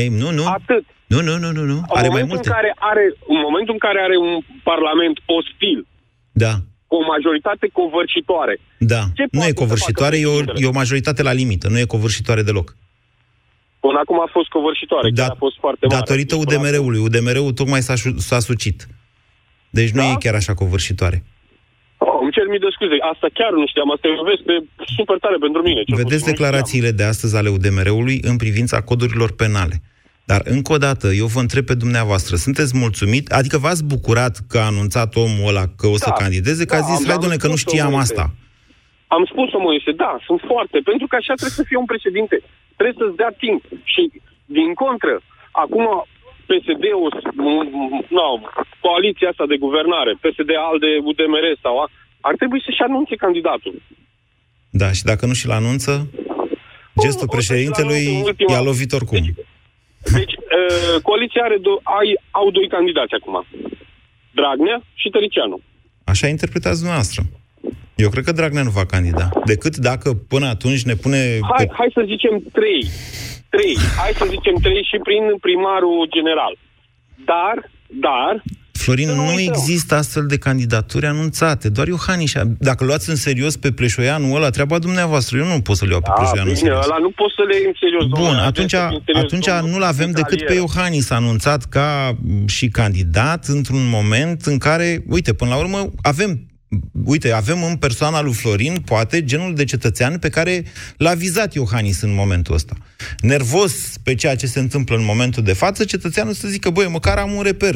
Ei, 0.00 0.08
nu, 0.08 0.28
nu. 0.38 0.44
Atât. 0.46 0.84
Nu, 1.12 1.20
nu, 1.28 1.34
nu, 1.42 1.50
nu, 1.58 1.62
nu. 1.72 1.76
În 1.76 1.82
Are 2.00 2.08
mai 2.08 2.08
momentul, 2.08 2.26
multe. 2.34 2.48
în 2.48 2.54
care 2.58 2.70
are, 2.92 3.04
în 3.34 3.38
momentul 3.46 3.72
în 3.78 3.82
care 3.86 3.98
are 4.06 4.16
un 4.26 4.32
parlament 4.70 5.16
ostil, 5.36 5.78
Da, 6.44 6.52
cu 6.90 6.94
o 7.00 7.04
majoritate 7.14 7.66
covârșitoare, 7.80 8.54
da. 8.92 9.02
Ce 9.18 9.22
Nu 9.22 9.28
poate 9.38 9.52
e 9.52 9.56
să 9.56 9.60
covârșitoare, 9.62 10.16
facă 10.16 10.26
e 10.26 10.30
o, 10.30 10.36
președintele? 10.36 10.66
e 10.66 10.72
o 10.72 10.78
majoritate 10.82 11.20
la 11.28 11.32
limită, 11.40 11.66
nu 11.72 11.78
e 11.78 11.94
covârșitoare 11.96 12.42
deloc. 12.50 12.66
până 13.84 13.98
acum 14.04 14.18
a 14.26 14.28
fost 14.36 14.48
covârșitoare, 14.56 15.08
Da, 15.10 15.22
chiar 15.22 15.30
a 15.36 15.42
fost 15.44 15.56
foarte 15.64 15.82
mare. 15.86 15.98
Datorită 15.98 16.34
Deci, 16.34 16.44
până 16.44 16.58
UDMR-ului. 16.58 17.00
UDMR-ul 17.06 17.52
tocmai 17.60 17.82
s-a, 17.86 17.94
șu- 18.02 18.18
s-a 18.28 18.38
sucit. 18.50 18.78
Deci 19.78 19.90
nu 19.96 20.00
Da? 20.02 20.10
e 20.10 20.14
chiar 20.24 20.34
așa 20.34 20.54
covârșitoare. 20.54 21.18
Acum- 22.22 22.28
Oh, 22.28 22.28
îmi 22.28 22.32
cer 22.36 22.46
mii 22.52 22.58
de 22.64 22.70
scuze, 22.76 22.96
asta 23.12 23.26
chiar 23.38 23.50
nu 23.60 23.66
știam, 23.72 23.90
asta 23.94 24.04
e 24.08 24.22
o 24.24 24.28
veste 24.32 24.54
super 24.96 25.16
tare 25.24 25.36
pentru 25.46 25.60
mine. 25.68 25.80
cel 25.82 25.96
Vedeți 26.02 26.22
puțin, 26.22 26.26
nu 26.26 26.32
declarațiile 26.32 26.90
de 27.00 27.04
astăzi 27.12 27.34
ale 27.36 27.48
UDMR-ului 27.56 28.16
în 28.30 28.36
privința 28.44 28.76
codurilor 28.90 29.30
penale. 29.42 29.76
Dar, 30.30 30.40
încă 30.56 30.70
o 30.72 30.80
dată, 30.86 31.06
eu 31.22 31.26
vă 31.34 31.40
întreb 31.46 31.64
pe 31.70 31.74
dumneavoastră, 31.84 32.32
sunteți 32.36 32.72
mulțumit? 32.84 33.24
Adică 33.38 33.56
v-ați 33.64 33.84
bucurat 33.94 34.34
că 34.50 34.56
a 34.58 34.70
anunțat 34.74 35.10
omul 35.26 35.48
ăla 35.50 35.64
că 35.80 35.86
o 35.94 35.96
să 36.04 36.10
Da, 36.12 36.20
candideze, 36.22 36.62
că 36.70 36.74
da, 36.76 36.80
a 36.82 36.88
zis, 36.90 36.98
am- 36.98 37.04
hai, 37.08 37.14
am 37.14 37.20
domnule, 37.20 37.40
că 37.42 37.48
nu 37.52 37.56
spus-o, 37.56 37.68
știam 37.70 37.90
Moise. 37.96 38.06
asta. 38.06 38.24
Am 39.16 39.24
spus-o, 39.32 39.58
Moise, 39.68 39.90
da, 40.04 40.12
sunt 40.28 40.40
foarte, 40.52 40.76
pentru 40.90 41.06
că 41.10 41.14
așa 41.16 41.34
trebuie 41.40 41.60
să 41.60 41.68
fie 41.68 41.78
un 41.84 41.88
președinte. 41.94 42.36
Trebuie 42.78 42.98
să-ți 43.02 43.18
dea 43.22 43.32
timp. 43.44 43.60
Și, 43.92 44.02
din 44.58 44.70
contră, 44.84 45.14
acum 45.64 45.84
PSD-ul, 46.48 47.10
no, 48.18 48.28
coaliția 48.84 49.28
asta 49.32 49.46
de 49.52 49.56
guvernare, 49.64 50.12
PSD, 50.22 50.50
ALDE, 50.68 50.92
UDMR 51.10 51.46
sau 51.64 51.74
a, 51.82 51.84
ar 52.28 52.34
trebui 52.40 52.60
să-și 52.66 52.82
anunțe 52.88 53.14
candidatul. 53.24 53.74
Da, 54.80 54.88
și 54.92 55.02
dacă 55.10 55.26
nu 55.26 55.34
și-l 55.40 55.50
anunță, 55.50 55.92
gestul 57.02 57.28
președintelui 57.36 58.04
i-a 58.50 58.60
lovit 58.60 58.92
oricum. 58.92 59.22
Deci, 60.18 60.34
uh, 60.58 61.02
coaliția 61.02 61.42
are 61.44 61.58
do- 61.66 61.82
ai, 61.98 62.08
au 62.30 62.50
doi 62.50 62.68
candidați 62.68 63.14
acum. 63.18 63.36
Dragnea 64.38 64.82
și 64.94 65.08
Tăricianu. 65.08 65.60
Așa 66.04 66.26
interpretați 66.26 66.78
dumneavoastră. 66.78 67.22
Eu 68.04 68.08
cred 68.10 68.24
că 68.24 68.32
Dragnea 68.32 68.62
nu 68.62 68.70
va 68.70 68.86
candida. 68.86 69.28
Decât 69.44 69.76
dacă 69.76 70.08
până 70.32 70.46
atunci 70.46 70.82
ne 70.82 70.94
pune... 70.94 71.38
Hai, 71.54 71.70
hai 71.78 71.90
să 71.96 72.02
zicem 72.12 72.34
trei. 72.52 72.82
Trei. 73.54 73.74
Hai 74.00 74.12
să 74.20 74.26
zicem 74.34 74.54
trei 74.66 74.82
și 74.90 74.98
prin 75.06 75.24
primarul 75.46 76.08
general. 76.16 76.54
Dar, 77.30 77.70
dar, 78.06 78.42
Florin, 78.82 79.10
nu 79.10 79.40
există 79.40 79.94
astfel 79.94 80.26
de 80.26 80.36
candidaturi 80.36 81.06
anunțate. 81.06 81.68
Doar 81.68 81.86
Iohannis. 81.86 82.32
Dacă 82.58 82.84
luați 82.84 83.10
în 83.10 83.16
serios 83.16 83.56
pe 83.56 83.72
Pleșoianul 83.72 84.36
ăla, 84.36 84.50
treaba 84.50 84.78
dumneavoastră. 84.78 85.38
Eu 85.38 85.46
nu 85.46 85.60
pot 85.60 85.76
să-l 85.76 85.90
iau 85.90 86.00
pe 86.00 86.10
a, 86.10 86.12
Pleșoianul 86.12 86.48
în 86.52 86.54
bine, 86.54 86.68
serios. 86.68 86.84
ăla 86.84 86.96
nu 87.00 87.10
poți 87.10 87.34
să 87.36 87.42
le 87.48 87.56
iei 87.56 87.66
în 87.66 87.72
serios. 87.80 88.02
Bun, 88.02 88.10
domnule, 88.10 88.40
atunci, 88.40 88.74
trebuie 88.74 88.80
să 88.80 88.88
fii 88.88 88.96
în 88.96 89.02
serios, 89.04 89.24
atunci 89.24 89.46
domnul 89.46 89.70
nu-l 89.70 89.82
avem 89.82 90.10
decât 90.10 90.28
pe 90.28 90.34
Mitralier. 90.34 90.64
Iohannis 90.64 91.10
anunțat 91.10 91.64
ca 91.64 92.16
m, 92.22 92.46
și 92.46 92.68
candidat 92.68 93.46
într-un 93.46 93.88
moment 93.88 94.40
în 94.46 94.58
care, 94.58 95.04
uite, 95.08 95.32
până 95.32 95.50
la 95.50 95.56
urmă, 95.56 95.90
avem 96.02 96.46
Uite, 97.04 97.32
avem 97.32 97.62
în 97.64 97.76
persoana 97.76 98.22
lui 98.22 98.32
Florin, 98.32 98.76
poate, 98.84 99.24
genul 99.24 99.54
de 99.54 99.64
cetățean 99.64 100.18
pe 100.18 100.28
care 100.28 100.64
l-a 100.96 101.14
vizat 101.14 101.54
Iohannis 101.54 102.00
în 102.00 102.14
momentul 102.14 102.54
ăsta. 102.54 102.74
Nervos 103.20 103.72
pe 104.02 104.14
ceea 104.14 104.36
ce 104.36 104.46
se 104.46 104.58
întâmplă 104.58 104.96
în 104.96 105.04
momentul 105.04 105.42
de 105.42 105.52
față, 105.52 105.84
cetățeanul 105.84 106.32
să 106.32 106.48
zică, 106.48 106.70
băi, 106.70 106.88
măcar 106.88 107.18
am 107.18 107.32
un 107.32 107.42
reper. 107.42 107.74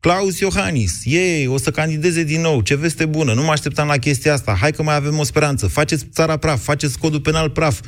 Claus 0.00 0.38
Iohannis, 0.38 1.00
ei, 1.04 1.46
o 1.46 1.56
să 1.56 1.70
candideze 1.70 2.22
din 2.22 2.40
nou, 2.40 2.60
ce 2.60 2.76
veste 2.76 3.06
bună, 3.06 3.32
nu 3.32 3.42
mă 3.42 3.50
așteptam 3.50 3.86
la 3.86 3.96
chestia 3.96 4.32
asta, 4.32 4.56
hai 4.60 4.72
că 4.72 4.82
mai 4.82 4.94
avem 4.94 5.18
o 5.18 5.22
speranță, 5.22 5.66
faceți 5.66 6.04
țara 6.04 6.36
praf, 6.36 6.62
faceți 6.62 6.98
codul 6.98 7.20
penal 7.20 7.50
praf, 7.50 7.80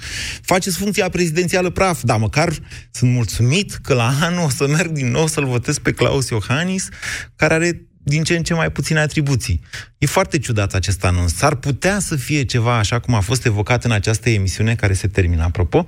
faceți 0.42 0.76
funcția 0.76 1.08
prezidențială 1.08 1.70
praf, 1.70 2.02
dar 2.02 2.18
măcar 2.18 2.52
sunt 2.90 3.12
mulțumit 3.12 3.72
că 3.72 3.94
la 3.94 4.14
anul 4.20 4.44
o 4.44 4.48
să 4.48 4.66
merg 4.66 4.90
din 4.90 5.10
nou 5.10 5.26
să-l 5.26 5.44
votez 5.44 5.78
pe 5.78 5.92
Claus 5.92 6.28
Iohannis, 6.28 6.88
care 7.36 7.54
are 7.54 7.84
din 8.02 8.22
ce 8.22 8.36
în 8.36 8.42
ce 8.42 8.54
mai 8.54 8.70
puține 8.70 9.00
atribuții. 9.00 9.60
E 9.98 10.06
foarte 10.06 10.38
ciudat 10.38 10.74
acest 10.74 11.04
anunț. 11.04 11.32
S-ar 11.32 11.54
putea 11.54 11.98
să 11.98 12.16
fie 12.16 12.44
ceva 12.44 12.78
așa 12.78 12.98
cum 12.98 13.14
a 13.14 13.20
fost 13.20 13.46
evocat 13.46 13.84
în 13.84 13.90
această 13.90 14.30
emisiune 14.30 14.74
care 14.74 14.92
se 14.92 15.08
termină, 15.08 15.42
apropo. 15.42 15.86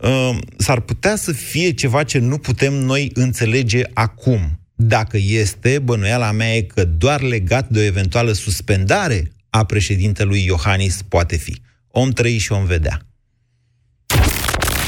Uh, 0.00 0.38
s-ar 0.56 0.80
putea 0.80 1.16
să 1.16 1.32
fie 1.32 1.72
ceva 1.72 2.02
ce 2.02 2.18
nu 2.18 2.38
putem 2.38 2.72
noi 2.72 3.10
înțelege 3.14 3.82
acum. 3.94 4.59
Dacă 4.82 5.18
este, 5.20 5.78
bănuiala 5.78 6.30
mea 6.30 6.56
e 6.56 6.62
că 6.62 6.84
doar 6.84 7.20
legat 7.20 7.68
de 7.68 7.78
o 7.78 7.82
eventuală 7.82 8.32
suspendare 8.32 9.32
a 9.50 9.64
președintelui 9.64 10.44
Iohannis 10.44 11.02
poate 11.08 11.36
fi. 11.36 11.60
Om 11.90 12.10
trăi 12.10 12.38
și 12.38 12.52
om 12.52 12.64
vedea. 12.64 13.00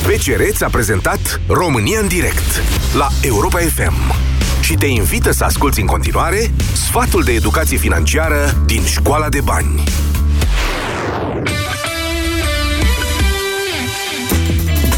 BCR 0.07 0.43
ți-a 0.51 0.68
prezentat 0.68 1.40
România 1.47 2.01
în 2.01 2.09
direct 2.09 2.62
la 2.95 3.09
Europa 3.22 3.59
FM 3.59 4.14
și 4.62 4.74
te 4.74 4.86
invită 4.86 5.30
să 5.30 5.45
asculti 5.45 5.80
în 5.80 5.86
continuare 5.86 6.51
sfatul 6.74 7.22
de 7.22 7.32
educație 7.32 7.76
financiară 7.76 8.62
din 8.66 8.84
Școala 8.84 9.28
de 9.28 9.40
Bani. 9.40 9.82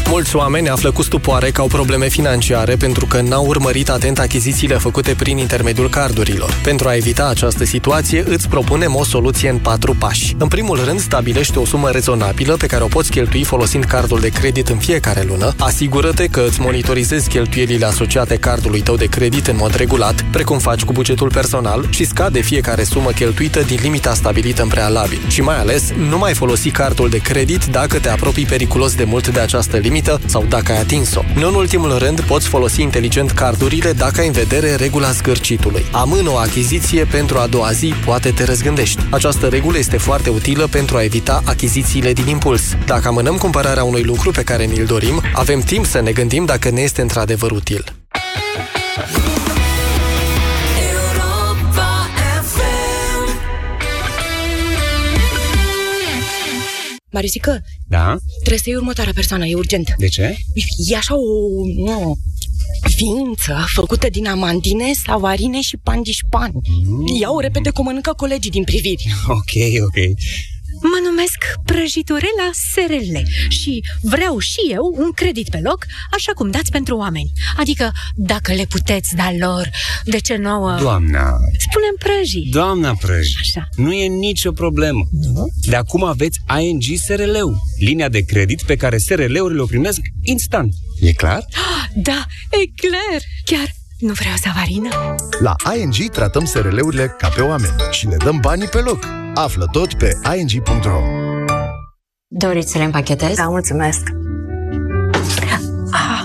Mulți 0.09 0.35
oameni 0.35 0.69
află 0.69 0.91
cu 0.91 1.01
stupoare 1.01 1.51
că 1.51 1.61
au 1.61 1.67
probleme 1.67 2.07
financiare 2.07 2.75
pentru 2.75 3.05
că 3.05 3.21
n-au 3.21 3.45
urmărit 3.45 3.89
atent 3.89 4.19
achizițiile 4.19 4.75
făcute 4.75 5.13
prin 5.17 5.37
intermediul 5.37 5.89
cardurilor. 5.89 6.59
Pentru 6.63 6.87
a 6.87 6.95
evita 6.95 7.27
această 7.27 7.65
situație, 7.65 8.23
îți 8.27 8.49
propunem 8.49 8.95
o 8.95 9.03
soluție 9.03 9.49
în 9.49 9.57
patru 9.57 9.95
pași. 9.99 10.35
În 10.37 10.47
primul 10.47 10.83
rând, 10.85 10.99
stabilește 10.99 11.59
o 11.59 11.65
sumă 11.65 11.89
rezonabilă 11.89 12.53
pe 12.53 12.65
care 12.65 12.83
o 12.83 12.87
poți 12.87 13.11
cheltui 13.11 13.43
folosind 13.43 13.83
cardul 13.83 14.19
de 14.19 14.29
credit 14.29 14.69
în 14.69 14.77
fiecare 14.77 15.23
lună. 15.27 15.53
Asigură-te 15.57 16.25
că 16.25 16.45
îți 16.47 16.61
monitorizezi 16.61 17.29
cheltuielile 17.29 17.85
asociate 17.85 18.35
cardului 18.35 18.81
tău 18.81 18.95
de 18.95 19.05
credit 19.05 19.47
în 19.47 19.55
mod 19.55 19.75
regulat, 19.75 20.25
precum 20.31 20.57
faci 20.57 20.83
cu 20.83 20.93
bugetul 20.93 21.31
personal 21.31 21.87
și 21.89 22.05
scade 22.05 22.41
fiecare 22.41 22.83
sumă 22.83 23.09
cheltuită 23.09 23.61
din 23.61 23.79
limita 23.81 24.13
stabilită 24.13 24.61
în 24.61 24.67
prealabil. 24.67 25.19
Și 25.27 25.41
mai 25.41 25.59
ales, 25.59 25.91
nu 26.09 26.17
mai 26.17 26.33
folosi 26.33 26.69
cardul 26.69 27.09
de 27.09 27.17
credit 27.17 27.65
dacă 27.65 27.99
te 27.99 28.09
apropii 28.09 28.45
periculos 28.45 28.95
de 28.95 29.03
mult 29.03 29.27
de 29.27 29.39
această 29.39 29.77
limită 29.77 29.93
sau 30.25 30.45
dacă 30.49 30.71
ai 30.71 30.79
atins-o. 30.79 31.21
Nu 31.35 31.47
în 31.47 31.53
ultimul 31.53 31.97
rând, 31.97 32.21
poți 32.21 32.47
folosi 32.47 32.81
inteligent 32.81 33.31
cardurile 33.31 33.93
dacă 33.93 34.19
ai 34.19 34.27
în 34.27 34.33
vedere 34.33 34.75
regula 34.75 35.11
zgârcitului. 35.11 35.85
Amână 35.91 36.29
o 36.29 36.37
achiziție 36.37 37.03
pentru 37.03 37.37
a 37.37 37.47
doua 37.47 37.71
zi, 37.71 37.93
poate 38.05 38.31
te 38.31 38.43
răzgândești. 38.43 39.01
Această 39.09 39.47
regulă 39.47 39.77
este 39.77 39.97
foarte 39.97 40.29
utilă 40.29 40.67
pentru 40.67 40.97
a 40.97 41.03
evita 41.03 41.41
achizițiile 41.45 42.13
din 42.13 42.27
impuls. 42.27 42.61
Dacă 42.85 43.07
amânăm 43.07 43.37
cumpărarea 43.37 43.83
unui 43.83 44.03
lucru 44.03 44.31
pe 44.31 44.43
care 44.43 44.65
ni-l 44.65 44.85
dorim, 44.85 45.21
avem 45.33 45.59
timp 45.59 45.85
să 45.85 46.01
ne 46.01 46.11
gândim 46.11 46.45
dacă 46.45 46.69
ne 46.69 46.81
este 46.81 47.01
într-adevăr 47.01 47.51
util. 47.51 47.83
Mariusică, 57.15 57.61
Da? 57.87 58.17
trebuie 58.35 58.57
să 58.57 58.69
iei 58.69 58.77
următoarea 58.77 59.13
persoană, 59.13 59.45
e 59.45 59.55
urgent. 59.55 59.95
De 59.97 60.07
ce? 60.07 60.37
E 60.89 60.95
așa 60.95 61.15
o 61.15 61.65
nu, 61.75 62.17
ființă 62.81 63.65
făcută 63.73 64.09
din 64.09 64.27
amandine, 64.27 64.93
savarine 65.05 65.61
și 65.61 65.77
pandișpan. 65.83 66.51
Mm. 66.85 67.15
Ia-o 67.19 67.39
repede 67.39 67.69
cum 67.69 67.85
mănâncă 67.85 68.13
colegii 68.17 68.51
din 68.51 68.63
priviri. 68.63 69.05
Ok, 69.27 69.53
ok. 69.85 70.17
Mă 70.81 70.99
numesc 71.09 71.37
Prăjiturela 71.65 72.49
SRL 72.71 73.15
și 73.49 73.83
vreau 74.01 74.39
și 74.39 74.59
eu 74.71 74.93
un 74.97 75.11
credit 75.11 75.49
pe 75.49 75.59
loc, 75.63 75.85
așa 76.11 76.31
cum 76.35 76.51
dați 76.51 76.71
pentru 76.71 76.97
oameni. 76.97 77.31
Adică, 77.57 77.91
dacă 78.15 78.53
le 78.53 78.65
puteți 78.69 79.15
da 79.15 79.31
lor, 79.39 79.69
de 80.03 80.17
ce 80.19 80.35
nouă? 80.35 80.75
Doamna, 80.79 81.23
Spunem 81.69 81.95
prăjii. 81.99 82.49
doamna 82.51 82.95
Prăji, 83.01 83.35
Așa. 83.39 83.67
nu 83.75 83.93
e 83.93 84.07
nicio 84.07 84.51
problemă. 84.51 84.99
De 85.61 85.75
acum 85.75 86.03
aveți 86.03 86.39
ING 86.61 86.83
SRL-ul, 87.05 87.57
linia 87.79 88.09
de 88.09 88.21
credit 88.21 88.61
pe 88.63 88.75
care 88.75 88.97
SRL-urile 88.97 89.61
o 89.61 89.65
primesc 89.65 89.99
instant. 90.21 90.73
E 91.01 91.11
clar? 91.11 91.45
Da, 91.93 92.25
e 92.49 92.87
clar. 92.87 93.21
Chiar 93.45 93.71
nu 93.99 94.13
vreau 94.13 94.35
savarină. 94.43 94.89
La 95.39 95.55
ING 95.79 96.11
tratăm 96.11 96.45
SRL-urile 96.45 97.15
ca 97.17 97.27
pe 97.27 97.41
oameni 97.41 97.73
și 97.91 98.07
le 98.07 98.15
dăm 98.23 98.39
banii 98.39 98.67
pe 98.67 98.77
loc. 98.79 99.07
Află 99.35 99.65
tot 99.71 99.93
pe 99.93 100.17
ing.ro 100.37 100.99
Doriți 102.27 102.71
să 102.71 102.77
le 102.77 102.83
împachetez? 102.83 103.35
Da, 103.35 103.47
mulțumesc. 103.47 104.09
Ah, 105.91 106.23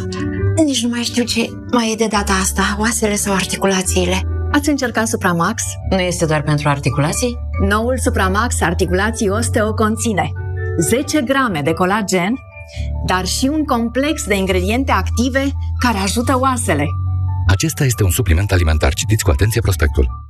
nici 0.64 0.82
nu 0.82 0.88
mai 0.88 1.02
știu 1.02 1.24
ce 1.24 1.48
mai 1.72 1.92
e 1.92 1.94
de 1.94 2.06
data 2.10 2.32
asta, 2.32 2.76
oasele 2.78 3.14
sau 3.14 3.34
articulațiile. 3.34 4.22
Ați 4.52 4.68
încercat 4.68 5.08
Supramax? 5.08 5.62
Nu 5.90 5.98
este 6.00 6.26
doar 6.26 6.42
pentru 6.42 6.68
articulații? 6.68 7.38
Noul 7.68 7.98
Supramax 7.98 8.60
Articulații 8.60 9.28
Osteo 9.28 9.74
conține 9.74 10.30
10 10.78 11.20
grame 11.20 11.60
de 11.64 11.72
colagen, 11.72 12.34
dar 13.06 13.26
și 13.26 13.46
un 13.46 13.64
complex 13.64 14.24
de 14.24 14.36
ingrediente 14.36 14.92
active 14.92 15.50
care 15.78 15.98
ajută 15.98 16.38
oasele. 16.38 16.86
Acesta 17.46 17.84
este 17.84 18.04
un 18.04 18.10
supliment 18.10 18.52
alimentar. 18.52 18.94
Citiți 18.94 19.24
cu 19.24 19.30
atenție 19.30 19.60
prospectul. 19.60 20.29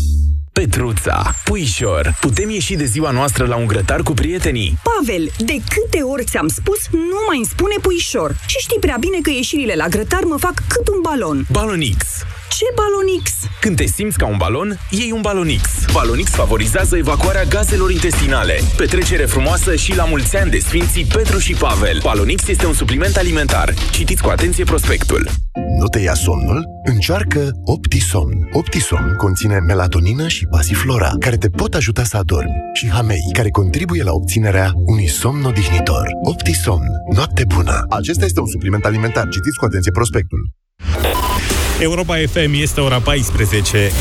Petruța, 0.61 1.31
puișor, 1.43 2.17
putem 2.19 2.49
ieși 2.49 2.75
de 2.75 2.85
ziua 2.85 3.11
noastră 3.11 3.45
la 3.45 3.55
un 3.55 3.67
grătar 3.67 4.01
cu 4.01 4.13
prietenii? 4.13 4.77
Pavel, 4.83 5.29
de 5.37 5.55
câte 5.69 6.01
ori 6.01 6.23
ți-am 6.23 6.47
spus, 6.47 6.79
nu 6.91 7.19
mai 7.27 7.37
îmi 7.37 7.45
spune 7.45 7.75
puișor. 7.81 8.35
Și 8.45 8.57
știi 8.59 8.79
prea 8.79 8.97
bine 8.99 9.17
că 9.21 9.29
ieșirile 9.29 9.73
la 9.75 9.87
grătar 9.87 10.23
mă 10.23 10.37
fac 10.37 10.53
cât 10.67 10.87
un 10.87 11.01
balon. 11.01 11.45
Balonix. 11.51 12.05
Ce 12.61 12.73
balonix? 12.75 13.31
Când 13.59 13.75
te 13.75 13.85
simți 13.85 14.17
ca 14.17 14.25
un 14.25 14.37
balon, 14.37 14.79
iei 14.89 15.11
un 15.11 15.21
Balonix. 15.21 15.63
Balonix 15.91 16.29
favorizează 16.29 16.97
evacuarea 16.97 17.43
gazelor 17.43 17.91
intestinale. 17.91 18.59
Petrecere 18.77 19.25
frumoasă 19.25 19.75
și 19.75 19.95
la 19.95 20.05
mulți 20.05 20.37
ani 20.37 20.51
de 20.51 20.59
Sfinții 20.59 21.05
Petru 21.05 21.39
și 21.39 21.53
Pavel. 21.53 21.99
Balonix 22.03 22.47
este 22.47 22.65
un 22.65 22.73
supliment 22.73 23.15
alimentar. 23.17 23.73
Citiți 23.91 24.21
cu 24.21 24.29
atenție 24.29 24.63
prospectul. 24.63 25.29
Nu 25.79 25.87
te 25.87 25.99
ia 25.99 26.13
somnul? 26.13 26.65
Încearcă 26.83 27.51
Optisomn. 27.63 28.49
Optisomn 28.51 29.15
conține 29.15 29.59
melatonină 29.59 30.27
și 30.27 30.45
pasiflora, 30.45 31.11
care 31.19 31.37
te 31.37 31.49
pot 31.49 31.73
ajuta 31.73 32.03
să 32.03 32.17
adormi, 32.17 32.61
și 32.73 32.89
hamei, 32.89 33.29
care 33.33 33.49
contribuie 33.49 34.03
la 34.03 34.11
obținerea 34.11 34.71
unui 34.75 35.07
somn 35.07 35.43
odihnitor. 35.43 36.07
Optisomn. 36.23 36.87
Noapte 37.15 37.43
bună! 37.55 37.85
Acesta 37.89 38.25
este 38.25 38.39
un 38.39 38.47
supliment 38.47 38.85
alimentar. 38.85 39.27
Citiți 39.29 39.57
cu 39.57 39.65
atenție 39.65 39.91
prospectul. 39.91 40.51
Europa 41.81 42.15
FM 42.15 42.53
este 42.53 42.81
ora 42.81 42.99
14. 42.99 43.91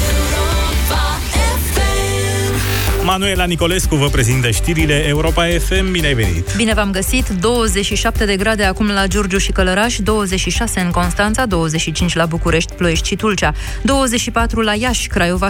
Manuela 3.05 3.45
Nicolescu 3.45 3.95
vă 3.95 4.07
prezintă 4.07 4.51
știrile 4.51 5.07
Europa 5.07 5.47
FM. 5.47 5.91
Bine 5.91 6.07
ai 6.07 6.15
venit! 6.15 6.57
Bine 6.57 6.75
v-am 6.75 6.91
găsit! 6.91 7.29
27 7.29 8.25
de 8.25 8.37
grade 8.37 8.65
acum 8.65 8.87
la 8.87 9.07
Giurgiu 9.07 9.39
și 9.39 9.53
Călăraș, 9.53 9.97
26 9.99 10.81
în 10.81 10.91
Constanța, 10.91 11.47
25 11.47 12.15
la 12.15 12.27
București, 12.27 12.73
Ploiești 12.73 13.07
și 13.09 13.17
Tulcea, 13.17 13.53
24 13.83 14.61
la 14.61 14.75
Iași, 14.75 15.09
Craiova 15.09 15.47
și 15.47 15.49